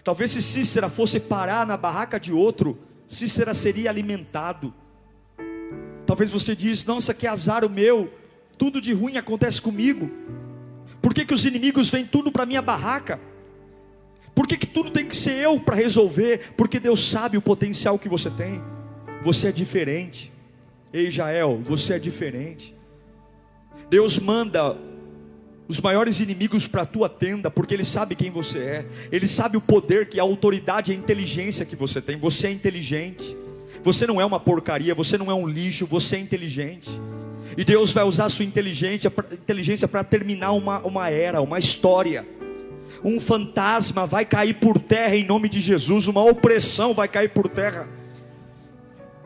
Talvez 0.04 0.32
se 0.32 0.42
Cícera 0.42 0.90
fosse 0.90 1.20
parar 1.20 1.68
na 1.68 1.78
barraca 1.78 2.20
de 2.20 2.34
outro, 2.34 2.80
Cícera 3.06 3.54
seria 3.54 3.92
alimentado. 3.92 4.74
Talvez 6.12 6.30
você 6.30 6.54
diz: 6.54 6.84
Nossa, 6.84 7.14
que 7.14 7.26
azar 7.26 7.64
o 7.64 7.70
meu, 7.70 8.12
tudo 8.58 8.82
de 8.82 8.92
ruim 8.92 9.16
acontece 9.16 9.62
comigo. 9.62 10.12
Por 11.02 11.14
que, 11.14 11.24
que 11.24 11.34
os 11.34 11.46
inimigos 11.46 11.90
vêm 11.90 12.06
tudo 12.06 12.30
para 12.34 12.46
minha 12.46 12.62
barraca? 12.62 13.18
Por 14.36 14.46
que, 14.46 14.58
que 14.58 14.68
tudo 14.68 14.92
tem 14.92 15.06
que 15.06 15.16
ser 15.16 15.42
eu 15.42 15.58
para 15.58 15.74
resolver? 15.74 16.52
Porque 16.58 16.82
Deus 16.82 17.02
sabe 17.02 17.38
o 17.38 17.42
potencial 17.42 17.98
que 17.98 18.10
você 18.10 18.30
tem. 18.30 18.62
Você 19.24 19.48
é 19.48 19.52
diferente. 19.54 20.34
Ei, 20.92 21.10
Jael, 21.10 21.62
você 21.64 21.94
é 21.94 22.00
diferente. 22.00 22.76
Deus 23.90 24.20
manda 24.20 24.78
os 25.66 25.80
maiores 25.80 26.20
inimigos 26.20 26.68
para 26.68 26.82
a 26.82 26.86
tua 26.86 27.08
tenda, 27.08 27.50
porque 27.50 27.74
Ele 27.74 27.86
sabe 27.86 28.18
quem 28.18 28.30
você 28.30 28.60
é, 28.60 28.86
Ele 29.14 29.30
sabe 29.30 29.56
o 29.56 29.62
poder, 29.62 30.10
que 30.10 30.20
a 30.20 30.24
autoridade 30.24 30.92
e 30.92 30.94
a 30.94 30.98
inteligência 30.98 31.66
que 31.66 31.78
você 31.78 32.02
tem. 32.02 32.18
Você 32.18 32.48
é 32.48 32.52
inteligente. 32.52 33.34
Você 33.84 34.06
não 34.06 34.22
é 34.22 34.26
uma 34.26 34.40
porcaria, 34.40 34.94
você 34.94 35.18
não 35.18 35.32
é 35.32 35.34
um 35.34 35.48
lixo, 35.48 35.88
você 35.88 36.16
é 36.16 36.20
inteligente. 36.20 36.90
E 37.58 37.64
Deus 37.64 37.92
vai 37.92 38.04
usar 38.04 38.26
a 38.26 38.30
sua 38.30 38.46
inteligência 38.46 39.10
para 39.88 40.04
terminar 40.04 40.52
uma, 40.52 40.80
uma 40.80 41.10
era, 41.10 41.42
uma 41.42 41.58
história. 41.58 42.26
Um 43.04 43.20
fantasma 43.20 44.06
vai 44.06 44.24
cair 44.24 44.54
por 44.56 44.78
terra 44.78 45.16
em 45.16 45.26
nome 45.26 45.50
de 45.50 45.60
Jesus, 45.60 46.08
uma 46.08 46.24
opressão 46.24 46.94
vai 46.94 47.08
cair 47.08 47.30
por 47.30 47.50
terra. 47.50 47.88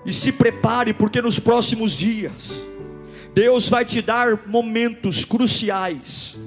E 0.05 0.13
se 0.13 0.31
prepare, 0.31 0.93
porque 0.93 1.21
nos 1.21 1.39
próximos 1.39 1.91
dias, 1.91 2.63
Deus 3.33 3.67
vai 3.67 3.83
te 3.83 4.01
dar 4.01 4.47
momentos 4.47 5.25
cruciais, 5.25 6.39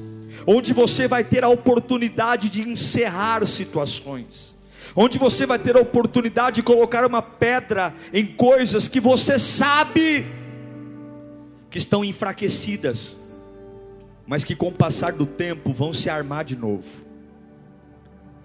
onde 0.47 0.73
você 0.73 1.07
vai 1.07 1.23
ter 1.23 1.45
a 1.45 1.49
oportunidade 1.49 2.49
de 2.49 2.63
encerrar 2.63 3.45
situações 3.47 4.58
onde 4.95 5.18
você 5.18 5.47
vai 5.47 5.59
ter 5.59 5.76
a 5.76 5.80
oportunidade 5.80 6.57
de 6.57 6.62
colocar 6.62 7.05
uma 7.05 7.22
pedra 7.22 7.95
em 8.12 8.26
coisas 8.26 8.89
que 8.89 9.01
você 9.01 9.39
sabe 9.39 10.26
que 11.70 11.78
estão 11.78 12.05
enfraquecidas, 12.05 13.18
mas 14.26 14.45
que 14.45 14.55
com 14.55 14.68
o 14.68 14.72
passar 14.72 15.12
do 15.12 15.26
tempo 15.26 15.72
vão 15.72 15.93
se 15.93 16.09
armar 16.09 16.45
de 16.45 16.57
novo. 16.57 16.89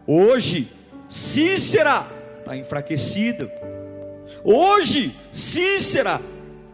Hoje, 0.05 0.71
Cícera 1.07 2.05
está 2.39 2.57
enfraquecida. 2.57 3.49
Hoje, 4.43 5.15
Cícera, 5.31 6.19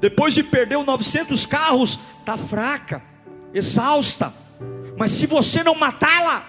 depois 0.01 0.33
de 0.33 0.43
perder 0.43 0.77
os 0.77 0.85
900 0.85 1.45
carros, 1.45 1.99
está 2.19 2.37
fraca, 2.37 3.01
exausta. 3.53 4.33
Mas 4.97 5.11
se 5.11 5.27
você 5.27 5.63
não 5.63 5.75
matá-la, 5.75 6.43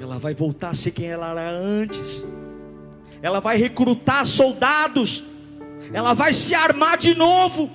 ela 0.00 0.18
vai 0.18 0.34
voltar 0.34 0.70
a 0.70 0.74
ser 0.74 0.92
quem 0.92 1.08
ela 1.08 1.30
era 1.30 1.50
antes. 1.50 2.26
Ela 3.20 3.38
vai 3.38 3.58
recrutar 3.58 4.24
soldados. 4.24 5.24
Ela 5.92 6.14
vai 6.14 6.32
se 6.32 6.54
armar 6.54 6.96
de 6.96 7.14
novo. 7.14 7.70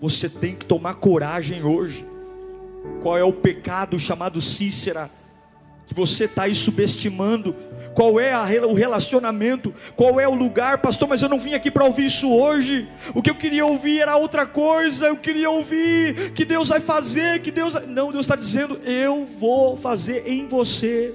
Você 0.00 0.28
tem 0.28 0.56
que 0.56 0.66
tomar 0.66 0.94
coragem 0.94 1.62
hoje. 1.62 2.04
Qual 3.02 3.16
é 3.16 3.22
o 3.22 3.32
pecado 3.32 3.98
chamado 4.00 4.40
Cícera? 4.40 5.08
Que 5.86 5.94
você 5.94 6.24
está 6.24 6.42
aí 6.42 6.54
subestimando. 6.54 7.54
Qual 7.94 8.18
é 8.18 8.32
a, 8.32 8.44
o 8.66 8.74
relacionamento, 8.74 9.72
qual 9.94 10.20
é 10.20 10.26
o 10.26 10.34
lugar, 10.34 10.78
pastor. 10.78 11.08
Mas 11.08 11.22
eu 11.22 11.28
não 11.28 11.38
vim 11.38 11.54
aqui 11.54 11.70
para 11.70 11.84
ouvir 11.84 12.06
isso 12.06 12.30
hoje. 12.30 12.88
O 13.14 13.22
que 13.22 13.30
eu 13.30 13.34
queria 13.34 13.64
ouvir 13.64 14.00
era 14.00 14.16
outra 14.16 14.44
coisa. 14.44 15.06
Eu 15.06 15.16
queria 15.16 15.48
ouvir 15.48 16.32
que 16.32 16.44
Deus 16.44 16.68
vai 16.68 16.80
fazer, 16.80 17.40
que 17.40 17.50
Deus. 17.50 17.74
Não, 17.86 18.10
Deus 18.10 18.26
está 18.26 18.36
dizendo: 18.36 18.78
eu 18.84 19.24
vou 19.24 19.76
fazer 19.76 20.26
em 20.26 20.46
você. 20.46 21.14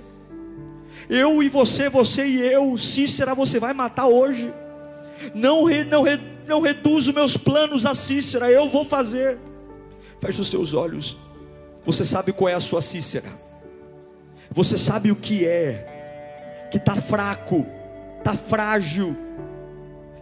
Eu 1.10 1.42
e 1.42 1.50
você, 1.50 1.90
você 1.90 2.26
e 2.26 2.40
eu, 2.40 2.78
Cícera, 2.78 3.34
você 3.34 3.60
vai 3.60 3.74
matar 3.74 4.06
hoje. 4.06 4.54
Não, 5.34 5.66
não, 5.90 6.04
não 6.48 6.62
reduzo 6.62 7.12
meus 7.14 7.36
planos 7.36 7.86
a 7.86 7.96
Cícera, 7.96 8.50
eu 8.52 8.70
vou 8.70 8.86
fazer. 8.86 9.38
Feche 10.22 10.40
os 10.40 10.48
seus 10.48 10.74
olhos. 10.74 11.18
Você 11.84 12.06
sabe 12.06 12.32
qual 12.32 12.50
é 12.50 12.54
a 12.54 12.60
sua 12.60 12.80
Cícera. 12.80 13.30
Você 14.52 14.78
sabe 14.78 15.12
o 15.12 15.16
que 15.16 15.46
é, 15.46 15.89
que 16.70 16.78
está 16.78 16.96
fraco, 16.96 17.66
está 18.18 18.34
frágil, 18.34 19.16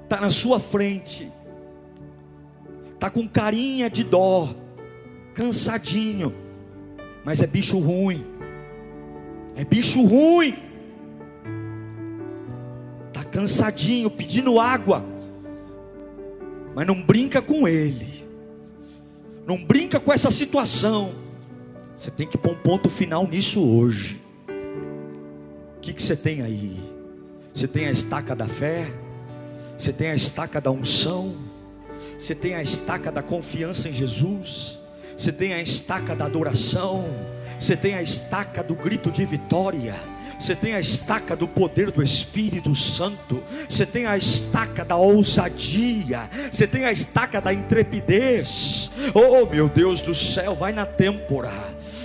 está 0.03 0.21
na 0.21 0.29
sua 0.29 0.59
frente, 0.59 1.31
está 2.93 3.09
com 3.09 3.27
carinha 3.27 3.89
de 3.89 4.03
dó, 4.03 4.53
cansadinho, 5.33 6.33
mas 7.23 7.41
é 7.41 7.47
bicho 7.47 7.77
ruim, 7.79 8.25
é 9.55 9.63
bicho 9.63 10.03
ruim, 10.05 10.55
está 13.07 13.23
cansadinho, 13.23 14.09
pedindo 14.09 14.59
água, 14.59 15.03
mas 16.75 16.87
não 16.87 17.01
brinca 17.01 17.41
com 17.41 17.67
ele, 17.67 18.25
não 19.45 19.63
brinca 19.63 19.99
com 19.99 20.13
essa 20.13 20.31
situação 20.31 21.27
você 21.97 22.11
tem 22.11 22.27
que 22.27 22.37
pôr 22.37 22.51
um 22.51 22.59
ponto 22.59 22.91
final 22.91 23.27
nisso 23.27 23.59
hoje. 23.59 24.21
Que, 25.87 25.93
que 25.93 26.03
você 26.03 26.17
tem 26.17 26.41
aí? 26.41 26.77
Você 27.53 27.65
tem 27.65 27.87
a 27.87 27.91
estaca 27.91 28.35
da 28.35 28.45
fé? 28.45 28.91
Você 29.77 29.93
tem 29.93 30.09
a 30.09 30.15
estaca 30.15 30.59
da 30.59 30.69
unção? 30.69 31.33
Você 32.19 32.35
tem 32.35 32.55
a 32.55 32.61
estaca 32.61 33.09
da 33.09 33.23
confiança 33.23 33.87
em 33.87 33.93
Jesus? 33.93 34.81
Você 35.15 35.31
tem 35.31 35.53
a 35.53 35.61
estaca 35.61 36.13
da 36.13 36.25
adoração? 36.25 37.05
Você 37.57 37.77
tem 37.77 37.93
a 37.93 38.01
estaca 38.01 38.61
do 38.61 38.75
grito 38.75 39.09
de 39.09 39.25
vitória? 39.25 39.95
Você 40.39 40.55
tem 40.55 40.73
a 40.73 40.79
estaca 40.79 41.35
do 41.35 41.47
poder 41.47 41.91
do 41.91 42.03
Espírito 42.03 42.73
Santo, 42.75 43.43
você 43.67 43.85
tem 43.85 44.05
a 44.05 44.15
estaca 44.15 44.85
da 44.85 44.95
ousadia, 44.95 46.29
você 46.51 46.67
tem 46.67 46.85
a 46.85 46.91
estaca 46.91 47.41
da 47.41 47.51
intrepidez. 47.51 48.91
Oh, 49.13 49.45
meu 49.47 49.67
Deus 49.67 50.01
do 50.01 50.13
céu, 50.13 50.53
vai 50.53 50.71
na 50.71 50.85
têmpora. 50.85 51.51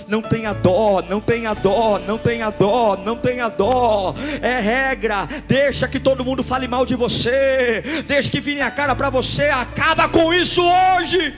Não 0.07 0.21
tenha 0.21 0.51
dó, 0.51 1.01
não 1.01 1.21
tenha 1.21 1.53
dó, 1.53 1.99
não 1.99 2.17
tenha 2.17 2.49
dó, 2.49 2.97
não 2.97 3.15
tenha 3.15 3.49
dó. 3.49 4.13
É 4.41 4.59
regra. 4.59 5.27
Deixa 5.47 5.87
que 5.87 5.99
todo 5.99 6.25
mundo 6.25 6.43
fale 6.43 6.67
mal 6.67 6.85
de 6.85 6.95
você. 6.95 7.83
Deixa 8.05 8.29
que 8.29 8.41
vire 8.41 8.61
a 8.61 8.71
cara 8.71 8.95
para 8.95 9.09
você. 9.09 9.45
Acaba 9.45 10.09
com 10.09 10.33
isso 10.33 10.61
hoje. 10.61 11.33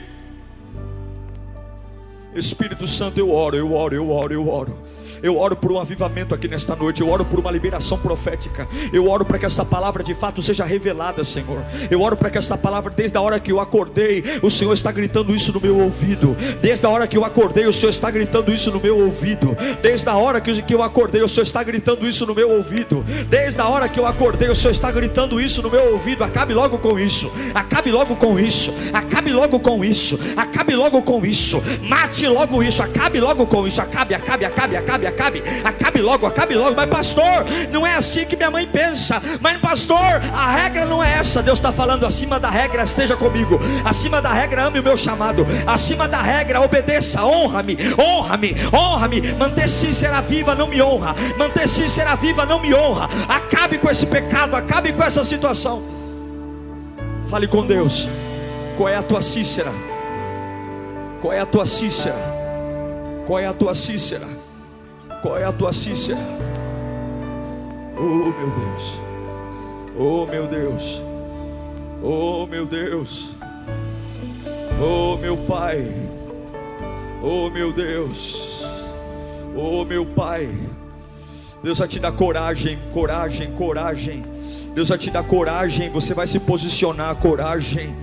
Espírito 2.34 2.86
Santo, 2.86 3.18
eu 3.18 3.30
oro, 3.30 3.56
eu 3.56 3.72
oro, 3.72 3.94
eu 3.94 4.10
oro, 4.10 4.34
eu 4.34 4.48
oro. 4.48 4.82
Eu 5.22 5.38
oro 5.38 5.56
por 5.56 5.72
um 5.72 5.78
avivamento 5.78 6.34
aqui 6.34 6.48
nesta 6.48 6.74
noite. 6.76 7.00
Eu 7.00 7.08
oro 7.08 7.24
por 7.24 7.38
uma 7.38 7.50
liberação 7.50 7.98
profética. 7.98 8.68
Eu 8.92 9.08
oro 9.08 9.24
para 9.24 9.38
que 9.38 9.46
essa 9.46 9.64
palavra 9.64 10.02
de 10.02 10.14
fato 10.14 10.42
seja 10.42 10.64
revelada, 10.64 11.22
Senhor. 11.24 11.62
Eu 11.90 12.00
oro 12.00 12.16
para 12.16 12.30
que 12.30 12.38
essa 12.38 12.56
palavra, 12.56 12.92
desde 12.94 13.16
a 13.16 13.20
hora 13.20 13.40
que 13.40 13.52
eu 13.52 13.60
acordei, 13.60 14.22
o 14.42 14.50
Senhor 14.50 14.72
está 14.72 14.92
gritando 14.92 15.34
isso 15.34 15.52
no 15.52 15.60
meu 15.60 15.78
ouvido. 15.78 16.36
Desde 16.60 16.86
a 16.86 16.90
hora 16.90 17.06
que 17.06 17.16
eu 17.16 17.24
acordei, 17.24 17.66
o 17.66 17.72
Senhor 17.72 17.90
está 17.90 18.10
gritando 18.10 18.52
isso 18.52 18.70
no 18.70 18.80
meu 18.80 18.98
ouvido. 18.98 19.56
Desde 19.82 20.08
a 20.08 20.16
hora 20.16 20.40
que 20.40 20.74
eu 20.74 20.82
acordei, 20.82 21.22
o 21.22 21.28
Senhor 21.28 21.42
está 21.42 21.62
gritando 21.62 22.06
isso 22.06 22.26
no 22.26 22.34
meu 22.34 22.50
ouvido. 22.50 23.04
Desde 23.28 23.60
a 23.60 23.68
hora 23.68 23.88
que 23.88 23.98
eu 23.98 24.06
acordei, 24.06 24.48
o 24.48 24.54
Senhor 24.54 24.72
está 24.72 24.90
gritando 24.90 25.40
isso 25.40 25.62
no 25.62 25.70
meu 25.70 25.92
ouvido. 25.92 26.24
Acabe 26.24 26.54
logo 26.54 26.78
com 26.78 26.98
isso. 26.98 27.30
Acabe 27.54 27.90
logo 27.90 28.16
com 28.16 28.38
isso. 28.38 28.72
Acabe 28.92 29.32
logo 29.32 29.60
com 29.60 29.84
isso. 29.84 30.18
Acabe 30.36 30.74
logo 30.74 31.02
com 31.02 31.24
isso. 31.24 31.62
Mate 31.82 32.26
logo 32.26 32.62
isso. 32.62 32.82
Acabe 32.82 33.20
logo 33.20 33.46
com 33.46 33.66
isso. 33.66 33.80
Acabe, 33.80 34.14
acabe, 34.14 34.44
acabe, 34.44 34.76
acabe, 34.76 35.05
acabe 35.06 35.42
acabe, 35.64 36.00
logo, 36.00 36.26
acabe 36.26 36.54
logo. 36.54 36.74
Mas, 36.76 36.88
pastor, 36.88 37.46
não 37.70 37.86
é 37.86 37.94
assim 37.94 38.24
que 38.24 38.36
minha 38.36 38.50
mãe 38.50 38.66
pensa. 38.66 39.20
Mas, 39.40 39.58
pastor, 39.58 40.20
a 40.34 40.56
regra 40.56 40.84
não 40.84 41.02
é 41.02 41.12
essa. 41.12 41.42
Deus 41.42 41.58
está 41.58 41.72
falando 41.72 42.06
acima 42.06 42.38
da 42.38 42.50
regra, 42.50 42.82
esteja 42.82 43.16
comigo. 43.16 43.58
Acima 43.84 44.20
da 44.20 44.32
regra, 44.32 44.64
ame 44.64 44.80
o 44.80 44.82
meu 44.82 44.96
chamado. 44.96 45.46
Acima 45.66 46.08
da 46.08 46.20
regra, 46.20 46.60
obedeça, 46.60 47.24
honra-me, 47.24 47.76
honra-me, 47.98 48.54
honra-me. 48.72 49.20
Manter 49.32 49.68
será 49.68 50.20
viva 50.20 50.54
não 50.54 50.66
me 50.66 50.80
honra. 50.82 51.14
Manter 51.36 51.68
será 51.68 52.14
viva 52.14 52.44
não 52.46 52.60
me 52.60 52.74
honra. 52.74 53.08
Acabe 53.28 53.78
com 53.78 53.90
esse 53.90 54.06
pecado, 54.06 54.54
acabe 54.56 54.92
com 54.92 55.02
essa 55.02 55.24
situação. 55.24 55.82
Fale 57.28 57.46
com 57.46 57.66
Deus. 57.66 58.08
Qual 58.76 58.88
é 58.88 58.96
a 58.96 59.02
tua 59.02 59.20
Cícera? 59.20 59.72
Qual 61.20 61.32
é 61.32 61.40
a 61.40 61.46
tua 61.46 61.66
Cícera? 61.66 62.36
Qual 63.26 63.38
é 63.38 63.46
a 63.46 63.52
tua 63.52 63.74
Cícera? 63.74 64.35
Qual 65.22 65.36
é 65.38 65.44
a 65.44 65.52
tua 65.52 65.72
Cícia? 65.72 66.16
Oh 67.98 68.30
meu 68.30 68.50
Deus, 68.50 69.00
oh 69.98 70.26
meu 70.26 70.46
Deus, 70.46 71.02
oh 72.02 72.46
meu 72.46 72.66
Deus, 72.66 73.36
oh 74.78 75.16
meu 75.16 75.36
Pai, 75.38 75.92
oh 77.22 77.48
meu 77.48 77.72
Deus, 77.72 78.62
oh 79.56 79.84
meu 79.84 80.04
Pai. 80.04 80.50
Deus 81.62 81.78
vai 81.78 81.88
te 81.88 81.98
dar 81.98 82.12
coragem, 82.12 82.78
coragem, 82.92 83.50
coragem. 83.52 84.22
Deus 84.74 84.90
vai 84.90 84.98
te 84.98 85.10
dar 85.10 85.24
coragem, 85.24 85.88
você 85.88 86.12
vai 86.12 86.26
se 86.26 86.38
posicionar, 86.38 87.16
coragem. 87.16 87.96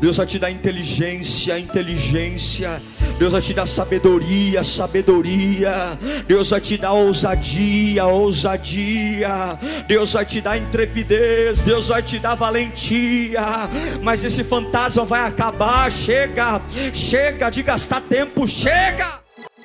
Deus 0.00 0.16
vai 0.16 0.26
te 0.26 0.38
dar 0.38 0.50
inteligência, 0.50 1.58
inteligência. 1.58 2.80
Deus 3.18 3.32
vai 3.32 3.42
te 3.42 3.52
dar 3.52 3.66
sabedoria, 3.66 4.62
sabedoria. 4.62 5.98
Deus 6.26 6.50
vai 6.50 6.60
te 6.60 6.78
dar 6.78 6.92
ousadia, 6.92 8.06
ousadia. 8.06 9.58
Deus 9.88 10.12
vai 10.12 10.24
te 10.24 10.40
dar 10.40 10.56
intrepidez. 10.56 11.62
Deus 11.62 11.88
vai 11.88 12.02
te 12.02 12.18
dar 12.18 12.36
valentia. 12.36 13.68
Mas 14.02 14.22
esse 14.22 14.44
fantasma 14.44 15.04
vai 15.04 15.26
acabar. 15.26 15.90
Chega, 15.90 16.60
chega 16.92 17.50
de 17.50 17.62
gastar 17.62 18.00
tempo. 18.00 18.46
Chega. 18.46 19.27